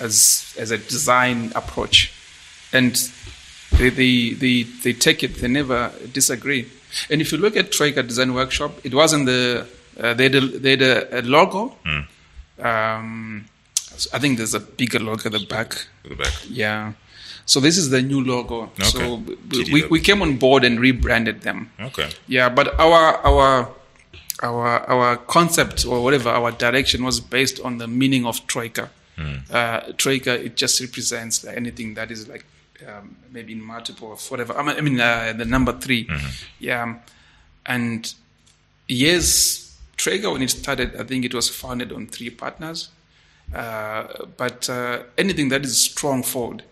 [0.00, 2.12] as, as a design approach.
[2.72, 2.94] And
[3.72, 6.68] they, they, they, they take it, they never disagree.
[7.08, 9.66] And if you look at Troika Design Workshop, it wasn't the,
[9.98, 11.76] uh, they had, a, they had a, a logo.
[12.58, 13.46] Um,
[14.12, 15.86] I think there's a bigger logo at the back.
[16.04, 16.92] at the back Yeah.
[17.46, 18.62] So this is the new logo.
[18.62, 18.84] Okay.
[18.84, 21.70] So we, we, we came on board and rebranded them.
[21.80, 23.68] okay Yeah, but our our
[24.42, 28.90] our our concept or whatever our direction was based on the meaning of troika.
[29.50, 32.44] Uh, troika it just represents anything that is like
[32.88, 34.54] um, maybe in multiple of whatever.
[34.56, 36.08] I mean, I mean uh, the number 3
[36.58, 36.94] Yeah,
[37.66, 38.14] and
[38.88, 42.88] yes, Troika when it started, I think it was founded on three partners.
[43.54, 44.06] Uh,
[44.36, 46.62] but uh, anything that is strong forward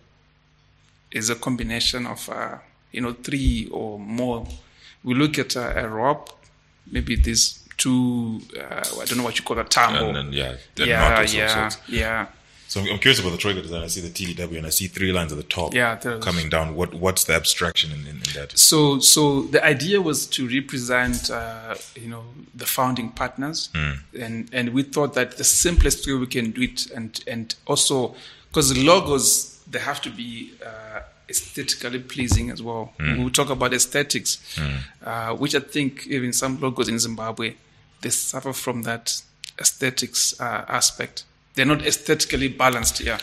[1.11, 2.59] is a combination of uh,
[2.93, 4.47] you know three or more.
[5.05, 6.31] We look at uh, a rope,
[6.91, 8.41] maybe these two.
[8.57, 9.99] Uh, I don't know what you call a tambo.
[10.09, 10.55] and then yeah
[10.89, 11.47] yeah, yeah,
[11.89, 12.27] yeah.
[12.69, 13.83] So I'm I'm curious about the Troika design.
[13.83, 16.75] I see the TDW and I see three lines at the top Yeah, coming down.
[16.75, 18.53] What What's the abstraction in, in, in that?
[18.57, 23.71] So, so the idea was to represent, uh, you know, the founding partners,
[24.19, 28.15] and and we thought that the simplest way we can do it, and and also
[28.49, 32.93] because the logos they have to be uh, aesthetically pleasing as well.
[32.99, 34.39] We talk about aesthetics,
[35.05, 37.55] uh, which I think even some logos in Zimbabwe
[38.01, 39.21] they suffer from that
[39.59, 41.25] aesthetics uh, aspect.
[41.59, 43.01] They're not aesthetically balanced.
[43.01, 43.19] Yeah,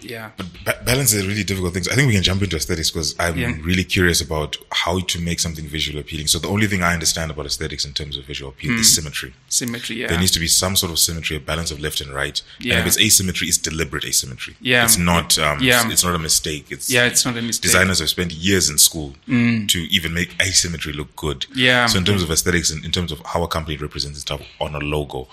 [0.00, 0.30] yeah.
[0.64, 1.84] Ba- balance is a really difficult thing.
[1.84, 3.52] So I think we can jump into aesthetics because I'm Yeah.
[3.62, 6.26] really curious about how to make something visually appealing.
[6.26, 9.32] So the only thing I understand about aesthetics in terms of visual appeal is symmetry.
[9.48, 10.00] Symmetry.
[10.00, 10.08] Yeah.
[10.08, 12.42] There needs to be some sort of symmetry, a balance of left and right.
[12.58, 12.72] Yeah.
[12.74, 14.56] And if it's asymmetry, it's deliberate asymmetry.
[14.60, 14.84] Yeah.
[14.84, 15.38] It's not.
[15.38, 15.88] Um, Yeah.
[15.88, 16.66] It's, not a mistake.
[16.70, 17.62] It's yeah, it's not a mistake.
[17.70, 21.46] designers have spent years in school to even make asymmetry look good.
[21.54, 21.86] Yeah.
[21.86, 24.78] So in terms of aesthetics, in terms of how a company represents itself on a
[24.96, 25.28] logo,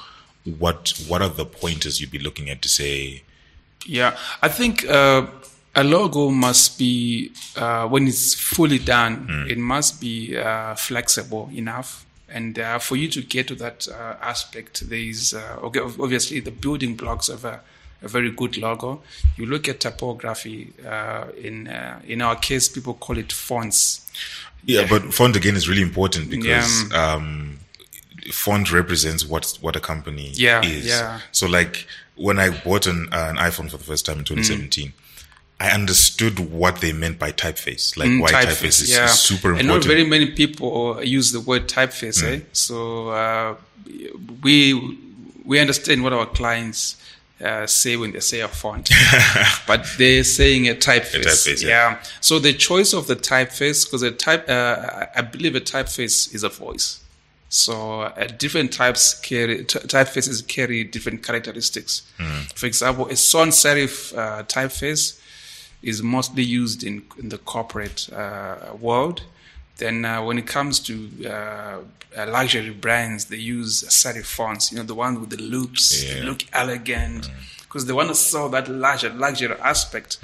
[0.59, 3.23] what what are the pointers you'd be looking at to say?
[3.85, 5.27] Yeah, I think uh,
[5.75, 12.05] a logo must be uh, when it's fully done, it must be uh, flexible enough,
[12.29, 16.39] and uh, for you to get to that uh, aspect, there is uh, okay, obviously
[16.39, 17.61] the building blocks of a,
[18.01, 19.01] a very good logo.
[19.37, 20.73] You look at typography.
[20.85, 24.01] Uh, in uh, in our case, people call it fonts.
[24.65, 27.13] Yeah, but font again is really important because Yeah.
[27.15, 27.59] um,
[28.31, 30.85] font represents what what a company Yeah, is.
[30.85, 31.19] yeah.
[31.31, 34.93] So, like when I bought an, uh, an iPhone for the first time in 2017,
[35.59, 37.97] I understood what they meant by typeface.
[37.97, 39.59] Like why typeface, is, is super important.
[39.59, 42.23] And not very many people use the word typeface.
[42.23, 42.41] Eh?
[42.51, 43.55] So uh,
[44.43, 44.99] we
[45.45, 46.97] we understand what our clients
[47.41, 48.89] uh, say when they say a font,
[49.67, 51.23] but they're saying a typeface.
[51.25, 52.01] typeface, yeah.
[52.21, 56.43] So the choice of the typeface, because a type, uh, I believe a typeface is
[56.43, 57.01] a voice.
[57.49, 62.01] So uh, different types carry t- typefaces carry different characteristics.
[62.55, 65.19] For example, a sans serif uh, typeface
[65.81, 69.21] is mostly used in, in the corporate uh, world.
[69.77, 71.79] Then uh, when it comes to uh,
[72.17, 74.71] uh, luxury brands, they use serif fonts.
[74.71, 76.25] You know, the one with the loops, they Yeah.
[76.25, 77.29] look elegant
[77.63, 80.17] because they want to sell that larger luxury aspect.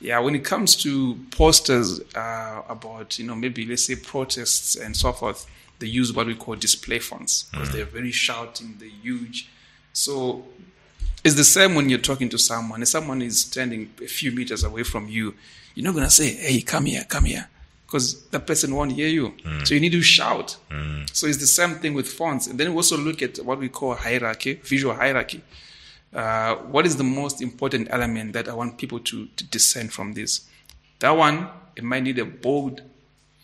[0.00, 4.96] Yeah, when it comes to posters uh, about you know maybe let's say protests and
[4.96, 5.46] so forth,
[5.82, 7.72] they use what we call display fonts because mm.
[7.72, 9.50] they're very shouting, they're huge.
[9.92, 10.44] So
[11.24, 12.82] it's the same when you're talking to someone.
[12.82, 15.34] If someone is standing a few meters away from you,
[15.74, 17.48] you're not gonna say, "Hey, come here, come here,"
[17.86, 19.34] because that person won't hear you.
[19.44, 19.66] Mm.
[19.66, 20.56] So you need to shout.
[20.70, 21.14] Mm.
[21.14, 22.46] So it's the same thing with fonts.
[22.46, 25.42] And then we also look at what we call hierarchy, visual hierarchy.
[26.14, 30.12] Uh, what is the most important element that I want people to, to discern from
[30.12, 30.42] this?
[31.00, 32.82] That one, it might need a bold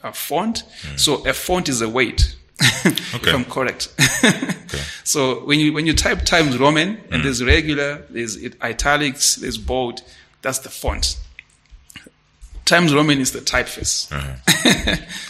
[0.03, 0.63] uh, font.
[0.97, 2.35] So a font is a weight.
[2.61, 3.33] if Okay.
[3.33, 3.89] I'm correct.
[4.25, 4.55] okay.
[5.05, 10.03] So when you when you type Times Roman and there's regular, there's italics, there's bold,
[10.43, 11.17] that's the font.
[12.67, 14.09] Times Roman is the typeface.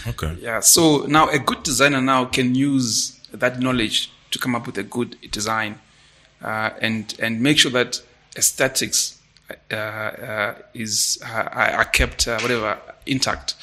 [0.09, 0.37] okay.
[0.41, 0.59] Yeah.
[0.61, 4.83] So now a good designer now can use that knowledge to come up with a
[4.83, 5.79] good design,
[6.43, 8.03] uh, and and make sure that
[8.37, 9.21] aesthetics
[9.71, 12.79] uh, uh, is uh, are kept uh, whatever
[13.09, 13.55] intact.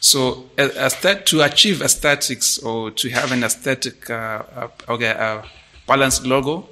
[0.00, 5.42] So aesthet- to achieve aesthetics or to have an aesthetic uh, uh, okay, uh,
[5.86, 6.68] balanced logo,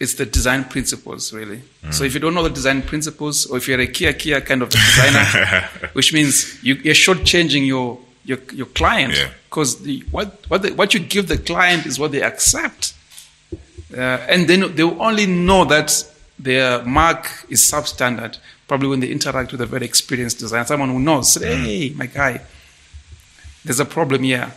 [0.00, 1.62] it's the design principles really.
[1.90, 4.62] So if you don't know the design principles, or if you're a Kia Kia kind
[4.62, 5.24] of designer,
[5.94, 9.14] which means you, you're shortchanging your your your client
[9.48, 12.94] because the what what the, what you give the client is what they accept,
[13.96, 16.04] uh, and then they will only know that
[16.38, 18.38] their mark is substandard
[18.68, 21.32] probably when they interact with a very experienced designer, someone who knows.
[21.32, 22.40] say, Hey, my guy,
[23.64, 24.52] there's a problem here.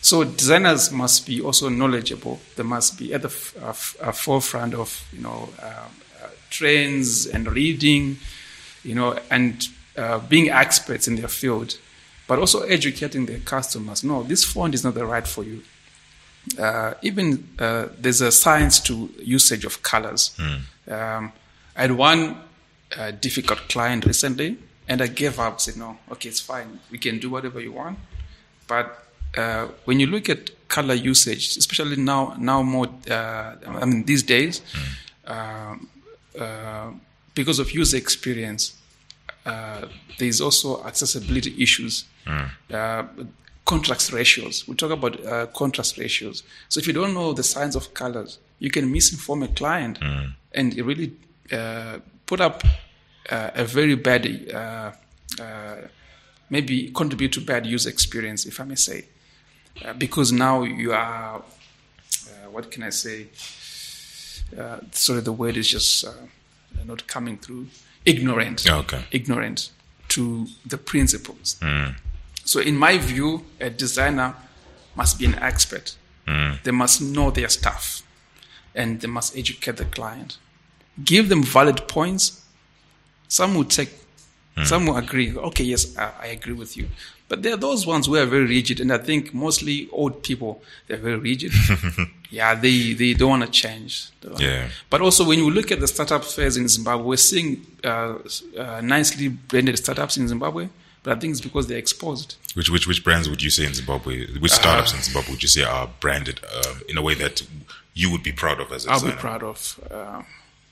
[0.00, 2.38] So designers must be also knowledgeable.
[2.56, 5.90] They must be at the f- uh, f- uh, forefront of you know um,
[6.22, 8.18] uh, trends and reading,
[8.84, 9.66] you know, and
[9.98, 11.76] uh, being experts in their field,
[12.28, 14.04] but also educating their customers.
[14.04, 15.62] No, this font is not the right for you.
[16.58, 20.30] Uh, even uh, there's a science to usage of colors.
[20.38, 21.32] Um,
[21.76, 22.36] I had one
[22.96, 24.58] uh, difficult client recently,
[24.88, 25.60] and I gave up.
[25.60, 26.80] Said no, okay, it's fine.
[26.90, 27.98] We can do whatever you want,
[28.68, 29.06] but
[29.36, 34.22] uh, when you look at color usage, especially now, now more, uh, I mean, these
[34.22, 34.62] days,
[35.26, 35.88] um,
[36.38, 36.90] uh,
[37.34, 38.76] because of user experience,
[39.44, 39.86] uh,
[40.18, 42.04] there's also accessibility issues.
[42.72, 43.04] Uh,
[43.64, 44.66] contrast ratios.
[44.68, 46.44] We talk about uh, contrast ratios.
[46.68, 49.98] So if you don't know the science of colors, you can misinform a client
[50.52, 51.12] and it really
[51.50, 52.62] uh, put up
[53.30, 54.92] uh, a very bad, uh,
[55.40, 55.76] uh,
[56.50, 59.06] maybe contribute to bad user experience, if I may say.
[59.84, 63.26] Uh, because now you are, uh, what can I say?
[64.56, 66.12] Uh, sorry, the word is just uh,
[66.84, 67.66] not coming through.
[68.04, 68.68] Ignorant.
[68.68, 69.04] Okay.
[69.10, 69.70] Ignorant
[70.08, 71.56] to the principles.
[72.44, 74.36] So, in my view, a designer
[74.94, 75.96] must be an expert.
[76.62, 78.02] They must know their stuff
[78.74, 80.38] and they must educate the client.
[81.04, 82.42] Give them valid points.
[83.28, 83.90] Some will take,
[84.64, 85.36] some will agree.
[85.36, 86.88] Okay, yes, I, I agree with you.
[87.28, 90.62] But there are those ones who are very rigid, and I think mostly old people
[90.86, 91.52] they're very rigid.
[92.30, 94.10] yeah, they they don't want to change.
[94.38, 94.68] Yeah.
[94.90, 98.18] But also, when you look at the startup fairs in Zimbabwe, we're seeing uh,
[98.56, 100.68] uh, nicely branded startups in Zimbabwe.
[101.02, 102.36] But I think it's because they're exposed.
[102.54, 104.26] Which which which brands would you say in Zimbabwe?
[104.38, 107.42] Which Uh, startups in Zimbabwe would you say are branded um, in a way that
[107.94, 110.22] you would be proud of as a I'll be proud of uh,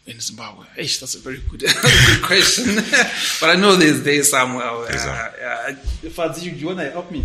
[0.07, 0.67] in Zimbabwe.
[0.77, 2.75] Eish, that's a very good, good question.
[3.41, 4.67] but I know there's there's somewhere.
[4.67, 5.11] Uh, There's some.
[5.11, 5.75] uh,
[6.17, 7.25] Fadzi, you, do you want to help me?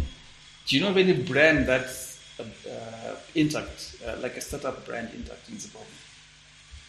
[0.66, 5.10] Do you know of any brand that's uh, uh, intact, uh, like a startup brand
[5.14, 5.88] intact in Zimbabwe?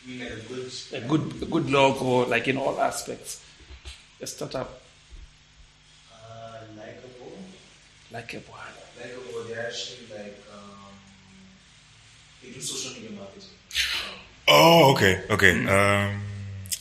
[0.03, 3.45] I mean, a good, A good, a good logo, like in all aspects.
[4.23, 4.81] A startup
[6.13, 7.33] uh, likable,
[8.13, 8.61] like a one.
[8.99, 9.45] likable.
[9.49, 10.93] They're actually like um,
[12.43, 13.49] they do social media marketing.
[14.51, 15.53] Oh, okay, okay.
[15.67, 16.23] Um,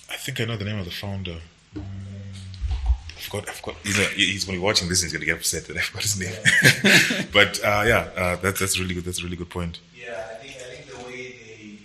[0.10, 1.38] I think I know the name of the founder.
[1.76, 1.82] Mm,
[3.16, 3.50] I forgot.
[3.50, 3.76] I forgot.
[3.84, 5.78] You know, he's going to be watching this and he's going to get upset that
[5.78, 7.28] I forgot his name.
[7.34, 9.04] but uh, yeah, uh, that's that's really good.
[9.06, 9.80] That's a really good point.
[9.96, 11.78] Yeah, I think I think the way they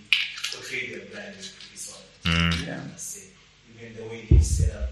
[0.52, 2.66] portray their brand is pretty solid.
[2.66, 2.80] Yeah.
[2.80, 3.28] I must say,
[3.78, 4.90] even the way they set up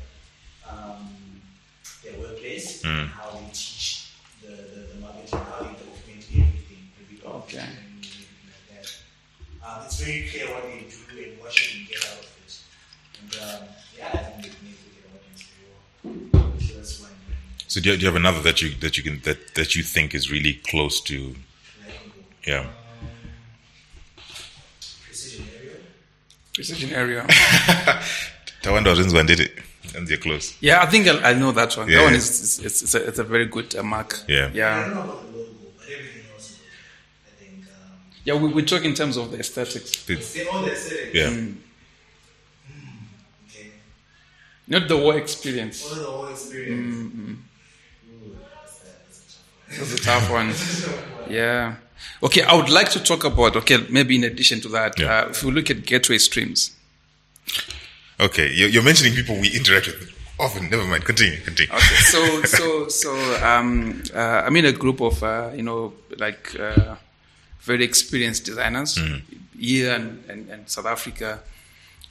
[0.71, 1.09] um,
[2.05, 4.11] their workplace, and how they teach
[4.43, 7.57] the, the, the marketing, how they document everything, every Okay.
[7.57, 8.87] document, everything like that.
[9.65, 12.61] Um, it's very clear what they do and what you can get out of it.
[13.21, 15.43] And um, yeah, I think they connect with their audience
[16.03, 16.53] very well.
[16.61, 17.11] So that's one
[17.69, 19.83] So do you, do you have another that you that you can that that you
[19.83, 21.17] think is really close to?
[21.19, 22.23] likable.
[22.47, 22.67] Yeah.
[25.07, 25.77] Precision area.
[26.55, 27.23] Precision area.
[28.63, 29.53] Tawanda Rinzwan did it,
[29.97, 30.57] and they're close.
[30.61, 31.89] yeah, I think I, I know that one.
[31.89, 31.99] Yeah.
[31.99, 34.21] That one is is- it's, it's, a, it's a very good uh, mark.
[34.29, 34.47] Yeah.
[34.47, 34.81] I Yeah.
[34.85, 37.27] don't know about the logo, but everything else is okay.
[37.27, 40.63] I think um, Yeah, we, we talk in terms of the aesthetics, It's- they all
[40.63, 41.15] the aesthetic.
[41.15, 41.27] yeah.
[43.49, 43.71] Okay.
[44.69, 45.85] not the whole experience.
[45.89, 47.15] All the whole experience.
[47.15, 48.81] Ooh, that's,
[49.79, 50.49] a- that's a tough one.
[50.49, 51.33] That's a tough one.
[51.33, 51.75] Yeah.
[52.23, 55.23] Okay, I would like to talk about, okay, maybe in addition to that, Yeah.
[55.25, 56.71] uh, if we look at gateway streams.
[58.21, 60.71] Okay, you're, you're mentioning people we interact with often.
[60.71, 61.05] Never mind.
[61.05, 61.41] Continue.
[61.41, 61.73] Continue.
[61.73, 63.11] Okay, so, so, so,
[63.45, 66.95] um, uh, I'm in a group of, uh, you know, like, uh,
[67.63, 68.99] very experienced designers
[69.59, 71.41] here and, and, and South Africa,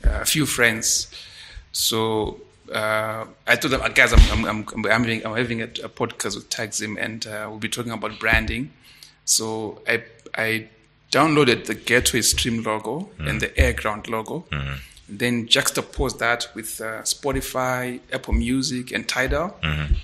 [0.06, 1.08] uh, a few friends.
[1.72, 2.40] So,
[2.74, 6.36] uh, I told them, guys, I'm, I'm, I'm, I'm having, I'm having a, a podcast
[6.36, 8.72] with Techzim and uh, we'll be talking about branding.
[9.26, 10.04] So I,
[10.36, 10.70] I
[11.12, 14.46] downloaded the Gateway Stream logo and the Airground logo.
[15.14, 19.54] Then juxtapose that with uh, Spotify, Apple Music, and Tidal.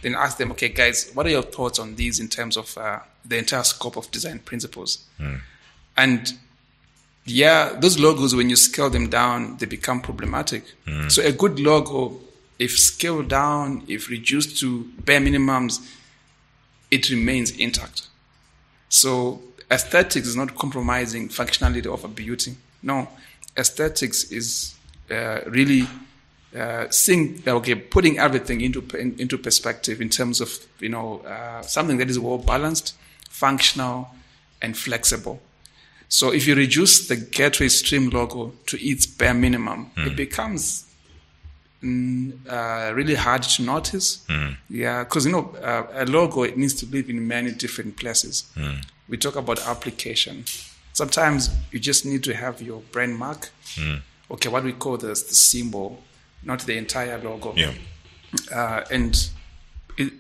[0.02, 3.00] Then ask them, okay, guys, what are your thoughts on these in terms of uh,
[3.24, 5.06] the entire scope of design principles?
[5.96, 6.34] And
[7.26, 10.64] yeah, those logos, when you scale them down, they become problematic.
[11.08, 12.20] So a good logo,
[12.60, 15.80] if scaled down, if reduced to bare minimums,
[16.92, 18.08] it remains intact.
[18.90, 19.42] So
[19.72, 22.56] aesthetics is not compromising functionality over beauty.
[22.82, 23.08] No,
[23.58, 24.76] aesthetics is
[25.12, 25.88] uh, really
[26.56, 30.50] uh, seeing, okay, putting everything into in, into perspective in terms of
[30.80, 32.96] you know uh, something that is well balanced,
[33.30, 34.10] functional,
[34.62, 35.40] and flexible.
[36.10, 40.86] So if you reduce the gateway stream logo to its bare minimum, it becomes
[41.84, 44.26] mm, uh, really hard to notice.
[44.70, 48.46] Yeah, because you know uh, a logo it needs to live in many different places.
[49.10, 50.46] We talk about application.
[50.94, 53.50] Sometimes you just need to have your brand mark.
[54.30, 56.04] Okay, what we call the, the symbol,
[56.44, 57.54] not the entire logo.
[57.56, 57.74] Yeah.
[58.54, 59.30] Uh, and
[59.98, 60.14] it,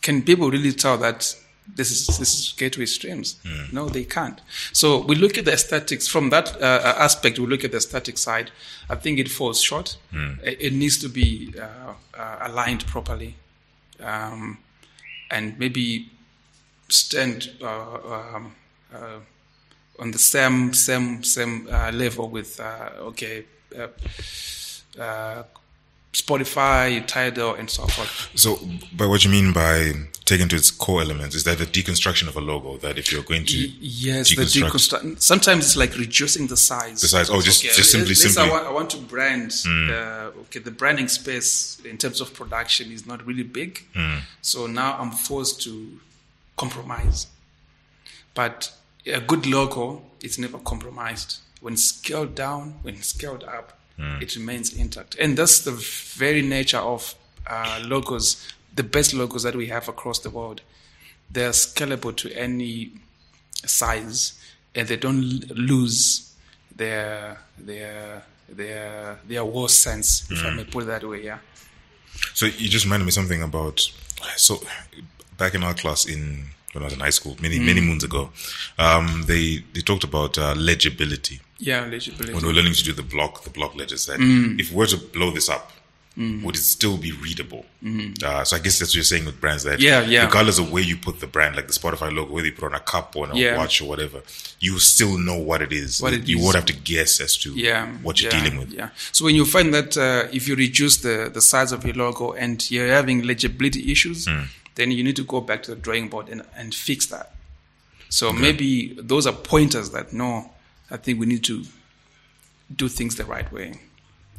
[0.00, 1.34] can people really tell that
[1.76, 3.36] this is this is gateway streams?
[3.72, 4.40] No, they can't.
[4.72, 7.38] So we look at the aesthetics from that uh, aspect.
[7.38, 8.50] We look at the aesthetic side.
[8.88, 9.98] I think it falls short.
[10.42, 13.34] It, it needs to be uh, uh, aligned properly,
[14.00, 14.58] um,
[15.30, 16.10] and maybe
[16.88, 18.54] stand uh, um,
[18.94, 19.18] uh,
[19.98, 23.44] on the same same same uh, level with uh, okay.
[23.76, 23.88] Uh,
[25.00, 25.42] uh,
[26.12, 28.30] Spotify, Tidal, and so forth.
[28.34, 28.58] So,
[28.96, 29.92] by what you mean by
[30.24, 32.78] taking to its core elements, is that the deconstruction of a logo?
[32.78, 35.22] That if you're going to Yes, the deconstruct- deconstruct.
[35.22, 37.02] Sometimes it's like reducing the size.
[37.02, 37.28] The size.
[37.30, 38.42] Oh, just- just simply- simply-.
[38.42, 39.52] I want, I want to brand.
[39.66, 44.16] Uh, okay, the branding space in terms of production is not really big, Hmm.
[44.40, 46.00] so now I'm forced to
[46.56, 47.26] compromise.
[48.34, 48.72] But
[49.08, 51.38] a good logo is never compromised.
[51.60, 54.22] When scaled down, when scaled up, Hmm.
[54.22, 57.16] it remains intact, and that's the very nature of
[57.48, 58.36] uh, logos.
[58.76, 60.60] The best logos that we have across the world,
[61.28, 62.92] they're scalable to any
[63.66, 64.34] size,
[64.74, 66.32] and they don't lose
[66.76, 71.24] their their their their war sense, if I may put it that way.
[71.24, 71.38] Yeah.
[72.34, 73.80] So you just reminded me something about
[74.36, 74.62] so
[75.36, 78.30] back in our class in when I was in high school many many moons ago,
[78.78, 82.34] um, they they talked about uh, legibility Yeah, legibility.
[82.34, 84.06] when we're learning to do the block the block ledgers.
[84.06, 84.60] That Mm.
[84.60, 85.72] if we were to blow this up,
[86.44, 87.64] would it still be readable?
[88.24, 89.78] Uh, so I guess that's what you're saying with brands that.
[89.78, 90.24] Yeah, yeah.
[90.24, 92.74] regardless of where you put the brand, like the Spotify logo, whether you put on
[92.74, 93.56] a cup or on a Yeah.
[93.56, 94.22] watch or whatever,
[94.58, 96.00] you still know what it is.
[96.00, 96.42] What it you is.
[96.42, 98.72] won't have to guess as to yeah, what you're yeah, dealing with.
[98.72, 98.88] Yeah.
[99.12, 102.32] So when you find that uh, if you reduce the, the size of your logo
[102.32, 104.42] and you're having legibility issues, Hmm.
[104.78, 107.34] Then you need to go back to the drawing board and, and fix that.
[108.08, 110.50] So maybe those are pointers that no,
[110.90, 111.64] I think we need to
[112.74, 113.80] do things the right way.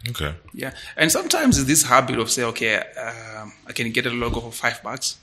[0.10, 0.34] Okay.
[0.54, 4.52] Yeah, and sometimes this habit of say, okay, um, I can get a logo for
[4.52, 5.18] five bucks.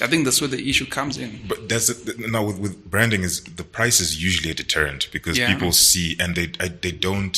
[0.00, 1.40] I think that's where the issue comes in.
[1.48, 2.18] But that's it.
[2.30, 5.52] now with, with branding is the price is usually a deterrent because Yeah.
[5.52, 7.36] people see and they I, they don't.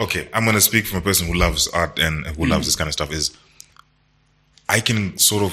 [0.00, 2.50] Okay, I'm gonna speak from a person who loves art and who Mm.
[2.50, 3.10] loves this kind of stuff.
[3.12, 3.30] Is
[4.68, 5.52] I can sort of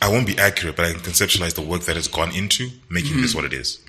[0.00, 3.20] I won't be accurate, but I can conceptualize the work that has gone into making
[3.22, 3.36] this Mm.
[3.36, 3.80] what it is.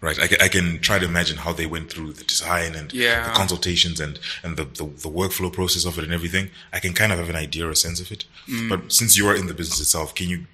[0.00, 2.92] Right, I can, I can try to imagine how they went through the design and
[2.92, 3.24] Yeah.
[3.28, 6.50] the consultations and, and the, the, the workflow process of it and everything.
[6.72, 8.24] I can kind of have an idea or a sense of it.
[8.48, 8.68] Mm.
[8.68, 10.46] But since you are in the business itself, can you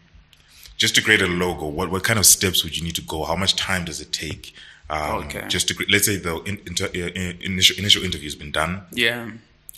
[0.79, 3.25] just to create a logo, what, what kind of steps would you need to go?
[3.25, 4.55] How much time does it take?
[4.89, 5.45] Um, Okay.
[5.49, 9.31] Just to, let's say the in, inter, uh, initial, initial interview has been done Yeah.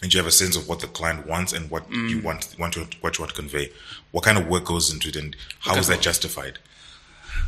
[0.03, 2.11] And you have a sense of what the client wants and what Mm.
[2.11, 3.70] you want, want to, what you want to convey.
[4.11, 6.59] What kind of work goes into it and how is that justified?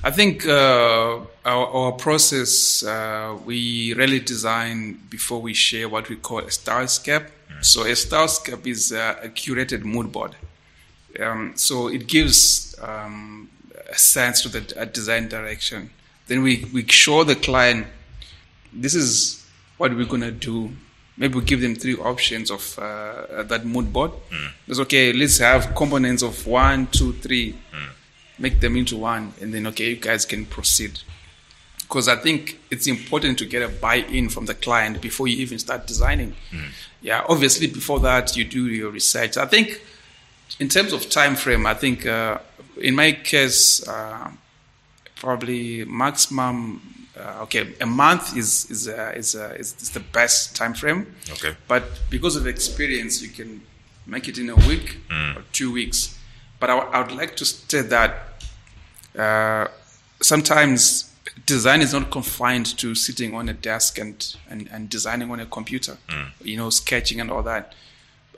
[0.04, 6.16] I think uh, our, our process, uh, we really design before we share what we
[6.16, 7.26] call a stylescape.
[7.62, 10.36] So a stylescape is uh, a curated mood board.
[11.18, 13.48] Um, so it gives um,
[13.90, 15.90] a sense to the a design direction.
[16.28, 17.86] Then we, we show the client
[18.72, 19.44] this is
[19.78, 20.70] what we're gonna do.
[21.18, 24.12] Maybe we give them three options of uh, that mood board.
[24.68, 25.12] It's okay.
[25.12, 27.56] Let's have components of one, two, three.
[28.38, 31.00] Make them into one, and then okay, you guys can proceed.
[31.80, 35.58] Because I think it's important to get a buy-in from the client before you even
[35.58, 36.34] start designing.
[37.00, 39.36] Yeah, obviously before that you do your research.
[39.36, 39.80] I think
[40.60, 42.38] in terms of time frame, I think uh,
[42.80, 44.30] in my case, uh,
[45.16, 46.80] probably maximum.
[47.18, 51.06] Uh, okay, a month is is uh, is, uh, is is the best time frame.
[51.32, 51.56] Okay.
[51.66, 53.60] But because of experience, you can
[54.06, 54.98] make it in a week
[55.36, 56.16] or two weeks.
[56.60, 58.42] But I, w- I would like to state that
[59.18, 59.66] uh,
[60.20, 61.12] sometimes
[61.46, 65.46] design is not confined to sitting on a desk and, and, and designing on a
[65.46, 65.96] computer,
[66.42, 67.74] you know, sketching and all that.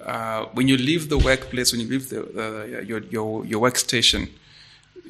[0.05, 4.29] Uh, when you leave the workplace, when you leave the, your, your, your workstation,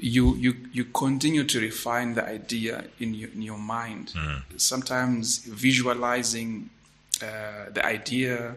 [0.02, 4.12] you you you continue to refine the idea in your, in your mind.
[4.56, 6.70] Sometimes visualizing
[7.22, 8.54] uh, the idea,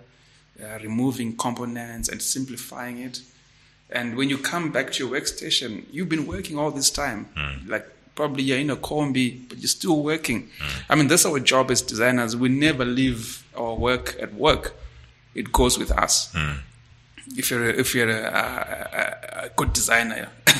[0.62, 3.22] uh, removing components and simplifying it.
[3.92, 7.28] And when you come back to your workstation, you've been working all this time.
[7.68, 7.86] Like
[8.16, 10.50] probably you're in a combi, but you're still working.
[10.90, 12.36] I mean, that's our job as designers.
[12.36, 14.76] We never leave our work at work.
[15.36, 16.34] It goes with us
[17.28, 20.30] if you're a, if you're a, a, a good designer.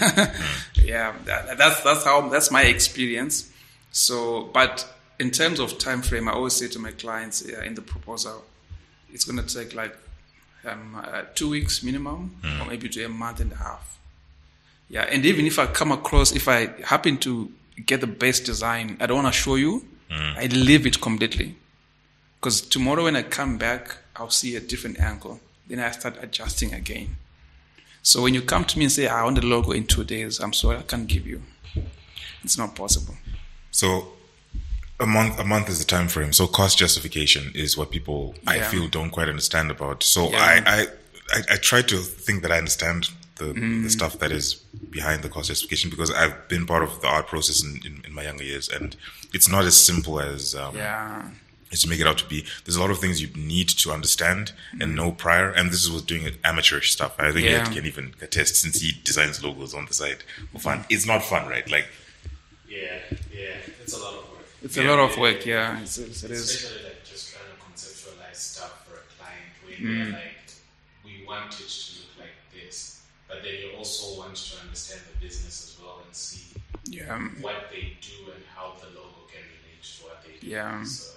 [0.76, 3.52] yeah, that, that's that's how that's my experience.
[3.92, 7.76] So, but in terms of time frame, I always say to my clients yeah, in
[7.76, 8.44] the proposal,
[9.12, 9.96] it's going to take like
[10.66, 14.00] um, uh, two weeks minimum, or maybe to a month and a half.
[14.90, 17.52] Yeah, and even if I come across, if I happen to
[17.86, 19.86] get the best design, I don't want to show you.
[20.12, 21.56] I leave it completely.
[22.40, 25.40] Because tomorrow when I come back, I'll see a different angle.
[25.68, 27.16] Then I start adjusting again.
[28.02, 30.40] So when you come to me and say, I want the logo in two days,
[30.40, 31.42] I'm sorry, I can't give you.
[32.44, 33.16] It's not possible.
[33.72, 34.10] So
[35.00, 36.34] a month a month is the time frame.
[36.34, 40.04] So cost justification is what people I feel don't quite understand about.
[40.04, 40.38] So Yeah.
[40.66, 40.88] I, I
[41.38, 43.84] I I try to think that I understand the, Mm.
[43.84, 44.56] the stuff that is
[44.92, 48.14] behind the cost justification because I've been part of the art process in, in, in
[48.14, 48.96] my younger years and
[49.34, 51.30] it's not as simple as um, Yeah.
[51.74, 52.46] As you make it out to be.
[52.64, 54.96] There's a lot of things you need to understand and mm-hmm.
[54.96, 55.50] know prior.
[55.50, 57.16] And this is was doing amateurish stuff.
[57.20, 57.68] I think Yeah.
[57.68, 60.78] he can even attest since he designs logos on the side for fun.
[60.80, 60.94] Mm-hmm.
[60.94, 61.70] It's not fun, right?
[61.70, 61.88] Like
[62.70, 63.00] Yeah,
[63.34, 64.46] yeah, it's a lot of work.
[64.64, 65.82] It's a lot of work, yeah.
[65.82, 66.50] It's, it's, it is.
[66.50, 70.12] Especially like just trying to conceptualize stuff for a client where mm-hmm.
[70.12, 70.54] they're like,
[71.04, 75.26] we want it to look like this, but then you also want to understand the
[75.26, 76.46] business as well and see
[76.86, 77.20] Yeah.
[77.42, 80.48] what they do and how the logo can relate to what they do.
[80.48, 80.84] Yeah.
[80.84, 81.13] So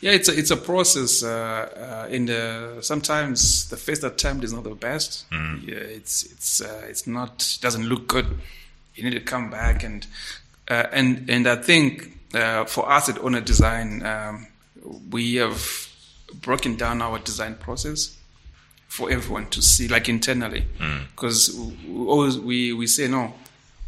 [0.00, 0.12] yeah.
[0.12, 1.22] It's a, it's a process.
[1.22, 5.26] Uh, uh, in the sometimes the first attempt is not the best.
[5.32, 8.26] Yeah, it's it's uh, it's not doesn't look good.
[8.94, 10.06] You need to come back and
[10.68, 14.46] uh, and and I think uh, for us at Owner Design, um,
[15.10, 15.88] we have
[16.42, 18.16] broken down our design process
[18.88, 20.64] for everyone to see, like internally,
[21.14, 21.54] because
[21.86, 23.34] we always we we say no,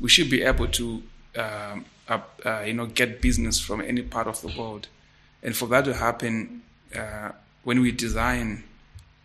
[0.00, 1.02] we should be able to
[1.36, 4.88] um, uh, you know get business from any part of the world,
[5.42, 6.62] and for that to happen,
[6.94, 7.30] uh,
[7.64, 8.64] when we design,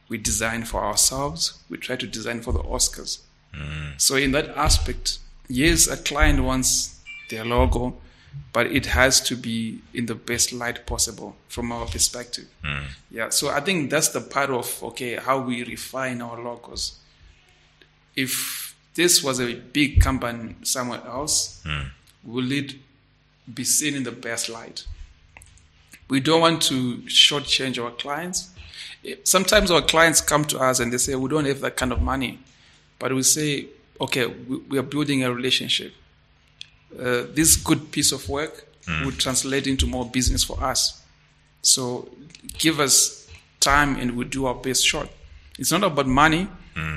[0.10, 1.60] we design for ourselves.
[1.70, 3.20] We try to design for the Oscars.
[3.54, 4.00] Mm.
[4.00, 7.00] So in that aspect, yes, a client wants
[7.30, 7.98] their logo,
[8.54, 12.46] but it has to be in the best light possible from our perspective.
[12.64, 12.84] Mm.
[13.10, 13.30] Yeah.
[13.30, 17.00] So I think that's the part of okay how we refine our logos.
[18.16, 21.88] If this was a big company somewhere else, mm.
[22.24, 22.76] will it
[23.54, 24.86] be seen in the best light?
[26.08, 28.50] We don't want to shortchange our clients.
[29.24, 32.02] Sometimes our clients come to us and they say, We don't have that kind of
[32.02, 32.40] money.
[33.00, 33.68] But we say,
[34.00, 35.94] Okay, we, are building a relationship.
[36.94, 38.66] Uh, this good piece of work
[39.04, 41.02] will translate into more business for us.
[41.62, 42.10] So
[42.60, 43.28] give us
[43.60, 45.10] time and we'll do our best shot.
[45.58, 46.48] It's not about money,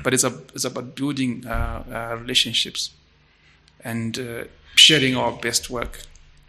[0.02, 1.50] but it's, a, it's about building uh,
[2.12, 2.90] uh, relationships
[3.82, 4.44] and uh,
[4.74, 6.00] sharing our best work.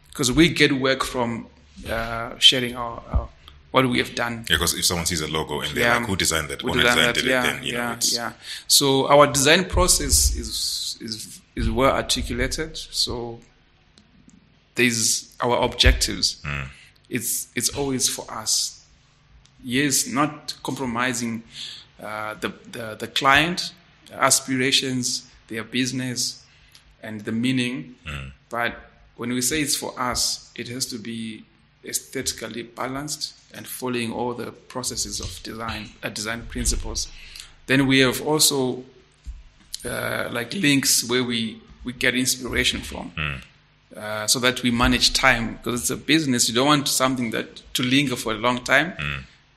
[0.10, 1.46] Because we get work from
[1.88, 3.30] uh, sharing our, our
[3.72, 4.46] what we have done.
[4.50, 5.98] Yeah, because if someone sees a logo and they're Yeah.
[5.98, 6.64] like, "Who designed that?
[6.64, 8.34] Owner designed designed that, it," yeah, then you know yeah, it's yeah.
[8.68, 12.76] So our design process is is is well articulated.
[12.78, 13.40] So
[14.76, 16.42] there's our objectives.
[17.10, 18.84] It's it's always for us.
[19.64, 21.44] Yes, not compromising
[22.02, 23.74] uh, the, the the client
[24.12, 26.44] aspirations, their business,
[27.04, 27.96] and the meaning.
[28.50, 28.76] But
[29.16, 31.44] when we say it's for us, it has to be
[31.84, 37.08] aesthetically balanced and following all the processes of design, uh, design principles.
[37.68, 38.84] Then we have also
[39.86, 43.12] uh, like links where we, we get inspiration from.
[43.96, 46.48] Uh, so that we manage time because it's a business.
[46.48, 48.94] You don't want something that to linger for a long time.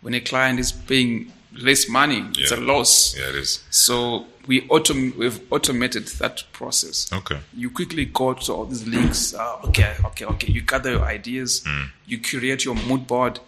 [0.01, 3.17] When a client is paying less money, it's a loss.
[3.17, 3.63] yeah, it is.
[3.71, 7.13] So we autom- we've automated that process.
[7.13, 7.39] Okay.
[7.55, 9.35] You quickly go to all these links.
[9.35, 10.53] Uh, okay, okay, okay.
[10.53, 11.65] You gather your ideas.
[12.07, 13.41] You curate your mood board.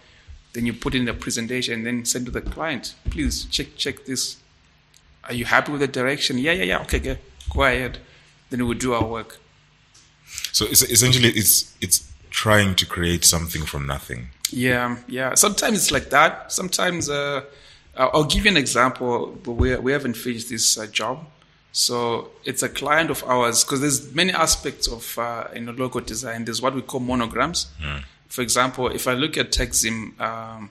[0.52, 1.74] Then you put in a presentation.
[1.74, 2.94] and Then send to the client.
[3.11, 4.36] Please check check this.
[5.24, 6.38] Are you happy with the direction?
[6.38, 6.80] Yeah, yeah, yeah.
[6.82, 7.16] Okay, go,
[7.52, 7.98] go ahead.
[8.50, 9.38] Then we will do our work.
[10.52, 14.28] So it's, essentially, it's it's trying to create something from nothing.
[14.50, 15.34] Yeah, yeah.
[15.34, 16.52] Sometimes it's like that.
[16.52, 17.42] Sometimes uh,
[17.97, 19.38] I'll I'll give you an example.
[19.42, 21.24] But we we haven't finished this uh, job,
[21.72, 26.45] so it's a client of ours because there's many aspects of uh, logo design.
[26.45, 27.66] There's what we call monograms.
[28.28, 30.70] For example, if I look at Techzim, um,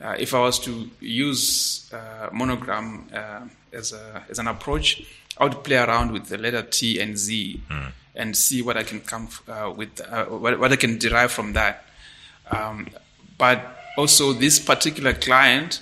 [0.00, 3.40] uh, if I was to use uh, monogram uh,
[3.72, 5.02] as a as an approach,
[5.38, 7.60] I would play around with the letter T and Z
[8.14, 11.54] and see what I can come uh, with, uh, what, what I can derive from
[11.54, 11.84] that.
[12.50, 12.86] Um,
[13.38, 15.80] but also, this particular client,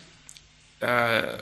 [0.82, 1.38] uh,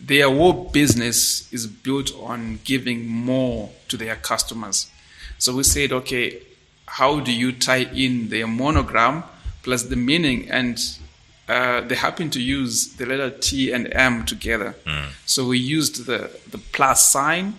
[0.00, 4.90] their whole business is built on giving more to their customers.
[5.38, 6.40] So we said, okay,
[6.86, 9.24] how do you tie in their monogram
[9.62, 10.50] plus the meaning?
[10.50, 10.78] And
[11.48, 14.74] uh, they happen to use the letter T and M together.
[15.26, 17.54] So we used the, the plus sign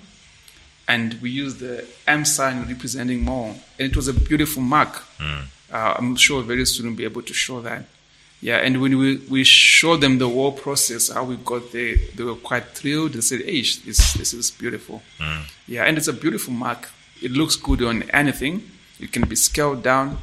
[0.87, 3.55] and we used the M sign representing more.
[3.77, 5.03] And it was a beautiful mark.
[5.71, 7.83] Uh, I'm sure very soon we'll be able to show that.
[8.41, 12.23] Yeah, and when we, we showed them the whole process, how we got there, they
[12.23, 13.13] were quite thrilled.
[13.13, 15.01] They said, hey, this, this is beautiful.
[15.67, 16.89] Yeah, and it's a beautiful mark.
[17.21, 18.63] It looks good on anything.
[18.99, 20.19] It can be scaled down.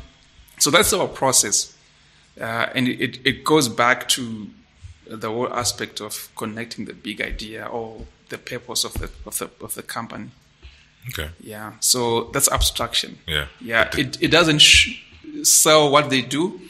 [0.59, 1.77] So that's our process.
[2.41, 4.49] Uh, and it, it goes back to
[5.07, 9.51] the whole aspect of connecting the big idea or the purpose of the, of the,
[9.61, 10.31] of the company.
[11.11, 11.31] Okay.
[11.41, 11.75] Yeah.
[11.81, 13.19] So that's abstraction.
[13.27, 13.47] Yeah.
[13.61, 13.91] Yeah.
[13.97, 15.03] It, it doesn't sh-
[15.43, 16.61] sell what they do,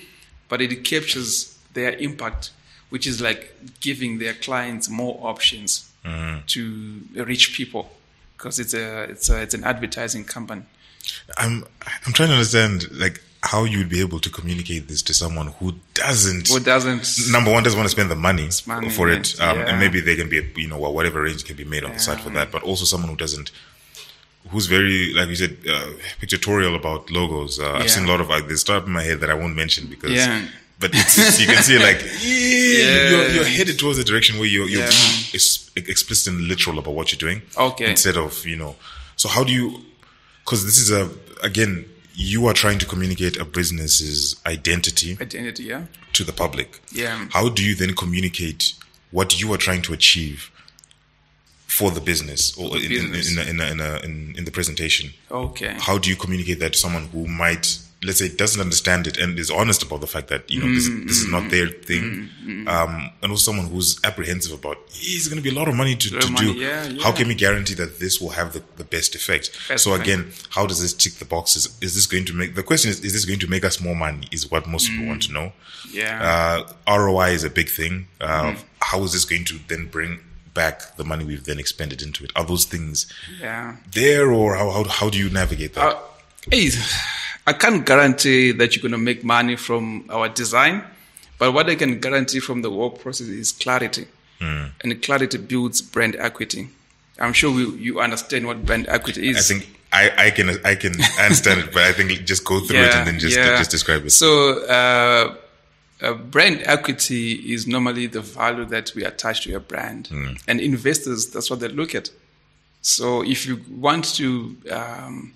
[0.48, 2.50] but it captures their impact,
[2.90, 5.90] which is like giving their clients more options
[6.46, 7.90] to reach people
[8.36, 10.62] because it's a, it's a, it's an advertising company.
[11.36, 11.64] I'm
[12.06, 15.48] I'm trying to understand like how you would be able to communicate this to someone
[15.58, 19.40] who doesn't Who doesn't, number one doesn't want to spend the money, money, for it,
[19.40, 19.66] um, yeah.
[19.66, 22.20] and maybe they can be you know whatever range can be made on the side
[22.20, 23.50] for that, but also someone who doesn't.
[24.50, 25.90] Who's very, like you said, uh,
[26.20, 27.58] pictorial about logos.
[27.58, 29.56] Uh, I've seen a lot of like, there's stuff in my head that I won't
[29.56, 30.46] mention because, Yeah.
[30.78, 34.48] but it's, it's, you can see like, yeah, you're, you're headed towards the direction where
[34.48, 34.88] you're, you're Yeah.
[34.90, 37.42] being ex- explicit and literal about what you're doing.
[37.56, 37.90] Okay.
[37.90, 38.76] Instead of, you know,
[39.16, 39.80] so how do you,
[40.44, 41.10] cause this is a,
[41.42, 41.84] again,
[42.14, 45.64] you are trying to communicate a business's identity identity.
[45.64, 45.84] Yeah.
[46.14, 46.80] to the public.
[46.92, 47.26] Yeah.
[47.30, 48.72] How do you then communicate
[49.10, 50.50] what you are trying to achieve
[51.76, 53.32] for the business or in, in, business.
[53.32, 55.10] in, a, in, a, in, a, in, in the presentation?
[55.30, 55.74] Okay.
[55.78, 59.38] How do you communicate that to someone who might, let's say, doesn't understand it and
[59.38, 62.30] is honest about the fact that you know this, this is not their thing,
[62.66, 65.94] um, and also someone who's apprehensive about it's going to be a lot of money
[65.96, 66.58] to, to money, do.
[66.58, 69.50] yeah, How can we guarantee that this will have the, the best effect?
[69.68, 70.08] Best so effect.
[70.08, 71.76] again, how does this tick the boxes?
[71.82, 73.94] Is this going to make the question is is this going to make us more
[73.94, 74.26] money?
[74.32, 75.52] Is what most people want to know.
[75.92, 76.64] Yeah.
[76.88, 78.08] Uh, ROI is a big thing.
[78.20, 80.20] Uh, How is this going to then bring
[80.56, 82.32] back the money we've then expended into it?
[82.34, 83.06] Are those things
[83.40, 83.76] yeah.
[83.92, 85.94] there, or how how, how do you navigate that?
[85.94, 85.98] Uh,
[86.50, 86.70] hey,
[87.46, 90.82] I can't guarantee that you're going to make money from our design,
[91.38, 94.06] but what I can guarantee from the work process is clarity.
[94.38, 96.68] And clarity builds brand equity.
[97.18, 99.36] I'm sure we, you understand what brand equity is.
[99.38, 102.76] I think I, I can I can understand it, but I think just go through
[102.84, 103.56] it and then just yeah.
[103.56, 104.10] just describe it.
[104.10, 104.28] So,
[104.68, 105.34] uh,
[106.02, 110.08] uh, brand equity is normally the value that we attach to a brand,
[110.46, 112.10] and investors that's what they look at.
[112.82, 115.32] So, if you want to um,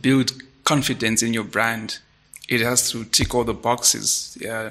[0.00, 0.32] build
[0.64, 1.98] confidence in your brand,
[2.48, 4.38] it has to tick all the boxes.
[4.44, 4.70] Uh,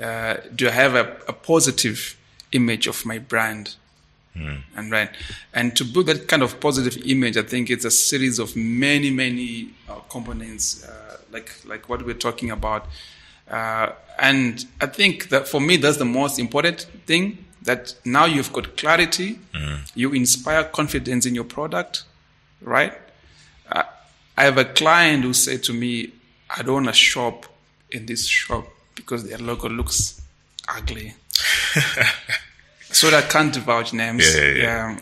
[0.00, 2.16] uh, do I have a, a positive
[2.52, 3.76] image of my brand?
[4.34, 5.10] And right,
[5.52, 9.10] and to build that kind of positive image, I think it's a series of many,
[9.10, 12.86] many uh, components, uh, like like what we're talking about.
[13.52, 17.44] Uh, and I think that for me, that's the most important thing.
[17.62, 19.38] That now you've got clarity,
[19.94, 22.02] you inspire confidence in your product,
[22.60, 22.92] right?
[23.70, 23.84] Uh,
[24.36, 26.10] I have a client who said to me,
[26.50, 27.46] "I don't want to shop
[27.92, 28.66] in this shop
[28.96, 30.20] because their logo looks
[30.68, 31.14] ugly."
[32.90, 34.34] so that I can't divulge names.
[34.34, 34.98] Yeah, yeah,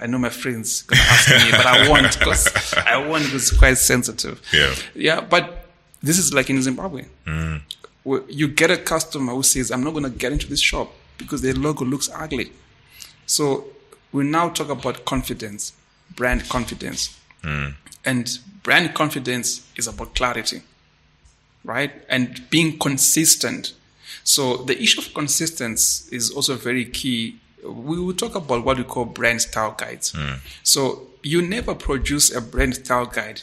[0.00, 3.50] uh, I know my friends gonna ask me, but I won't because I won't because
[3.50, 4.40] it's quite sensitive.
[4.52, 4.74] Yeah.
[4.94, 5.20] yeah.
[5.20, 5.66] But
[6.02, 7.60] this is like in Zimbabwe, where
[8.28, 11.54] you get a customer who says, "I'm not gonna get into this shop because their
[11.54, 12.52] logo looks ugly."
[13.26, 13.42] So
[14.12, 15.72] we now talk about confidence,
[16.16, 17.00] brand confidence,
[18.04, 18.24] and
[18.62, 20.62] brand confidence is about clarity
[21.64, 21.92] right?
[22.08, 23.74] And being consistent.
[24.24, 27.38] So the issue of consistency is also very key.
[27.62, 30.14] We will talk about what we call brand style guides.
[30.62, 33.42] So you never produce a brand style guide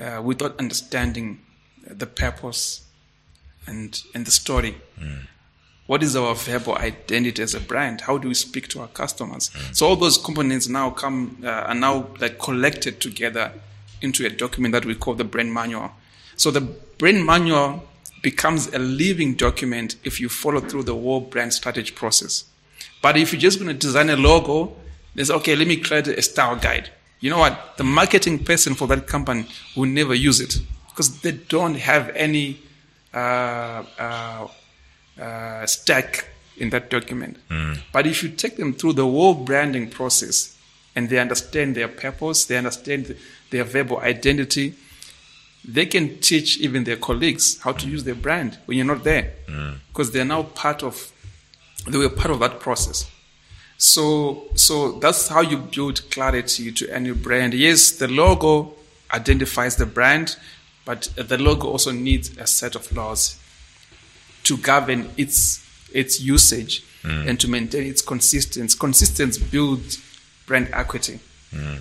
[0.00, 1.40] uh, without understanding
[1.86, 2.82] the purpose
[3.66, 4.76] and and the story.
[5.86, 8.00] What is our verbal identity as a brand?
[8.00, 9.50] How do we speak to our customers?
[9.72, 13.52] So all those components now come uh, are now like collected together
[14.02, 15.92] into a document that we call the brand manual.
[16.36, 17.84] So the brand manual
[18.20, 22.44] becomes a living document if you follow through the whole brand strategy process.
[23.00, 24.74] But if you're just going to design a logo,
[25.14, 26.90] there's okay, let me create a style guide.
[27.20, 27.76] You know what?
[27.76, 32.58] The marketing person for that company will never use it because they don't have any
[33.16, 34.46] Uh, uh,
[35.18, 36.28] uh, stack
[36.58, 37.38] in that document.
[37.48, 37.72] Hmm.
[37.90, 40.54] But if you take them through the whole branding process
[40.94, 43.16] and they understand their purpose, they understand
[43.48, 44.74] their verbal identity,
[45.64, 49.32] they can teach even their colleagues how to use their brand when you're not there.
[49.48, 49.72] Hmm.
[49.88, 51.10] Because they're now part of
[51.88, 53.10] they were part of that process.
[53.78, 57.54] So so that's how you build clarity to any brand.
[57.54, 58.74] Yes the logo
[59.10, 60.36] identifies the brand
[60.86, 63.38] but the logo also needs a set of laws
[64.44, 66.82] to govern its its usage
[67.28, 69.98] and to maintain its consistency consistency builds
[70.46, 71.20] brand equity.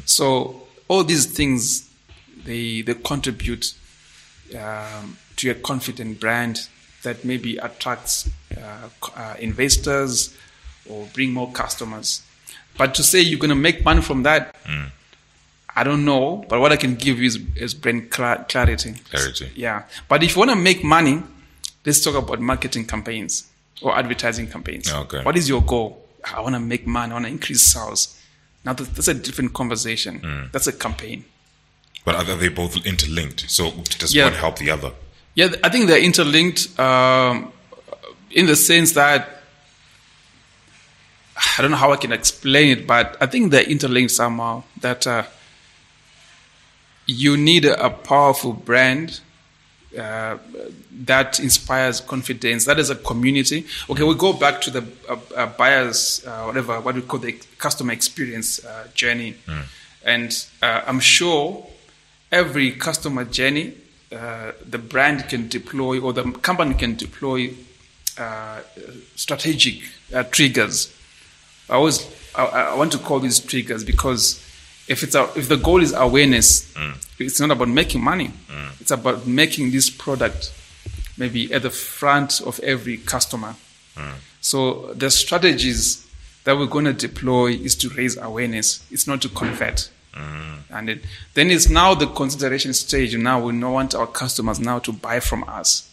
[0.06, 1.90] So all these things
[2.45, 3.73] they they contribute
[4.60, 6.68] um, to a confident brand
[7.03, 10.36] that maybe attracts uh, uh, investors
[10.90, 12.22] or bring more customers.
[12.77, 14.56] But to say you're going to make money from that,
[15.76, 16.45] I don't know.
[16.47, 18.93] But what I can give you is, is brand cla- clarity.
[19.10, 19.52] Clarity.
[19.56, 19.84] Yeah.
[20.07, 21.22] But if you want to make money,
[21.85, 23.47] let's talk about marketing campaigns
[23.81, 24.91] or advertising campaigns.
[24.91, 25.22] Okay.
[25.23, 26.02] What is your goal?
[26.34, 27.11] I want to make money.
[27.11, 28.19] I want to increase sales.
[28.64, 30.49] Now that's a different conversation.
[30.52, 31.26] That's a campaign.
[32.03, 33.49] But are they both interlinked?
[33.49, 34.26] So does Yeah.
[34.26, 34.91] one help the other?
[35.35, 37.52] Yeah, I think they're interlinked um,
[38.31, 39.41] in the sense that
[41.57, 44.64] I don't know how I can explain it, but I think they're interlinked somehow.
[44.80, 45.23] That uh,
[47.06, 49.19] you need a, powerful brand
[49.98, 50.38] uh,
[50.91, 52.65] that inspires confidence.
[52.65, 53.65] That is a community.
[53.90, 57.34] Okay, we go back to the uh, uh, buyers, uh, whatever, what we call the
[57.57, 59.36] customer experience uh, journey.
[60.03, 61.65] And uh, I'm sure
[62.32, 63.73] every customer journey,
[64.11, 67.52] uh, the brand can deploy or the company can deploy
[68.18, 68.60] uh,
[69.15, 69.82] strategic
[70.14, 70.94] uh, triggers.
[71.69, 74.44] I always I, I want to call these triggers because
[74.87, 76.95] if it's a, if the goal is awareness, mm.
[77.19, 78.31] it's not about making money.
[78.47, 78.81] Mm.
[78.81, 80.53] It's about making this product
[81.17, 83.55] maybe at the front of every customer.
[83.95, 84.13] Mm.
[84.41, 86.05] So the strategies
[86.43, 88.85] that we're going to deploy is to raise awareness.
[88.91, 89.89] It's not to convert.
[90.13, 90.73] Mm-hmm.
[90.73, 91.01] And it,
[91.33, 93.17] then it's now the consideration stage.
[93.17, 95.91] Now we don't want our customers now to buy from us.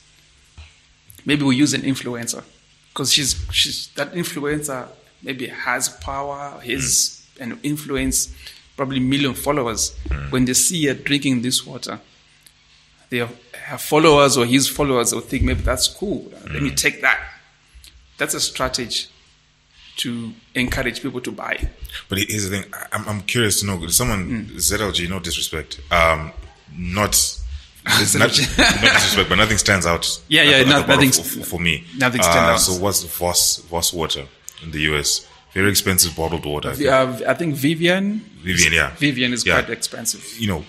[1.25, 2.45] Maybe we use an influencer
[2.89, 4.89] because she's she's that influencer
[5.23, 8.35] maybe has power, has an influence,
[8.83, 9.97] probably million followers.
[10.31, 12.01] When they see her drinking this water,
[13.11, 13.29] their
[13.67, 16.31] her followers or his followers will think maybe that's cool.
[16.53, 17.19] Let me take that.
[18.19, 19.07] That's a strategy
[19.99, 21.69] to encourage people to buy.
[22.09, 22.73] But here's the thing.
[22.93, 23.87] I'm, I'm curious to know.
[23.89, 25.81] Someone ZLG, no disrespect.
[25.91, 26.33] Um,
[26.77, 27.39] not.
[27.85, 30.07] Not, not disrespect, but nothing stands out.
[30.29, 31.85] Yeah, yeah, the- at no- the bottom nothing- for, for me.
[31.99, 32.61] nothing stands Uh, out.
[32.61, 34.25] So what's Voss Voss water
[34.63, 35.27] in the US?
[35.55, 36.71] Very expensive bottled water.
[36.71, 36.89] I think.
[36.89, 38.21] Uh, I think Vivian.
[38.43, 38.91] Vivian, yeah.
[38.97, 39.61] Vivian is Yeah.
[39.61, 40.25] quite expensive.
[40.39, 40.65] You know,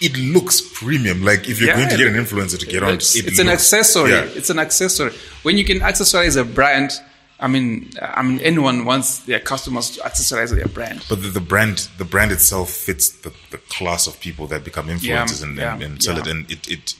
[0.00, 1.22] it looks premium.
[1.22, 1.76] Like if you're Yeah.
[1.76, 4.10] going to get an influencer to get on, It's, it it's an accessory.
[4.10, 4.22] Yeah.
[4.34, 5.12] It's an accessory.
[5.42, 6.90] When you can accessorize a brand,
[7.38, 11.04] I mean, I mean, anyone wants their customers to accessorize their brand.
[11.08, 14.88] But the, the brand, the brand itself fits the, the class of people that become
[14.88, 16.22] influencers and, yeah, and, and sell yeah.
[16.22, 16.26] it.
[16.28, 16.94] And it, it,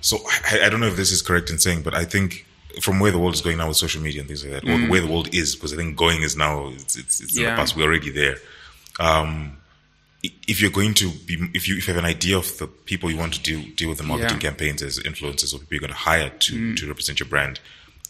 [0.00, 0.18] so
[0.50, 2.46] I, I don't know if this is correct in saying, but I think
[2.80, 4.78] from where the world is going now with social media and things like that, or
[4.90, 7.50] where the world is, because I think going is now, it's, it's, it's in the
[7.50, 7.56] Mm.
[7.56, 7.76] Past.
[7.76, 8.36] We're already there.
[8.98, 9.56] Um,
[10.46, 13.10] if you're going to be, if you, if you have an idea of the people
[13.10, 14.36] you want to deal, deal with the marketing Yeah.
[14.38, 14.40] Mm.
[14.42, 17.58] campaigns as influencers or people you're going to hire to, to represent your brand,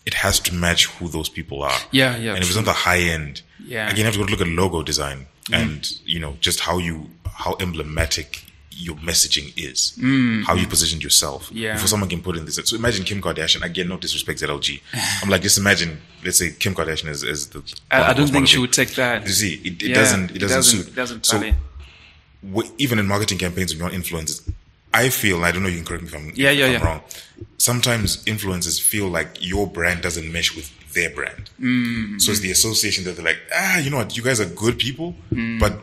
[0.06, 1.78] it has to match who those people are.
[1.92, 3.86] Yeah, yeah, And if it's on the high end, Yeah.
[3.86, 3.92] Mm.
[3.92, 7.10] again, you have to go look at logo design and you know just how you
[7.32, 8.44] how emblematic
[8.80, 9.96] your messaging is,
[10.46, 11.50] how you positioned yourself.
[11.50, 11.52] Mm.
[11.54, 11.72] Yeah.
[11.74, 13.62] Before someone can put in this, so imagine Kim Kardashian.
[13.62, 14.80] Again, no disrespect LG.
[15.22, 17.62] I'm like, just imagine, let's say Kim Kardashian is, is the.
[17.90, 19.26] I, I don't think she would take that.
[19.26, 20.30] You see, it, it Yeah, doesn't.
[20.32, 20.88] It doesn't, suit.
[20.88, 21.38] It doesn't so
[22.48, 24.50] w- even in marketing campaigns, when you're influencers,
[24.92, 26.72] I feel, I don't know, you can correct me if I'm, Yeah, if yeah, I'm
[26.72, 26.84] yeah.
[26.84, 27.00] wrong.
[27.58, 31.50] Sometimes influencers feel like your brand doesn't mesh with their brand.
[31.60, 32.20] Mm.
[32.20, 34.78] So it's the association that they're like, ah, you know what, you guys are good
[34.78, 35.14] people,
[35.60, 35.78] but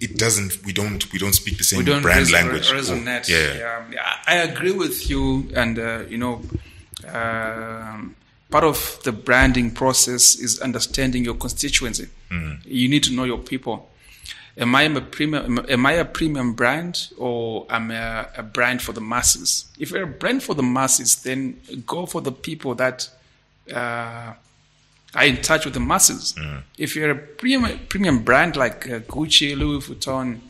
[0.00, 2.70] it doesn't, we don't, we don't speak the same brand res- language.
[2.70, 3.28] resonate.
[3.28, 3.54] Yeah.
[3.54, 3.84] yeah.
[3.92, 6.42] Yeah, I agree with you, and uh, you know,
[7.12, 8.14] um,
[8.50, 12.08] part of the branding process is understanding your constituency.
[12.64, 13.90] You need to know your people.
[14.56, 15.64] Am I a premium?
[15.68, 19.66] Am I a premium brand, or am I a, a brand for the masses?
[19.78, 23.08] If you're a brand for the masses, then go for the people that
[23.72, 24.32] uh,
[25.14, 26.34] are in touch with the masses.
[26.76, 30.40] If you're a premium premium brand like uh, Gucci, Louis Vuitton,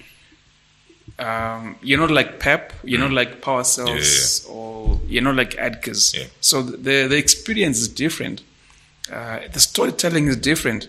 [1.19, 5.57] um, you're not like Pep, you're not like Power Sales, or you're not like.
[6.15, 6.25] Yeah.
[6.41, 8.43] So the the experience is different.
[9.13, 10.89] Uh, the storytelling is different,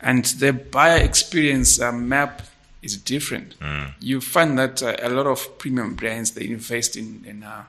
[0.00, 2.42] and the buyer experience uh, map
[2.82, 3.54] is different.
[4.00, 7.64] You find that uh, a lot of premium brands they invest in in uh,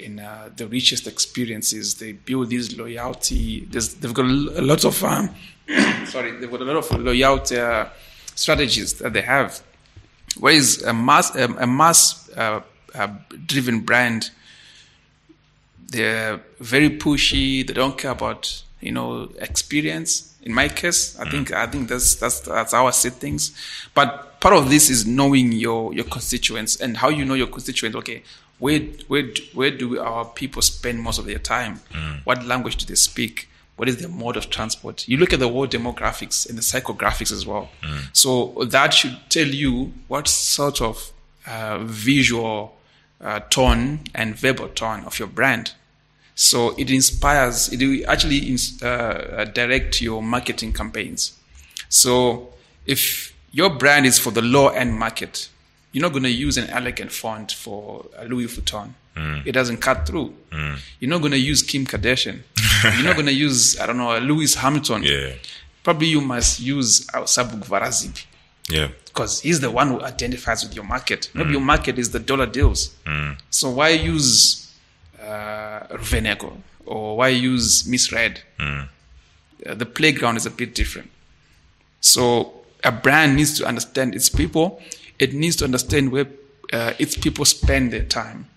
[0.00, 1.94] in uh, the richest experiences.
[1.96, 3.66] They build this loyalty.
[3.66, 5.30] There's, they've got a lot of um,
[6.06, 7.86] sorry, they've got a lot of loyalty uh,
[8.34, 9.62] strategies that they have.
[10.38, 12.60] Whereas a mass a, a mass uh,
[12.94, 13.08] uh,
[13.46, 14.30] driven brand,
[15.88, 17.66] they're very pushy.
[17.66, 20.36] They don't care about you know experience.
[20.42, 23.52] In my case, I think I think that's that's that's how I see things.
[23.94, 27.96] But part of this is knowing your your constituents and how you know your constituents.
[27.98, 28.22] Okay,
[28.60, 29.24] where where
[29.54, 31.80] where do our people spend most of their time?
[32.24, 33.48] What language do they speak?
[33.76, 35.08] What is their mode of transport?
[35.08, 37.70] You look at the world demographics and the psychographics as well.
[38.12, 41.10] So that should tell you what sort of
[41.46, 42.76] uh, visual
[43.20, 45.72] uh, tone and verbal tone of your brand.
[46.34, 51.32] So it inspires, it will actually ins- uh, direct your marketing campaigns.
[51.88, 52.52] So
[52.86, 55.48] if your brand is for the low end market,
[55.92, 58.90] you're not going to use an elegant font for a Louis Vuitton.
[59.44, 60.32] It doesn't cut through.
[60.98, 62.40] You're not going to use Kim Kardashian.
[62.96, 65.02] you're not going to use, I don't know, a Lewis Hamilton.
[65.02, 65.32] Yeah.
[65.82, 68.24] Probably you must use uh, Sabhuku Vharazipi
[68.68, 68.88] Yeah.
[69.06, 71.30] because he's the one who identifies with your market.
[71.34, 72.94] Maybe your market is the dollar deals.
[73.50, 74.72] So why use
[75.22, 76.56] uh, Venego
[76.86, 78.40] or why use Misread?
[78.58, 81.10] Uh, the playground is a bit different.
[82.00, 82.52] So
[82.84, 84.80] a brand needs to understand its people.
[85.20, 86.26] It needs to understand where
[86.72, 88.48] uh, its people spend their time.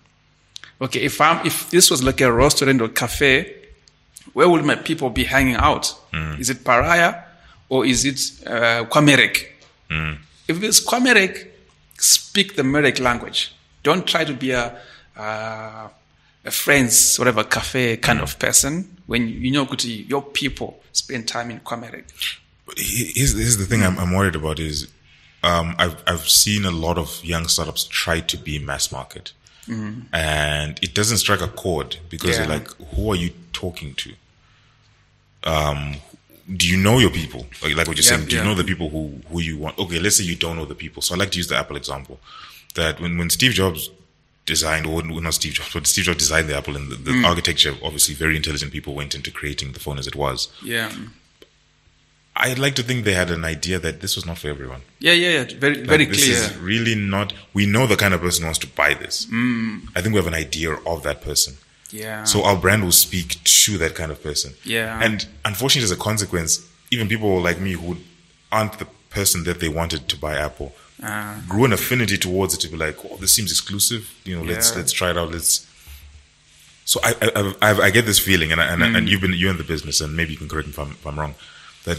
[0.80, 3.54] Okay, if I'm if this was like a restaurant or cafe,
[4.32, 5.94] where will my people be hanging out?
[6.40, 7.22] Is it Pariah
[7.68, 9.46] or is it uh, KwaMereki?
[10.48, 11.46] If it's KwaMereki,
[11.98, 13.54] speak the Mereki language.
[13.82, 14.76] Don't try to be a,
[15.16, 15.88] uh,
[16.44, 21.60] a friends, whatever, cafe kind of person when you know your people spend time in
[21.60, 22.38] KwaMereki.
[22.76, 24.88] Here's, here's the thing I'm, I'm worried about is
[25.44, 29.32] um, I've, I've seen a lot of young startups try to be mass market.
[30.12, 32.38] And it doesn't strike a chord because Yeah.
[32.44, 34.12] you're like, who are you talking to?
[35.44, 35.96] Um,
[36.56, 37.46] do you know your people?
[37.62, 39.78] Like, like what you're Yeah, saying, do you know the people who, who you want?
[39.78, 41.00] Okay, let's say you don't know the people.
[41.02, 42.20] So I like to use the Apple example
[42.74, 43.90] that when, when Steve Jobs
[44.46, 47.24] designed, or not Steve Jobs, but Steve Jobs designed the Apple and the, the Mm.
[47.26, 50.48] architecture, obviously very intelligent people went into creating the phone as it was.
[50.62, 50.92] Yeah.
[52.36, 54.80] I'd like to think they had an idea that this was not for everyone.
[54.98, 55.44] Yeah, yeah, yeah.
[55.58, 56.34] Very, Like, very this clear.
[56.36, 57.32] This is really not.
[57.52, 59.26] We know the kind of person who wants to buy this.
[59.96, 61.54] I think we have an idea of that person.
[61.90, 62.24] yeah.
[62.24, 64.54] So our brand will speak to that kind of person.
[64.64, 65.00] Yeah.
[65.04, 67.98] And unfortunately, as a consequence, even people like me who
[68.50, 70.70] aren't the person that they wanted to buy Apple
[71.02, 74.02] Uh, grew an affinity towards it to be like, oh, this seems exclusive.
[74.24, 75.30] You know, let's let's try it out.
[75.32, 75.52] Let's.
[76.84, 78.96] So I I, I, I get this feeling, and I, and, Mm.
[78.96, 80.90] and you've been you're in the business, and maybe you can correct me if I'm,
[81.00, 81.34] if I'm wrong,
[81.86, 81.98] that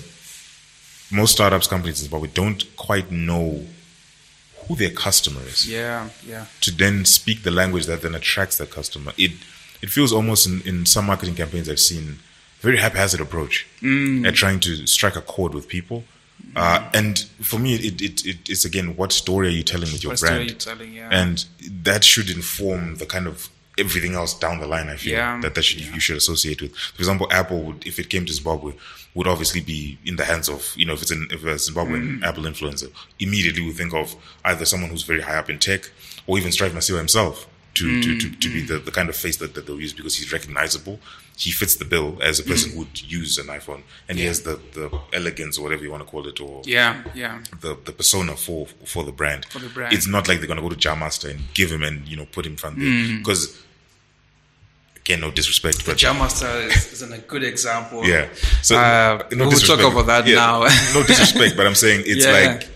[1.11, 3.63] most startups companies but we don't quite know
[4.67, 6.45] who their customer is yeah, yeah.
[6.61, 9.11] to then speak the language that then attracts that customer.
[9.17, 9.31] It
[9.81, 12.17] it feels almost in, in some marketing campaigns I've seen
[12.61, 14.27] very haphazard approach Mm.
[14.27, 16.03] at trying to strike a chord with people.
[16.55, 20.03] Uh, and for me, it, it, it it's again, what story are you telling with
[20.03, 20.49] your What story brand?
[20.49, 21.09] you telling, yeah.
[21.11, 21.45] And
[21.83, 24.87] that should inform the kind of everything else down the line.
[24.89, 26.75] I feel Yeah, that that should, you should associate with.
[26.75, 28.73] For example, Apple would, if it came to Zimbabwe,
[29.13, 32.19] would obviously be in the hands of you know if it's an if a Zimbabwean
[32.19, 32.23] Mm.
[32.23, 32.89] Apple influencer,
[33.19, 35.89] immediately we think of either someone who's very high up in tech
[36.27, 37.47] or even Strive Masiyiwa himself.
[37.79, 38.67] To, to, to, to be Mm.
[38.69, 40.97] the, the kind of face that, that they'll use because he's recognizable.
[41.37, 42.73] He fits the bill as a person Mm.
[42.73, 46.01] who would use an iPhone and he has the, the elegance or whatever you want
[46.01, 47.41] to call it or Yeah, yeah.
[47.59, 49.43] the, the persona for for the brand.
[49.49, 49.91] For the brand.
[49.93, 52.25] It's not like they're gonna go to Jah Master and give him and you know
[52.31, 53.17] put him front there Mm.
[53.19, 53.61] because
[55.05, 58.03] again, no disrespect, but Jah Master is, is a good example.
[58.05, 58.27] yeah.
[58.61, 60.59] So Uh, no we'll talk about that Yeah, now.
[60.93, 62.31] no disrespect, but I'm saying it's Yeah.
[62.57, 62.67] like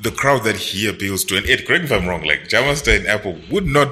[0.00, 1.36] the crowd that he appeals to.
[1.36, 2.22] And Ed, correct me if I'm wrong.
[2.24, 3.88] Like Jah Master and Apple would not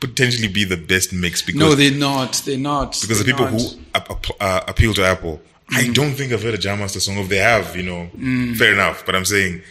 [0.00, 2.34] potentially be the best mix because no, they're not.
[2.44, 2.92] They're not.
[3.00, 3.60] because the They're people not.
[3.60, 5.40] who ap- uh, appeal to Apple,
[5.70, 5.94] I Mm.
[5.94, 7.16] don't think I've heard a Jah Master song.
[7.18, 8.10] If they have, you know,
[8.56, 9.04] fair enough.
[9.06, 9.62] But I'm saying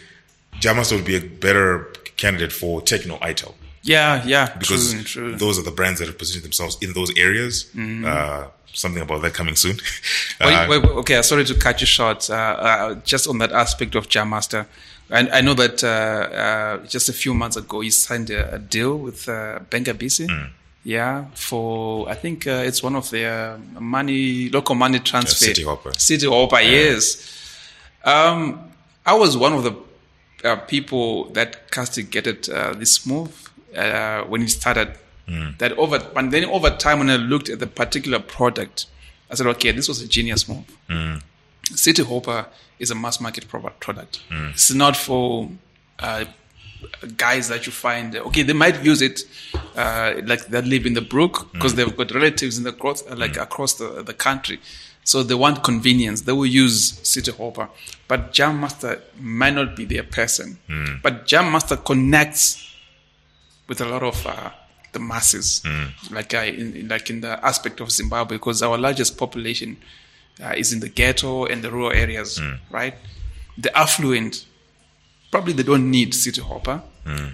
[0.60, 4.54] Jah Master would be a better candidate for Tecno ITEL Yeah, yeah.
[4.58, 5.28] because true, true.
[5.30, 5.38] Mm-hmm.
[5.38, 7.70] those are the brands that have positioned themselves in those areas.
[7.76, 9.76] Uh, something about that coming soon.
[10.40, 12.28] Wait, Uh, wait, wait, okay, sorry to cut you short.
[12.30, 14.66] Uh, uh, just on that aspect of Jah Master,
[15.10, 18.58] I, I know that uh, uh, just a few months ago he signed a, a
[18.58, 20.28] deal with uh, BC.
[20.30, 20.52] Hmm.
[20.84, 25.44] Yeah, for I think uh, it's one of their money local money transfer.
[25.46, 25.92] City Hopper.
[25.98, 27.00] City Hopper, yes.
[28.04, 28.70] Um,
[29.04, 29.74] I was one of the
[30.48, 34.88] uh, people that castigated uh, this move uh, when it started.
[35.58, 38.86] That over, and then over time, when I looked at the particular product,
[39.30, 40.64] I said, okay, this was a genius move.
[41.74, 42.46] City Hopper
[42.78, 44.20] is a mass market pro- product.
[44.30, 45.50] It's not for
[45.98, 46.24] uh,
[47.18, 48.16] guys that you find.
[48.16, 49.20] Okay, they might use it,
[49.76, 53.14] uh, like that live in the brook because they've got relatives in the cross, uh,
[53.14, 54.58] like across the, the country.
[55.04, 56.22] So they want convenience.
[56.22, 57.68] They will use City Hopper,
[58.08, 60.58] but Jah Master might not be their person.
[61.02, 62.64] But Jah Master connects
[63.68, 64.50] with a lot of uh,
[64.92, 65.62] the masses,
[66.10, 69.76] like uh, in, like in the aspect of Zimbabwe, because our largest population
[70.42, 72.40] uh, is in the ghetto and the rural areas,
[72.70, 72.94] right?
[73.58, 74.46] The affluent
[75.30, 76.82] probably they don't need City Hopper,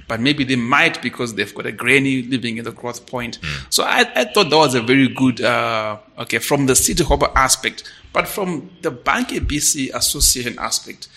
[0.08, 3.38] but maybe they might because they've got a granny living in the growth point.
[3.70, 7.30] So I, I thought that was a very good, uh, okay, from the City Hopper
[7.36, 11.08] aspect, but from the Bank ABC Association aspect,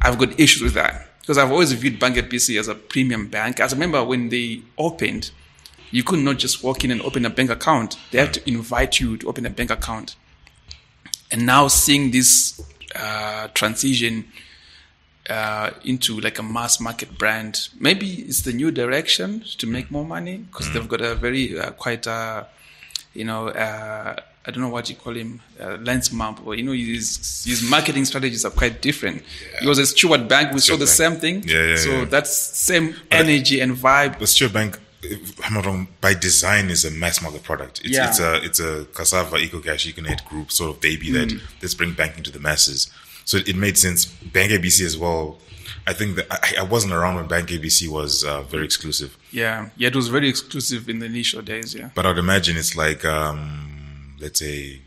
[0.00, 3.58] I've got issues with that because I've always viewed Bank ABC as a premium bank.
[3.58, 5.30] I remember when they opened,
[5.90, 7.96] you could not just walk in and open a bank account.
[8.10, 10.16] They had to invite you to open a bank account.
[11.30, 12.60] And now seeing this
[12.94, 14.26] uh, transition
[15.30, 20.04] uh, into like a mass market brand, maybe it's the new direction to make more
[20.04, 22.44] money because they've got a very uh, quite uh,
[23.14, 26.62] you know uh, I don't know what you call him uh, lens map or you
[26.64, 29.22] know his his marketing strategies are quite different.
[29.60, 30.88] He was a Steward Bank, we saw the Bank.
[31.02, 31.42] same thing.
[31.46, 32.04] Yeah, yeah, so yeah.
[32.04, 34.18] that's same energy and vibe.
[34.18, 37.80] But Steward Bank, if I'm not wrong, by design is a mass market product.
[37.84, 38.08] It's, Yeah.
[38.08, 41.40] it's a it's a cassava ecocash econet group sort of baby that Mm.
[41.62, 42.90] let's bring banking to the masses.
[43.24, 44.04] So it made sense.
[44.04, 45.38] Bank ABC as well.
[45.86, 49.68] I think that I, I wasn't around when Bank ABC was uh, very exclusive, Yeah,
[49.76, 51.74] yeah, it was very exclusive in the initial days.
[51.74, 53.73] Yeah, but I'd imagine it's like um,
[54.24, 54.80] let's say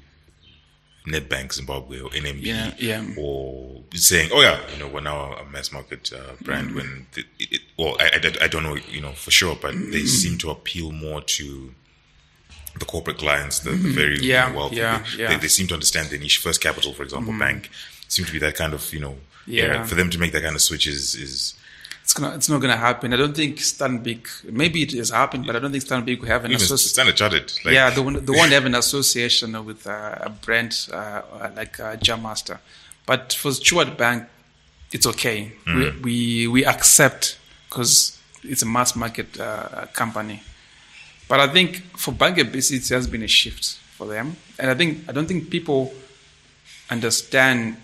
[1.08, 3.06] Nedbank Zimbabwe or NMB Yeah, yeah.
[3.18, 6.68] or saying, oh yeah, you know, we're now a mass market uh, brand.
[6.68, 6.76] Mm-hmm.
[6.78, 10.06] When the, it, well, I, I, I don't know, you know, for sure, but they
[10.06, 11.74] seem to appeal more to
[12.80, 14.26] the corporate clients, the, the very Mm-hmm.
[14.26, 14.76] Yeah, you know, wealthy.
[14.78, 15.30] yeah, they, yeah.
[15.30, 16.40] They, they seem to understand the niche.
[16.40, 17.70] First Capital, for example, bank
[18.10, 19.16] seem to be that kind of, you know,
[19.46, 19.64] Yeah.
[19.64, 19.86] area.
[19.86, 21.54] For them to make that kind of switch is, is
[22.08, 23.14] it's gonna, it's not gonna happen.
[23.14, 24.50] I don't think Stanbic.
[24.50, 27.14] Maybe it has happened, but I don't think Stanbic will have an association.
[27.14, 27.52] Chartered.
[27.66, 31.22] Like, yeah, they won't, they won't have an association with uh, a brand uh,
[31.54, 32.62] like uh, Jah Master.
[33.06, 34.24] But for Steward Bank,
[34.94, 35.52] it's okay.
[35.66, 40.42] We, we we accept because it's a mass market uh, company.
[41.28, 45.10] But I think for Bank it has been a shift for them, and I think
[45.10, 45.94] I don't think people
[46.90, 47.76] understand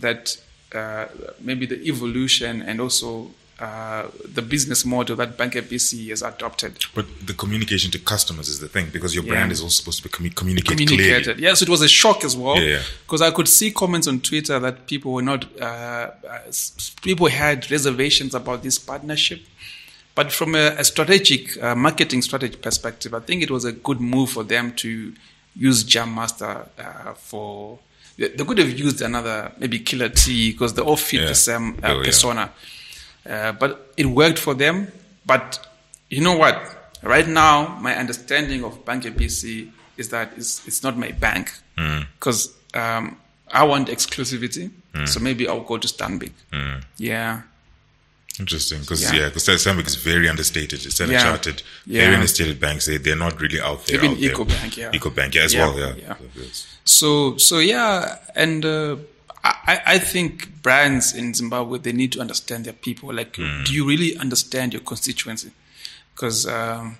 [0.00, 0.36] that
[0.74, 1.06] uh,
[1.40, 3.30] maybe the evolution and also
[3.60, 6.72] uh, the business model that Bank ABC has adopted.
[6.94, 9.32] But the communication to customers is the thing because your Yeah.
[9.32, 11.24] brand is also supposed to be commu- communicate communicated.
[11.24, 11.42] clearly.
[11.42, 12.56] Yes, it was a shock as well.
[12.56, 12.82] Yeah, yeah.
[13.06, 16.10] Because I could see comments on Twitter that people were not, uh, uh,
[17.02, 19.40] people had reservations about this partnership.
[20.14, 24.00] But from a, a strategic uh, marketing strategy perspective, I think it was a good
[24.00, 25.12] move for them to
[25.54, 27.78] use Jah Master uh, for.
[28.18, 31.94] They could have used another maybe Killer T because they all fit the same uh,
[31.94, 32.52] Oh, persona.
[33.28, 34.88] Uh, but it worked for them.
[35.26, 35.58] But
[36.08, 36.56] you know what?
[37.02, 42.06] Right now, my understanding of Bank ABC is that it's, it's not my bank Mm.
[42.18, 43.16] because um,
[43.50, 44.70] I want exclusivity.
[45.06, 46.32] So maybe I'll go to Stanbic.
[46.52, 46.82] Mm.
[46.98, 47.42] Yeah.
[48.38, 49.20] Interesting, because Yeah.
[49.20, 50.84] yeah, because Stanbic is very understated.
[50.84, 51.22] It's Yeah.
[51.22, 52.02] Chartered, Yeah.
[52.02, 52.86] very understated banks.
[52.86, 53.96] They they're not really out there.
[54.04, 54.16] Even.
[54.16, 54.90] EcoBank, yeah.
[54.92, 55.78] EcoBank, yeah, as Yeah, well.
[55.78, 56.44] Yeah, yeah.
[56.84, 58.96] So so yeah, and uh,
[59.42, 63.12] I I think brands in Zimbabwe they need to understand their people.
[63.12, 63.64] Like, hmm.
[63.64, 65.50] do you really understand your constituency?
[66.14, 66.98] Because um,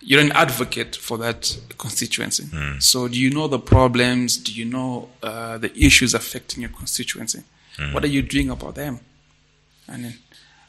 [0.00, 2.44] you're an advocate for that constituency.
[2.44, 2.78] Hmm.
[2.78, 4.36] So do you know the problems?
[4.36, 7.42] Do you know uh, the issues affecting your constituency?
[7.78, 7.92] Hmm.
[7.94, 9.00] What are you doing about them?
[9.88, 10.18] And then,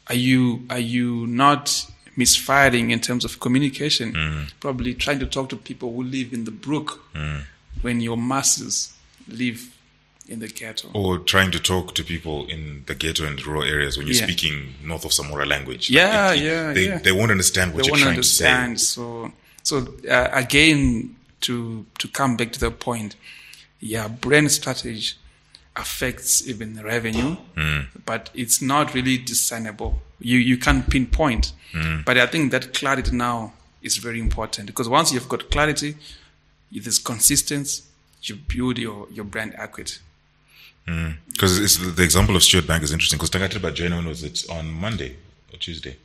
[0.08, 1.86] are you are you not
[2.16, 4.48] misfiring in terms of communication?
[4.60, 7.04] Probably trying to talk to people who live in the brook
[7.82, 8.94] when your masses
[9.28, 9.74] live
[10.28, 10.90] in the ghetto.
[10.94, 14.24] Or trying to talk to people in the ghetto and rural areas when you're Yeah.
[14.26, 15.90] speaking north of Samora language.
[15.90, 16.98] Yeah, Like, it- yeah, They yeah.
[17.00, 18.80] they won't understand what they you're won't trying understand.
[18.82, 19.32] So,
[19.64, 19.76] so
[20.10, 23.16] uh, again, to to come back to the point,
[23.82, 25.14] yeah, brand strategy
[25.76, 27.36] affects even the revenue,
[28.06, 30.02] but it's not really discernible.
[30.20, 31.52] You you can't pinpoint.
[32.06, 35.96] But I think that clarity now is very important because once you've got clarity,
[36.72, 37.84] there's consistency.
[38.22, 39.98] You build your your brand equity.
[40.88, 41.18] Mm.
[41.32, 43.18] Because it's the example of Steward Bank is interesting.
[43.18, 45.16] Because Takatiba joined when was it on Monday
[45.52, 45.98] or Tuesday?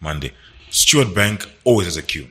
[0.00, 0.32] Monday.
[0.70, 2.28] Steward Bank always has a queue.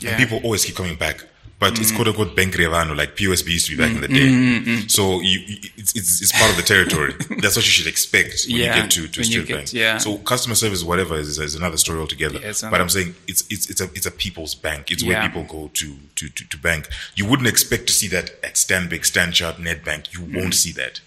[0.00, 0.10] Yeah.
[0.10, 1.24] And people always keep coming back.
[1.64, 1.96] But it's Mm.
[1.96, 4.28] quote unquote Bank Revano, like POSB used to be back in the day.
[4.28, 5.38] Mm-hmm, So you,
[5.80, 7.14] it's, it's, it's part of the territory.
[7.42, 9.72] That's what you should expect when Yeah, you get to, to you Steward get- Bank.
[9.72, 9.96] yeah.
[9.98, 12.38] So customer service, whatever, is, is another story altogether.
[12.38, 14.90] Yeah, but I'm saying it's, it's, it's a, it's a people's bank.
[14.90, 16.88] It's where people go to, to, to, to bank.
[17.16, 20.12] You wouldn't expect to see that at Stanbic, Stanchart, Nedbank.
[20.12, 20.36] You Mm.
[20.36, 21.00] won't see that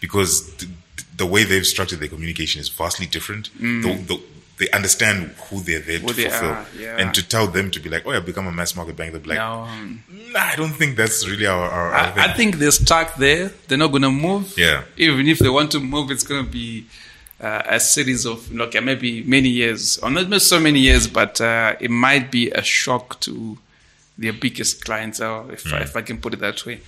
[0.00, 0.70] because th-
[1.16, 3.50] the way they've structured their communication is vastly different.
[3.58, 4.20] The, the,
[4.58, 6.02] they understand who they're there Mm.
[6.02, 6.96] Who to they fulfill, are, yeah.
[6.98, 9.22] and to tell them to be like, "Oh, yeah, become a mass market bank." They'll
[9.22, 9.66] be like, No,
[10.32, 13.50] "Nah, I don't think that's really our, our, our I, I think they're stuck there.
[13.66, 14.54] They're not going to move.
[14.56, 14.82] Yeah.
[14.96, 16.86] Even if they want to move, it's going to be
[17.40, 21.76] uh, a series of, okay, maybe many years, or not so many years, but uh,
[21.80, 23.58] it might be a shock to
[24.16, 26.80] their biggest clientele, if, I, if I can put it that way.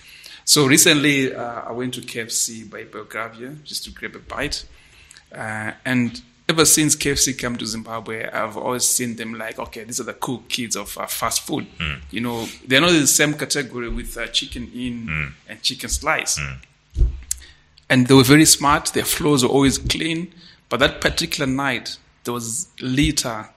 [0.44, 4.64] So recently, uh, I went to KFC by Belgravia just to grab a bite.
[5.32, 6.20] Uh, and
[6.50, 10.14] ever since KFC came to Zimbabwe, I've always seen them like, okay, these are the
[10.14, 11.66] cool kids of uh, fast food.
[12.10, 16.38] You know, they're not in the same category with uh, Chicken Inn and Chicken Slice.
[17.88, 18.86] And they were very smart.
[18.92, 20.32] Their floors were always clean.
[20.68, 23.48] But that particular night, there was litter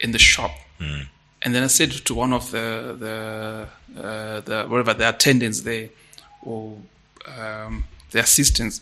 [0.00, 0.50] in the shop.
[1.42, 3.16] And then I said to one of the the
[4.02, 5.88] uh, the whatever the attendants there
[6.42, 6.76] or
[7.38, 8.80] um, the assistants,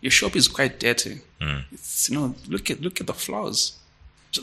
[0.00, 1.20] your shop is quite dirty.
[1.40, 1.58] Hmm.
[1.72, 3.78] It's, you know, look at look at the was,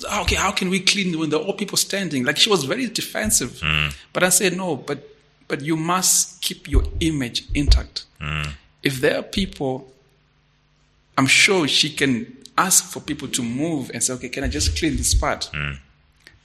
[0.09, 2.23] "Ah, okay, how can we clean when there are all people standing?
[2.23, 3.59] Like she was very defensive.
[3.61, 3.89] Hmm.
[4.13, 5.09] But I said no, but
[5.47, 8.05] but you must keep your image intact.
[8.19, 8.49] Hmm.
[8.83, 9.91] If there are people,
[11.17, 14.77] I'm sure she can ask for people to move and say, okay, can I just
[14.77, 15.49] clean this part?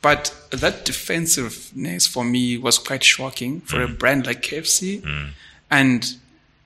[0.02, 5.05] But that defensiveness for me was quite shocking for a brand like KFC.
[5.70, 6.14] And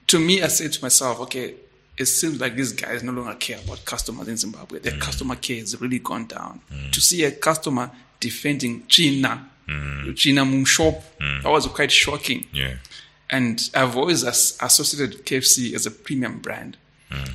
[0.06, 1.54] to me, I said to myself, okay,
[1.96, 4.80] it seems like these guys no longer care about customers in Zimbabwe.
[4.80, 5.00] Their mm.
[5.00, 6.60] customer care has really gone down.
[6.72, 6.90] Mm.
[6.92, 7.90] To see a customer
[8.20, 10.16] defending China, mm.
[10.16, 12.46] China Moon shop, that was quite shocking.
[12.52, 12.74] yeah,
[13.30, 16.76] And I've always as- associated KFC as a premium brand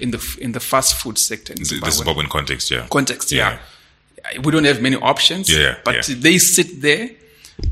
[0.02, 2.86] in the f- in the fast food sector in the, Zimbabwe the Zimbabwean context, yeah,
[2.90, 3.32] context.
[3.32, 3.52] Yeah.
[3.52, 4.42] Yeah.
[4.44, 5.50] we don't have many options.
[5.50, 6.16] Yeah, but yeah.
[6.20, 7.12] they sit there.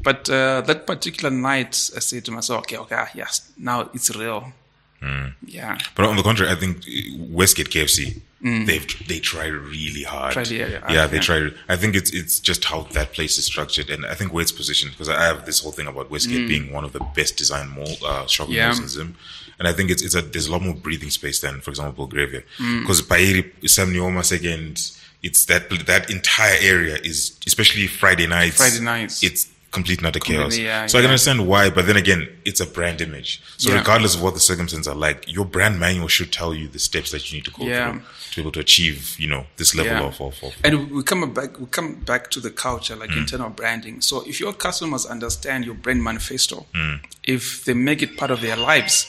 [0.03, 4.13] But uh, that particular night, I said to myself, okay, okay, ah, yes, now it's
[4.15, 4.51] real.
[4.99, 5.27] Hmm.
[5.45, 10.33] Yeah, But on the contrary, I think uh, Westgate KFC, they've they tried really hard.
[10.33, 11.21] Tried, yeah, yeah, yeah, they yeah.
[11.21, 11.53] tried.
[11.69, 14.51] I think it's it's just how that place is structured, and I think where it's
[14.51, 17.69] positioned because I have this whole thing about Westgate being one of the best designed
[17.71, 18.57] mall uh, shopping Mm.
[18.57, 18.65] Yeah.
[18.67, 19.15] malls in Zim,
[19.59, 22.07] and I think it's it's a there's a lot more breathing space than, for example,
[22.07, 22.81] Belgravia, Mm.
[22.81, 24.91] because Pairi, Sam Nujoma second,
[25.21, 28.57] it's that that entire area is especially Friday nights.
[28.57, 29.21] Friday nights.
[29.23, 30.57] it's complete not a chaos.
[30.57, 33.41] Yeah, so I can understand why, but then again, it's a brand image.
[33.57, 33.79] So Yeah.
[33.79, 37.11] regardless of what the circumstances are like, your brand manual should tell you the steps
[37.11, 37.91] that you need to go Yeah.
[37.91, 40.03] through to be able to achieve, you know, this level Yeah.
[40.07, 41.59] of, of, of and we come back.
[41.59, 43.19] We come back to the culture, like Hmm.
[43.19, 44.01] internal branding.
[44.01, 46.95] So if your customers understand your brand manifesto, Hmm.
[47.23, 49.07] if they make it part of their lives,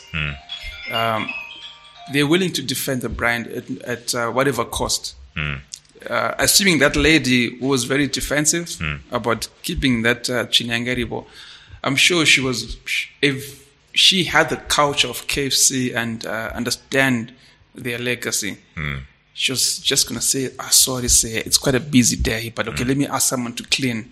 [0.90, 1.28] um,
[2.12, 5.14] they're willing to defend the brand at, at uh, whatever cost.
[6.08, 8.68] Uh, assuming that lady was very defensive
[9.10, 11.26] about keeping that uh, Chinyangaribo,
[11.84, 12.76] I'm sure she was.
[13.20, 17.32] If she had the culture of KFC and uh, understand
[17.74, 18.56] their legacy,
[19.34, 22.84] she was just gonna say, "Ah, sorry, say it's quite a busy day, but okay,
[22.84, 24.10] let me ask someone to clean."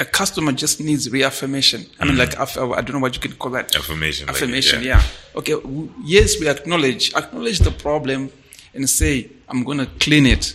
[0.00, 1.84] A customer just needs reaffirmation.
[1.98, 2.44] I mean, like I
[2.82, 3.74] don't know what you can call that.
[3.74, 5.02] Affirmation, like, Affirmation, yeah.
[5.02, 5.38] yeah.
[5.38, 5.56] Okay.
[6.04, 8.30] Yes, we acknowledge acknowledge the problem
[8.74, 10.54] and say, "I'm gonna clean it,"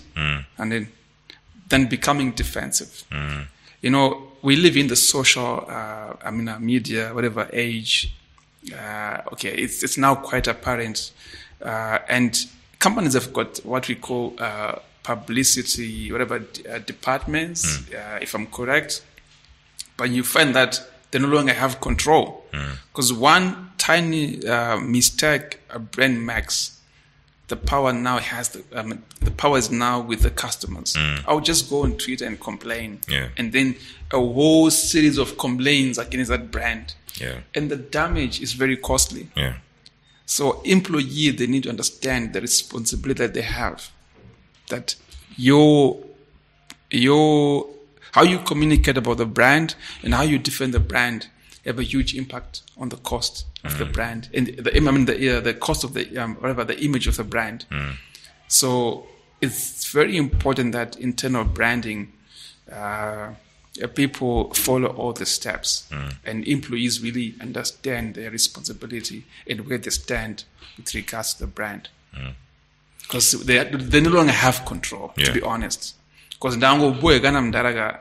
[0.58, 0.88] and then
[1.70, 3.04] then becoming defensive.
[3.82, 8.14] You know, we live in the social, uh, I mean, uh, media, whatever age.
[8.74, 11.12] Uh, okay, it's it's now quite apparent,
[11.62, 12.46] uh, and
[12.80, 16.36] companies have got what we call uh, publicity, whatever
[16.70, 19.02] uh, departments, uh, if I'm correct.
[19.98, 20.80] But you find that
[21.12, 22.46] they no longer have control
[22.92, 26.80] because one tiny uh, mistake a brand makes
[27.50, 30.96] the power now has the um, the power is now with the customers.
[31.28, 33.30] I'll just go on Twitter and complain, Yeah.
[33.38, 33.76] and then
[34.12, 37.40] a whole series of complaints against that brand, Yeah.
[37.54, 39.28] and the damage is very costly.
[39.36, 39.56] Yeah.
[40.26, 43.92] So employee they need to understand the responsibility that they have.
[44.70, 44.96] That
[45.36, 46.00] your
[46.92, 47.68] your
[48.12, 51.28] how you communicate about the brand and how you defend the brand
[51.66, 55.38] have a huge impact on the cost of the brand and the I mean the
[55.38, 57.66] uh, the cost of the um, whatever the image of the brand.
[58.48, 59.08] So
[59.42, 62.12] it's very important that internal branding
[62.72, 62.76] uh,
[63.82, 65.88] uh, people follow all the steps
[66.26, 70.44] and employees really understand their responsibility and where they stand
[70.78, 71.90] with regards to the brand.
[73.02, 75.96] Because they, they no longer have control to be honest.
[76.30, 78.00] Because ndangobuye kana mndaraga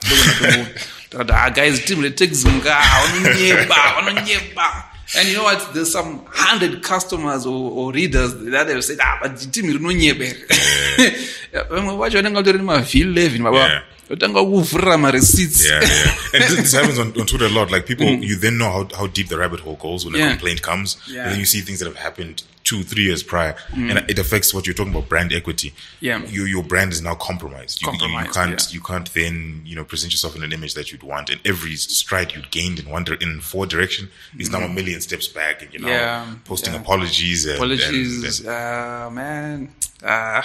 [1.34, 4.84] ah guys team takes nga wanonyeba wanonyeba
[5.14, 5.74] and you know what?
[5.74, 10.24] There's some hundred customers or, or readers that they'll say ah but team rinonyeba
[11.70, 13.82] vamwe vacho vanenge vatori nemavhili 11 baba.
[14.12, 15.64] Utanga kuvhurira ma-receipts.
[15.64, 16.14] Yeah, yeah.
[16.34, 17.70] And this, this happens on, on Twitter a lot.
[17.70, 20.30] Like people, you then know how, how deep the rabbit hole goes when a Mm.
[20.32, 20.96] Complaint comes.
[21.08, 21.22] Yeah.
[21.24, 23.56] And then you see things that have happened two, three years prior.
[23.74, 25.70] And it affects what you're talking about, brand equity.
[25.70, 25.74] Mm.
[26.00, 26.24] Yeah.
[26.26, 27.80] Your, your brand is now compromised.
[27.82, 28.74] You, you- you, can't, yeah.
[28.74, 31.30] you can't then, you know, present yourself in an image that you'd want.
[31.30, 35.26] And every stride you'd gained in one, in forward direction is now a million steps
[35.26, 35.90] back and, you know, Mm.
[35.90, 36.80] Yeah, posting yeah.
[36.80, 39.74] apologies and, Apologies, and- uh, man.
[40.02, 40.42] Uh,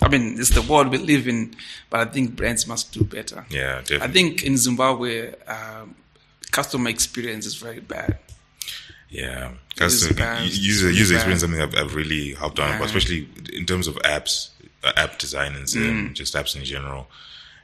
[0.00, 1.54] I mean, it's the world we live in,
[1.90, 3.44] but I think brands must do better.
[3.50, 4.06] yeah, definitely.
[4.06, 5.94] I think in Zimbabwe, um,
[6.50, 8.18] customer experience is very bad.
[9.10, 10.48] Yeah, customer bad.
[10.50, 12.84] user user experience is something I've, I've really helped on, Yeah.
[12.84, 14.48] especially in terms of apps,
[14.82, 16.14] uh, app design and Mm.
[16.14, 17.10] just apps in general.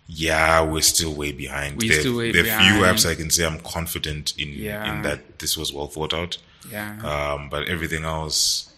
[0.07, 1.79] Yeah, we're still way behind.
[1.81, 4.91] We're there, still way there are few apps I can say I'm confident in Yeah.
[4.97, 6.37] in that this was well thought out.
[6.71, 6.99] Yeah.
[7.03, 8.71] Um, but everything else,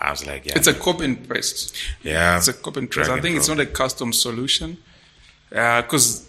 [0.00, 1.74] I was like, yeah, it's a copy and paste.
[2.02, 3.08] yeah, It's a copy and paste.
[3.10, 4.76] I think it's not a custom solution.
[5.50, 6.28] Because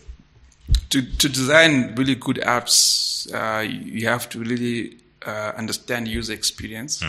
[0.89, 7.01] to, to design really good apps, uh, you have to really uh, understand user experience.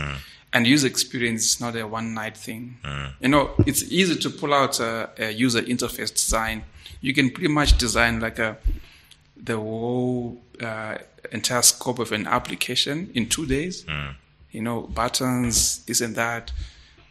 [0.52, 2.78] And user experience is not a one night thing.
[3.20, 6.64] You know, it's easy to pull out a, a user interface design.
[7.02, 8.56] You can pretty much design like a
[9.36, 10.96] the whole uh,
[11.30, 13.84] entire scope of an application in two days.
[14.52, 16.52] You know, buttons, this and that.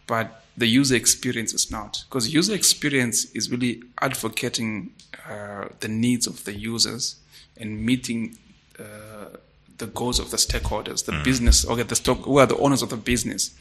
[0.07, 2.03] But the user experience is not.
[2.09, 4.91] Because user experience is really advocating
[5.30, 7.18] uh, the needs of the users
[7.57, 8.38] and meeting
[8.80, 8.84] uh,
[9.77, 12.89] the goals of the stakeholders, the business, okay, the stock, who are the owners of
[12.89, 13.53] the business.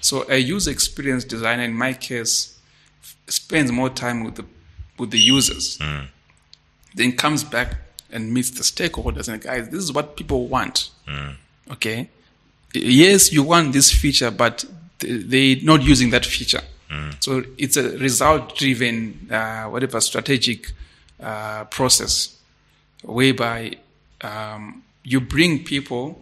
[0.00, 2.58] So a user experience designer, in my case,
[3.02, 4.44] f- spends more time with the
[4.98, 5.78] with the users
[6.94, 7.76] then comes back
[8.10, 10.90] and meets the stakeholders and guys, this is what people want.
[11.70, 12.10] Okay.
[12.74, 14.64] Yes, you want this feature, but
[14.98, 16.62] they're not using that feature.
[17.20, 20.72] So it's a result driven, uh, whatever strategic
[21.20, 22.36] uh, process
[23.02, 23.76] whereby
[24.20, 26.20] um, you bring people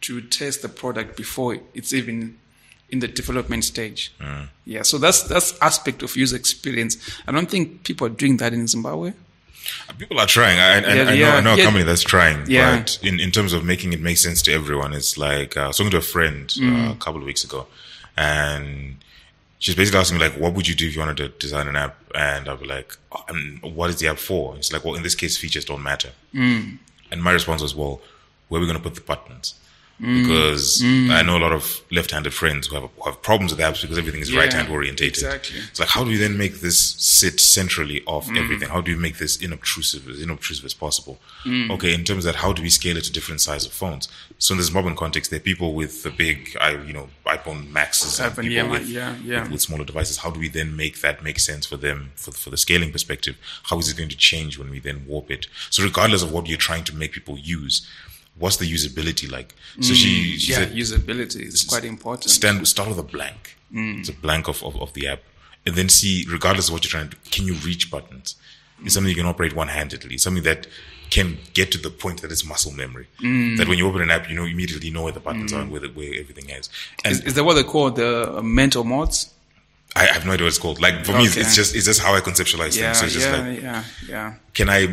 [0.00, 2.36] to test the product before it's even
[2.90, 4.12] in the development stage.
[4.64, 6.96] Yeah, so that's that's aspect of user experience.
[7.26, 9.12] I don't think people are doing that in Zimbabwe.
[9.98, 10.58] People are trying.
[10.58, 11.64] I, I, Yeah, I know, I know a yeah.
[11.64, 12.78] company that's trying, Yeah.
[12.80, 15.66] but in, in terms of making it make sense to everyone, it's like uh, I
[15.68, 16.88] was talking to a friend Mm.
[16.88, 17.66] uh, a couple of weeks ago,
[18.16, 18.96] and
[19.58, 21.76] she's basically asking me like, "What would you do if you wanted to design an
[21.76, 24.94] app?" And I'll be like, oh, um, "What is the app for?" It's like, "Well,
[24.94, 26.78] in this case, features don't matter." Mm.
[27.10, 28.00] And my response was, "Well,
[28.48, 29.54] where are we going to put the buttons?"
[30.00, 30.22] Mm.
[30.22, 33.80] Because I know a lot of left-handed friends who have, who have problems with apps
[33.82, 35.24] because everything is Yeah, right-hand orientated.
[35.24, 35.58] exactly.
[35.58, 38.38] It's like, how do we then make this sit centrally off Mm.
[38.38, 38.68] everything?
[38.68, 41.20] How do we make this inobtrusive, as inobtrusive as possible?
[41.44, 41.70] Mm.
[41.72, 44.08] Okay, in terms of that, how do we scale it to different size of phones?
[44.38, 47.68] So in this modern context, there are people with the big, I, you know, iPhone
[47.72, 49.42] Maxes and people yeah, with, yeah, yeah.
[49.42, 50.18] with, with smaller devices.
[50.18, 53.36] How do we then make that make sense for them, for, for the scaling perspective?
[53.64, 55.48] How is it going to change when we then warp it?
[55.70, 57.84] So regardless of what you're trying to make people use,
[58.38, 59.54] what's the usability like?
[59.80, 62.30] So she, she Mm, yeah, said, usability is quite important.
[62.30, 63.56] stand start with a blank.
[63.72, 64.00] Mm.
[64.00, 65.22] It's a blank of, of, of the app.
[65.66, 68.36] And then see, regardless of what you're trying to do, can you reach buttons?
[68.84, 70.18] It's something you can operate one handedly.
[70.18, 70.68] Something that
[71.10, 73.08] can get to the point that it's muscle memory.
[73.20, 73.56] Mm.
[73.58, 75.70] That when you open an app, you know immediately know where the buttons are and
[75.70, 76.68] where, the, where everything is.
[77.04, 79.34] And Is, is that what they call the mental mods?
[80.02, 80.80] I have no idea what it's called.
[80.80, 82.98] Like for me, it's, just it's just how I conceptualize Yeah, things.
[82.98, 84.34] So it's just yeah, like, yeah, yeah.
[84.54, 84.86] can I?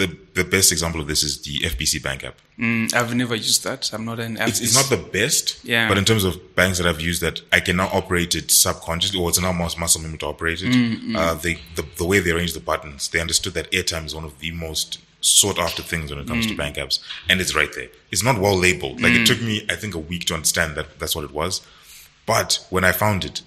[0.00, 2.36] The the best example of this is the FBC Bank app.
[2.58, 3.90] Mm, I've never used that.
[3.94, 5.88] I'm not an It's, it's not the best, Yeah.
[5.88, 9.18] but in terms of banks that I've used that I can now operate it subconsciously,
[9.20, 10.72] or it's now muscle memory to operate it.
[10.72, 14.14] Mm, Uh, they, the, the way they arrange the buttons, they understood that airtime is
[14.14, 16.50] one of the most sought after things when it comes Mm.
[16.50, 16.98] to bank apps,
[17.28, 17.88] and it's right there.
[18.12, 19.00] It's not well labeled.
[19.00, 21.62] Like it took me, I think, a week to understand that that's what it was.
[22.26, 23.42] But when I found it,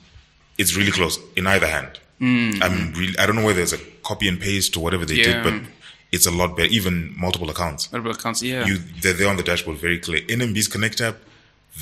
[0.60, 1.94] it's really close in either hand.
[2.22, 5.26] I'm really, I don't know whether it's a copy and paste or whatever they Mm.
[5.26, 5.34] Yeah.
[5.34, 5.54] did, but
[6.16, 6.70] it's a lot better.
[6.80, 6.96] Even
[7.26, 8.66] multiple accounts Multiple accounts, yeah.
[8.68, 10.22] you they're there on the dashboard very clear.
[10.38, 11.18] NMB's Connect app,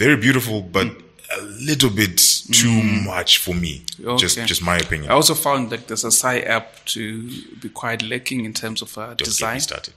[0.03, 0.87] very beautiful, but
[1.35, 2.17] a little bit
[2.51, 3.83] too much for me.
[4.17, 4.45] Just Okay.
[4.47, 5.11] just my opinion.
[5.11, 7.29] I also found like there's a Psy app to
[7.61, 9.53] be quite lacking in terms of uh, Don't get design.
[9.55, 9.93] me started.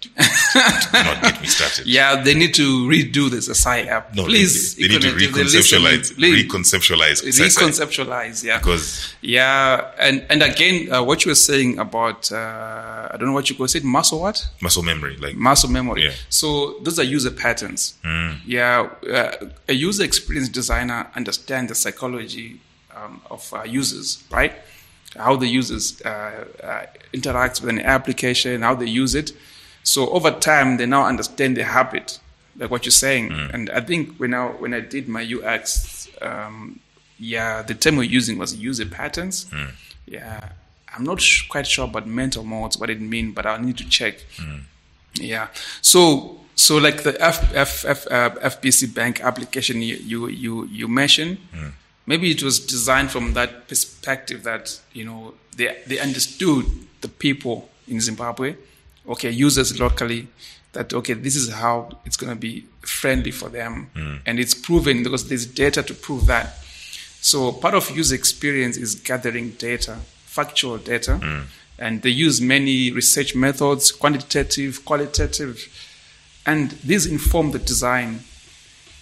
[0.93, 1.87] Not get me started.
[1.97, 4.15] Yeah, they need to redo this Psy app.
[4.15, 8.43] No, please, they, they need to if they listen, reconceptualize, reconceptualize, reconceptualize.
[8.45, 13.29] Yeah, because yeah, and and again, uh, what you were saying about uh, I don't
[13.29, 14.47] know what you could say, muscle what?
[14.61, 16.05] muscle memory, like muscle memory.
[16.05, 16.13] Yeah.
[16.29, 17.95] So those are user patterns.
[18.47, 22.61] Yeah, uh, a user experience designer understands the psychology
[22.97, 24.53] um, of uh, users, right?
[25.17, 29.33] How the users uh, uh, interact with an application, how they use it.
[29.83, 32.19] So over time, they now understand the habit,
[32.57, 33.33] like what you're saying.
[33.55, 36.81] And I think when I when I did my UX, um,
[37.19, 39.47] yeah, the term we're using was user patterns.
[40.07, 40.41] Yeah,
[40.95, 43.89] I'm not sh- quite sure about mental modes, what it mean, but I'll need to
[43.89, 44.15] check.
[45.15, 45.49] Yeah.
[45.83, 50.89] So so like the F, F, F, uh, FBC Bank application you you you, you
[50.89, 51.69] mentioned, hmm.
[52.07, 56.67] maybe it was designed from that perspective that you know they they understood
[57.01, 58.57] the people in Zimbabwe,
[59.09, 60.29] okay, users locally.
[60.73, 64.17] That okay, this is how it's going to be friendly for them, hmm.
[64.27, 66.59] and it's proven because there's data to prove that.
[67.23, 69.97] So part of user experience is gathering data,
[70.27, 71.41] factual data, hmm.
[71.79, 75.57] and they use many research methods, quantitative, qualitative,
[76.51, 78.11] and these inform the design,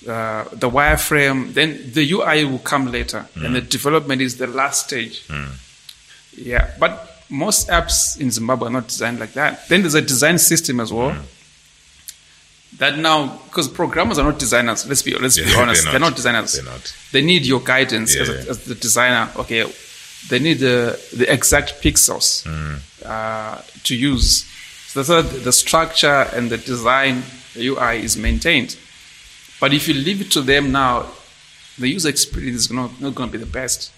[0.07, 1.53] uh, the wireframe.
[1.55, 5.15] Then the UI will come later, and the development is the last stage.
[6.51, 6.93] Yeah, but
[7.31, 9.69] most apps in Zimbabwe are not designed like that.
[9.69, 11.15] Then there's a design system as well.
[12.79, 14.87] That now, because programmers are not designers.
[14.87, 16.11] Let's be let's be honest, they're they're not.
[16.11, 16.53] not designers.
[16.53, 16.95] They're not.
[17.13, 18.51] They need your guidance as, a, yeah.
[18.51, 19.31] as the designer.
[19.37, 19.65] Okay,
[20.29, 22.79] they need the the exact pixels Mm.
[23.05, 24.45] uh, to use.
[24.93, 27.23] So that's the the structure and the design,
[27.59, 28.77] the UI is maintained.
[29.61, 31.07] But if you leave it to them now,
[31.79, 33.93] the user experience is not, not going to be the best.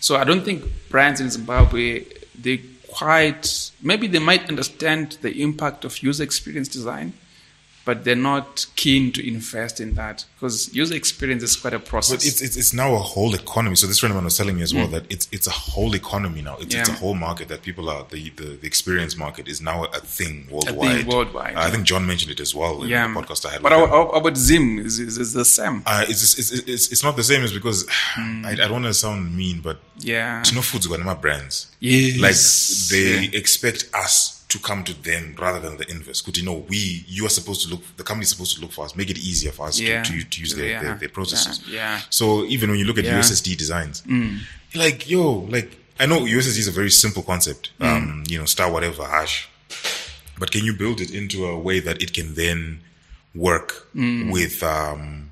[0.00, 2.04] So I don't think brands in Zimbabwe
[2.38, 7.12] they quite maybe they might understand the impact of user experience design,
[7.86, 12.16] but they're not keen to invest in that because user experience is quite a process.
[12.18, 13.76] But it's, it's it's now a whole economy.
[13.76, 15.94] So this friend of mine was telling me as well that it's it's a whole
[15.94, 16.56] economy now.
[16.60, 16.98] It's, it's a Mm.
[16.98, 20.90] Whole market that people are the, the the experience market is now a thing worldwide.
[20.90, 23.52] A thing worldwide, I think John mentioned it as well in yeah, the podcast I
[23.52, 23.62] had.
[23.62, 23.82] but him.
[23.90, 25.82] about Zim is, is, is the same.
[25.86, 27.42] Uh, it's, it's it's it's not the same.
[27.44, 28.44] Is because Hmm.
[28.44, 30.42] I, I don't want to sound mean, but Yeah.
[30.42, 31.70] Tino Foods got my brands.
[31.80, 32.18] Yes.
[32.26, 32.36] Like
[32.92, 33.38] they Yeah.
[33.38, 36.22] expect us to come to them rather than the inverse.
[36.22, 37.82] Because you know, we you are supposed to look.
[37.96, 40.02] The company is supposed to look for us, make it easier for us Yeah.
[40.04, 40.82] to, to to use their, Yeah.
[40.82, 41.62] their, their processes.
[41.68, 41.74] Yeah.
[41.74, 42.00] Yeah.
[42.10, 43.04] So even when you look at.
[43.04, 43.18] Mm.
[43.18, 45.22] USSD designs, you're like yo,
[45.56, 47.70] like I know USSD is a very simple concept.
[47.80, 47.86] Mm.
[47.86, 49.48] Um, you know, star whatever hash,
[50.38, 52.80] but can you build it into a way that it can then
[53.34, 54.30] work Mm.
[54.32, 55.30] with um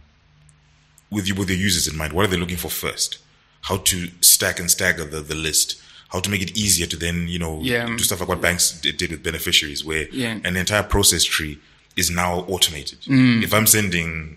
[1.10, 2.12] with you with the users in mind.
[2.12, 3.18] What are they looking for first?
[3.62, 5.80] How to stack and stagger the, the list.
[6.14, 7.86] How to make it easier to then, you know, Yeah.
[7.86, 10.38] do stuff like what banks did, with beneficiaries, where Yeah.
[10.44, 11.58] an entire process tree
[11.96, 13.00] is now automated.
[13.08, 13.42] Mm.
[13.42, 14.36] If I'm sending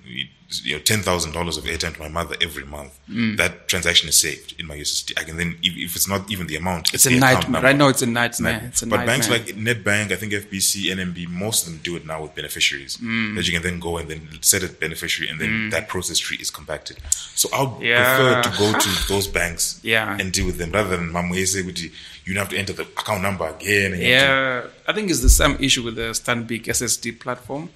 [0.64, 3.36] you know ten thousand dollars of airtime to my mother every month, Mm.
[3.38, 5.14] that transaction is saved in my USSD.
[5.20, 7.62] I can then, if, if it's not even the amount, It's the a nightmare.
[7.62, 8.62] Right now, it's a nightmare.
[8.68, 9.16] It's a but nightmare.
[9.18, 12.98] banks like Nedbank, I think FBC, NMB, most of them do it now with beneficiaries.
[12.98, 13.36] Mm.
[13.36, 16.38] That you can then go and then set a beneficiary, and then that process tree
[16.40, 16.98] is compacted.
[17.36, 18.16] So I would Yeah.
[18.18, 20.18] prefer to go to those banks Yeah.
[20.20, 21.82] and deal with them rather than Mamwese, which
[22.26, 23.94] you have to enter the account number again.
[23.94, 27.70] And you to- Yeah, I think it's the same issue with the Stanbic SSD platform.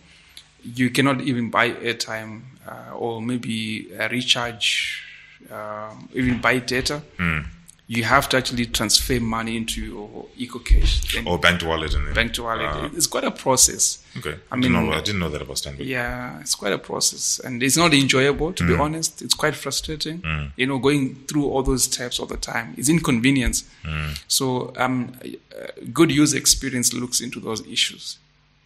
[0.64, 5.04] You cannot even buy airtime uh, or maybe uh, recharge,
[5.52, 7.02] um, even buy data.
[7.18, 7.40] Hmm.
[7.88, 12.32] You have to actually transfer money into your EcoCash or bank to wallet and bank
[12.36, 12.66] to wallet.
[12.72, 14.02] Ah, it's quite a process.
[14.18, 15.86] okay, I I, didn't mean- know, I didn't know that about Stanbic.
[15.86, 18.82] Yeah, it's quite a process, and it's not enjoyable to be Hmm.
[18.82, 19.22] honest.
[19.22, 20.24] It's quite frustrating.
[20.56, 22.76] You know, going through all those steps all the time.
[22.78, 23.66] It's inconvenience.
[23.84, 24.12] Hmm.
[24.30, 28.20] So, um, uh, good user experience looks into those issues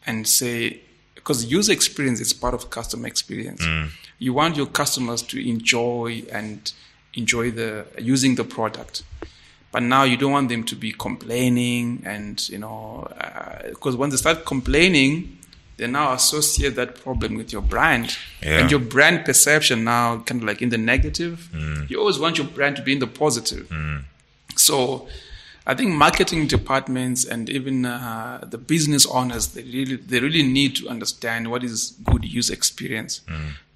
[0.05, 0.81] and say
[1.25, 3.65] because user experience is part of customer experience.
[3.65, 3.85] Hmm.
[4.19, 6.71] You want your customers to enjoy and
[7.15, 9.01] enjoy the using the product.
[9.71, 14.11] But now you don't want them to be complaining, and you know, uh, because when
[14.11, 15.39] they start complaining,
[15.77, 18.59] they now associate that problem with your brand, Yeah.
[18.59, 21.49] and your brand perception now kind of like in the negative.
[21.53, 21.89] Mm.
[21.89, 23.67] You always want your brand to be in the positive.
[23.69, 24.03] Mm.
[24.55, 25.07] So,
[25.67, 30.75] I think marketing departments and even uh, the business owners they really they really need
[30.77, 33.21] to understand what is good user experience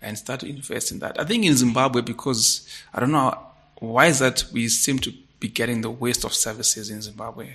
[0.01, 1.19] and start to invest in that.
[1.19, 3.37] I think in Zimbabwe because I don't know
[3.79, 7.47] why is that we seem to be getting the waste of services in Zimbabwe.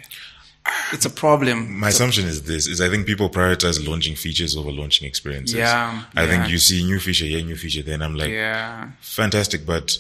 [0.93, 1.79] It's a problem.
[1.79, 5.57] My assumption is this: is I think people prioritize launching features over launching experiences.
[5.59, 8.91] Yeah, I think you see new feature here, new feature there, and I'm like, Yeah.
[9.01, 9.99] fantastic, but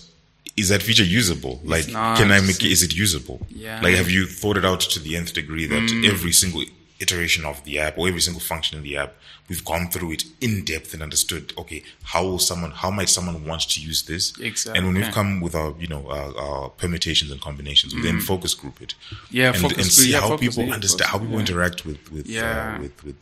[0.56, 1.60] is that feature usable?
[1.64, 2.70] Like, can I make it?
[2.70, 3.46] Is it usable?
[3.48, 3.80] Yeah.
[3.80, 3.82] Mm.
[3.82, 6.62] Like, have you thought it out to the nth degree that every single
[7.00, 9.14] iteration of the app or every single function in the app,
[9.48, 11.52] we've gone through it in depth and understood.
[11.58, 12.70] Okay, how will someone?
[12.70, 14.38] How might someone want to use this?
[14.38, 14.78] Exactly.
[14.78, 18.20] And when we've come with our, you know, our, our permutations and combinations, we then
[18.20, 18.94] focus group it.
[19.10, 19.16] Mm.
[19.30, 21.40] Yeah, and, focus and see yeah, how people understand, how people yeah.
[21.40, 22.76] interact with with Yeah.
[22.76, 23.16] uh, with with.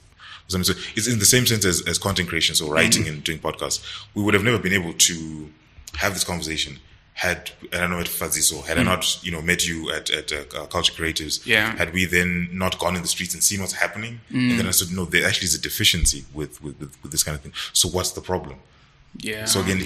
[0.49, 3.15] So so it's in the same sense as, as content creation, so writing Mm-hmm.
[3.15, 3.81] and doing podcasts.
[4.15, 5.51] We would have never been able to
[5.97, 6.79] have this conversation
[7.15, 10.33] had I don't know at Faziso, had I not you know met you at at
[10.33, 11.41] uh, Culture Creatives.
[11.41, 11.47] Mm.
[11.47, 11.73] Yeah.
[11.73, 11.79] Mm.
[11.79, 14.71] Had we then not gone in the streets and seen what's happening, and then I
[14.71, 17.53] said, no, there actually is a deficiency with with, with with this kind of thing.
[17.73, 18.57] So what's the problem?
[19.19, 19.45] Yeah.
[19.45, 19.83] So again,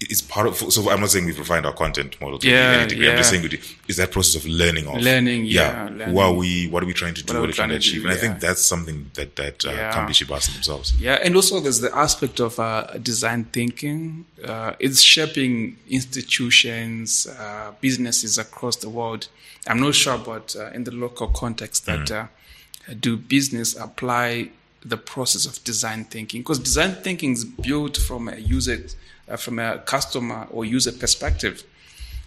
[0.00, 0.56] it's part of.
[0.56, 3.10] So I'm not saying we've refined our content model to Yeah, any degree.
[3.10, 3.58] I'm just saying we do-
[3.88, 6.68] is that process of learning of Learning, Yeah, yeah, who are we?
[6.68, 7.32] What are we trying to do?
[7.32, 8.02] What are What, we are we trying to trying to achieve?
[8.02, 9.92] do, And I think that's something that that uh, Yeah.
[9.92, 10.92] companies should ask themselves.
[11.00, 14.24] Yeah, and also there's the aspect of uh, design thinking.
[14.44, 19.28] Uh, it's shaping institutions, uh, businesses across the world.
[19.66, 22.26] I'm not sure about uh, in the local context that uh,
[23.00, 24.50] do business apply
[24.84, 28.78] the process of design thinking because design thinking is built from a user,
[29.36, 31.64] from a customer or user perspective,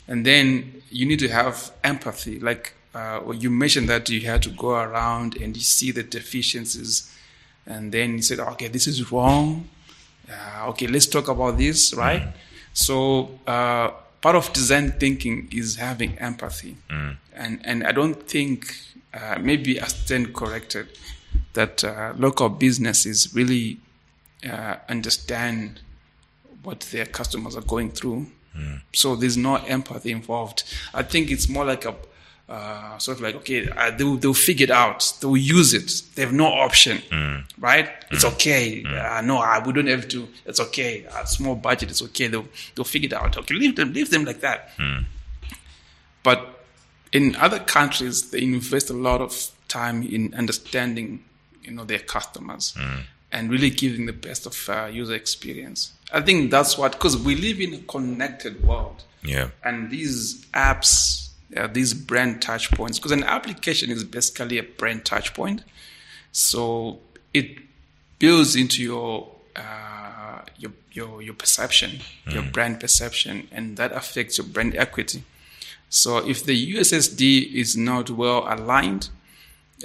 [0.08, 2.40] and then you need to have empathy.
[2.40, 7.12] Like uh, you mentioned that you had to go around and you see the deficiencies
[7.66, 9.70] and then you said, okay, this is wrong.
[10.30, 12.34] Uh, okay, let's talk about this, right?
[12.74, 13.92] So uh,
[14.22, 16.78] part of design thinking is having empathy,
[17.34, 18.76] and and I don't think
[19.14, 20.88] uh, maybe I stand corrected
[21.54, 23.80] that uh, local businesses really
[24.50, 25.82] uh, understand
[26.64, 28.28] what their customers are going through.
[28.94, 30.64] So there's no empathy involved.
[30.94, 31.96] I think it's more like a
[32.50, 35.14] uh, sort of like okay, uh, they'll they'll figure it out.
[35.22, 35.90] They'll use it.
[36.16, 37.02] They have no option,
[37.58, 37.88] right?
[38.12, 38.84] It's okay.
[39.18, 40.28] Uh, no, uh, we don't have to.
[40.46, 41.06] It's okay.
[41.06, 41.92] Uh, small budget.
[41.92, 42.28] It's okay.
[42.28, 43.38] They'll they'll figure it out.
[43.38, 44.70] Okay, leave them leave them like that.
[46.24, 46.40] But
[47.14, 49.34] in other countries, they invest a lot of
[49.70, 51.24] time in understanding,
[51.64, 52.76] you know, their customers
[53.32, 55.94] and really giving the best of uh, user experience.
[56.14, 61.30] I think that's what because we live in a connected world Yeah, and these apps,
[61.56, 65.64] uh, these brand touch points, because an application is basically a brand touch point.
[66.32, 67.00] So
[67.34, 67.58] it
[68.20, 74.48] builds into your uh, your your your perception, your brand perception, and that affects your
[74.48, 75.24] brand equity.
[75.90, 79.10] So if the USSD is not well aligned,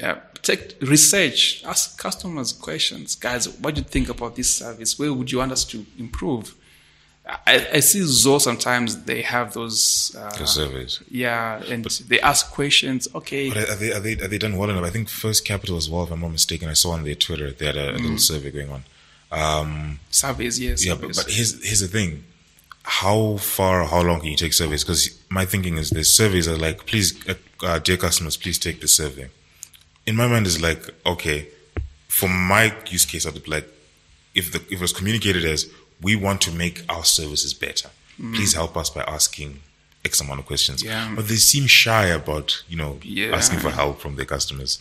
[0.02, 3.48] uh, take research, ask customers questions, guys.
[3.58, 4.98] What do you think about this service?
[4.98, 6.54] Where would you want us to improve?
[7.28, 10.14] I, I see Zoho sometimes they have those.
[10.14, 11.02] Uh, surveys.
[11.10, 13.08] yeah, and they ask questions.
[13.14, 14.84] Okay, But are they, are they are they done well enough?
[14.84, 16.68] I think First Capital as well, if I'm not mistaken.
[16.68, 18.84] I saw on their Twitter they had a, a little survey going on.
[19.32, 20.86] Um, surveys, yes.
[20.86, 22.22] yeah, but, but here's here's the thing:
[22.84, 24.84] how far, how long can you take surveys?
[24.84, 28.80] Because my thinking is, the surveys are like, please, uh, uh, dear customers, please take
[28.80, 29.28] the survey.
[30.06, 31.48] In my mind, is like, okay,
[32.08, 33.68] for my use case, I'd be like,
[34.34, 35.68] if the if it was communicated as,
[36.02, 37.88] we want to make our services better,
[38.18, 39.60] please help us by asking
[40.04, 40.82] X amount of questions.
[40.84, 41.12] Yeah.
[41.16, 43.34] But they seem shy about, you know, Yeah.
[43.36, 44.78] asking for help from their customers.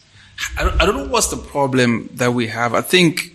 [0.58, 2.74] I don't, I don't know what's the problem that we have.
[2.74, 3.32] I think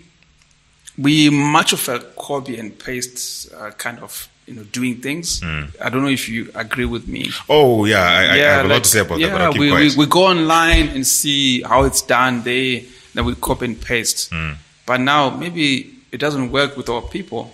[0.98, 5.42] we much of a copy and paste uh, kind of you know doing things.
[5.42, 7.30] I don't know if you agree with me.
[7.48, 9.72] Oh yeah, I, I- I have a lot to say about yeah, that, but we,
[9.72, 12.42] we, we go online and see how it's done.
[12.42, 14.30] They then we copy and paste.
[14.32, 14.52] Hmm.
[14.86, 17.52] But now maybe it doesn't work with our people.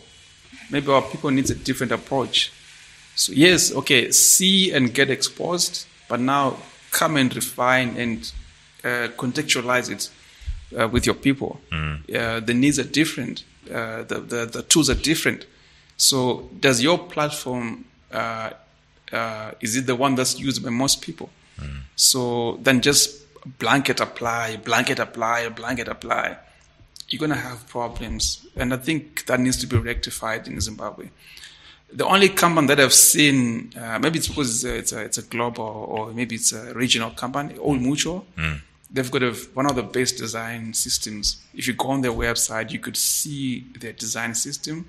[0.71, 2.51] Maybe our people needs a different approach.
[3.15, 6.57] So yes, okay, see and get exposed, but now
[6.91, 8.33] come and refine and
[8.85, 10.11] uh, contextualize it
[10.79, 11.61] uh, with your people.
[11.73, 13.45] Uh, the needs are different.
[13.71, 15.45] Uh, the, the the tools are different.
[15.97, 18.51] So does your platform uh,
[19.13, 21.31] uh, is it the one that's used by most people?
[21.95, 23.23] So then just
[23.59, 26.37] blanket apply, blanket apply, blanket apply.
[27.09, 31.09] You're gonna have problems, and I think that needs to be rectified in Zimbabwe.
[31.93, 35.19] The only company that I've seen, uh, maybe it's because it's a, it's a, it's
[35.19, 38.27] a global or maybe it's a regional company, Old Mutual.
[38.91, 41.43] They've got a, one of the best design systems.
[41.55, 44.87] If you go on their website, you could see their design system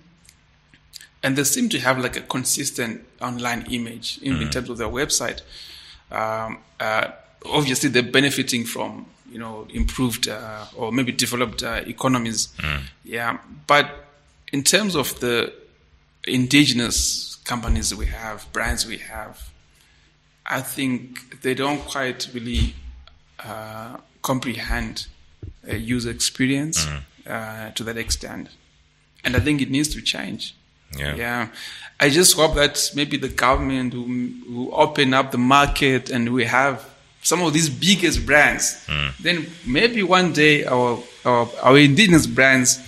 [1.24, 4.88] and they seem to have like a consistent online image in, in terms of their
[4.88, 5.42] website.
[6.12, 7.10] Um, uh,
[7.46, 12.50] obviously, they're benefiting from you know improved uh, or maybe developed uh, economies.
[13.04, 14.06] Yeah, but
[14.54, 15.54] in terms of the
[16.26, 19.50] indigenous companies we have, brands we have,
[20.46, 22.76] I think they don't quite really
[23.40, 25.08] uh, comprehend
[25.68, 26.86] a user experience
[27.26, 28.50] uh, to that extent,
[29.24, 30.56] and I think it needs to change.
[30.96, 31.16] Yeah.
[31.16, 31.48] Yeah.
[32.00, 34.08] I just hope that maybe the government will,
[34.68, 36.88] will open up the market and we have
[37.24, 38.86] some of these biggest brands.
[38.88, 39.08] Hmm.
[39.20, 42.80] Then maybe one day our, our, our indigenous brands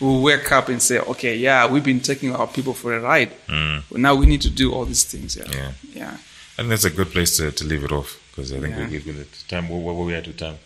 [0.00, 3.30] will wake up and say, okay, yeah, we've been taking our people for a ride.
[3.48, 3.78] Hmm.
[3.90, 5.36] But now we need to do all these things.
[5.36, 5.44] Yeah.
[5.50, 5.72] Yeah.
[5.94, 6.10] Yeah.
[6.54, 8.86] I think that's a good place to, to leave it off because I think Yeah.
[8.86, 9.68] we, we've been at time.
[9.68, 10.56] What, what were we at with time?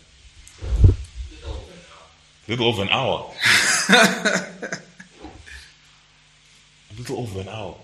[2.47, 3.31] little over an hour.
[6.93, 7.75] a little over an hour.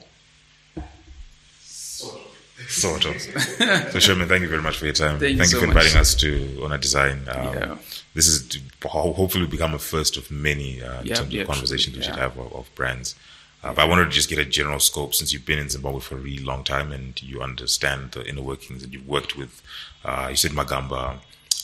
[2.67, 3.21] Sort of.
[3.21, 5.19] so Sherman, thank you very much for your time.
[5.19, 5.75] Thank you so for much.
[5.77, 7.27] inviting us to on a Design.
[7.29, 7.77] Um, Yeah.
[8.15, 11.41] This is to ho- hopefully become a first of many uh, in Yeah, terms yeah,
[11.41, 11.99] of conversations true.
[12.01, 12.21] we should Yeah.
[12.23, 13.15] have of, of brands.
[13.63, 15.99] Uh, but I wanted to just get a general scope since you've been in Zimbabwe
[15.99, 19.61] for a really long time and you understand the inner workings and you've worked with,
[20.05, 21.17] uh, you said Magamba.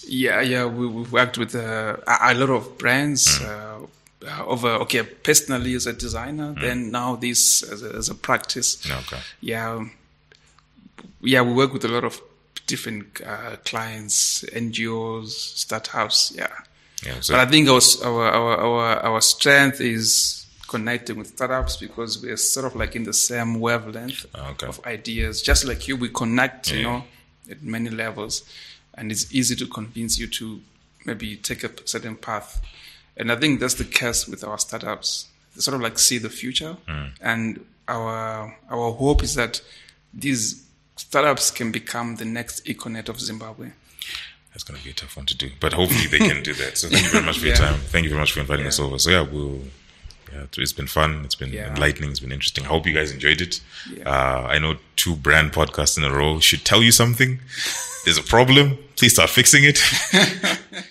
[0.07, 3.41] Yeah, yeah, we, we've worked with uh, a, a lot of brands.
[3.41, 3.79] Uh,
[4.45, 8.79] over okay, personally as a designer, then now this as a, as a practice.
[8.89, 9.19] Okay.
[9.41, 9.85] Yeah,
[11.21, 12.21] yeah, we work with a lot of
[12.67, 16.33] different uh, clients, NGOs, startups.
[16.35, 16.47] Yeah,
[17.05, 17.19] Yeah.
[17.21, 22.37] So, but I think our, our our our strength is connecting with startups because we're
[22.37, 24.65] sort of like in the same wavelength Okay.
[24.67, 25.41] of ideas.
[25.41, 27.03] Just like you, we connect, you know,
[27.51, 28.43] at many levels,
[28.95, 30.59] and it's easy to convince you to
[31.05, 32.61] maybe take a certain path.
[33.17, 35.27] And I think that's the case with our startups.
[35.55, 36.75] They sort of like see the future,
[37.21, 39.61] and our our hope is that
[40.13, 40.65] these
[40.97, 43.69] startups can become the next Econet of Zimbabwe.
[44.51, 46.77] That's going to be a tough one to do, but hopefully they can do that.
[46.77, 47.75] So thank you very much for your time.
[47.75, 48.97] Thank you very much for inviting us over.
[48.99, 49.61] So yeah, we'll.
[50.33, 51.23] Yeah, it's been fun.
[51.23, 51.69] It's been Yeah.
[51.73, 52.09] enlightening.
[52.09, 52.65] It's been interesting.
[52.65, 53.61] I hope you guys enjoyed it.
[53.95, 54.09] Yeah.
[54.09, 57.39] Uh, I know two brand podcasts in a row should tell you something.
[58.03, 58.77] There's a problem.
[58.97, 59.79] Please start fixing it.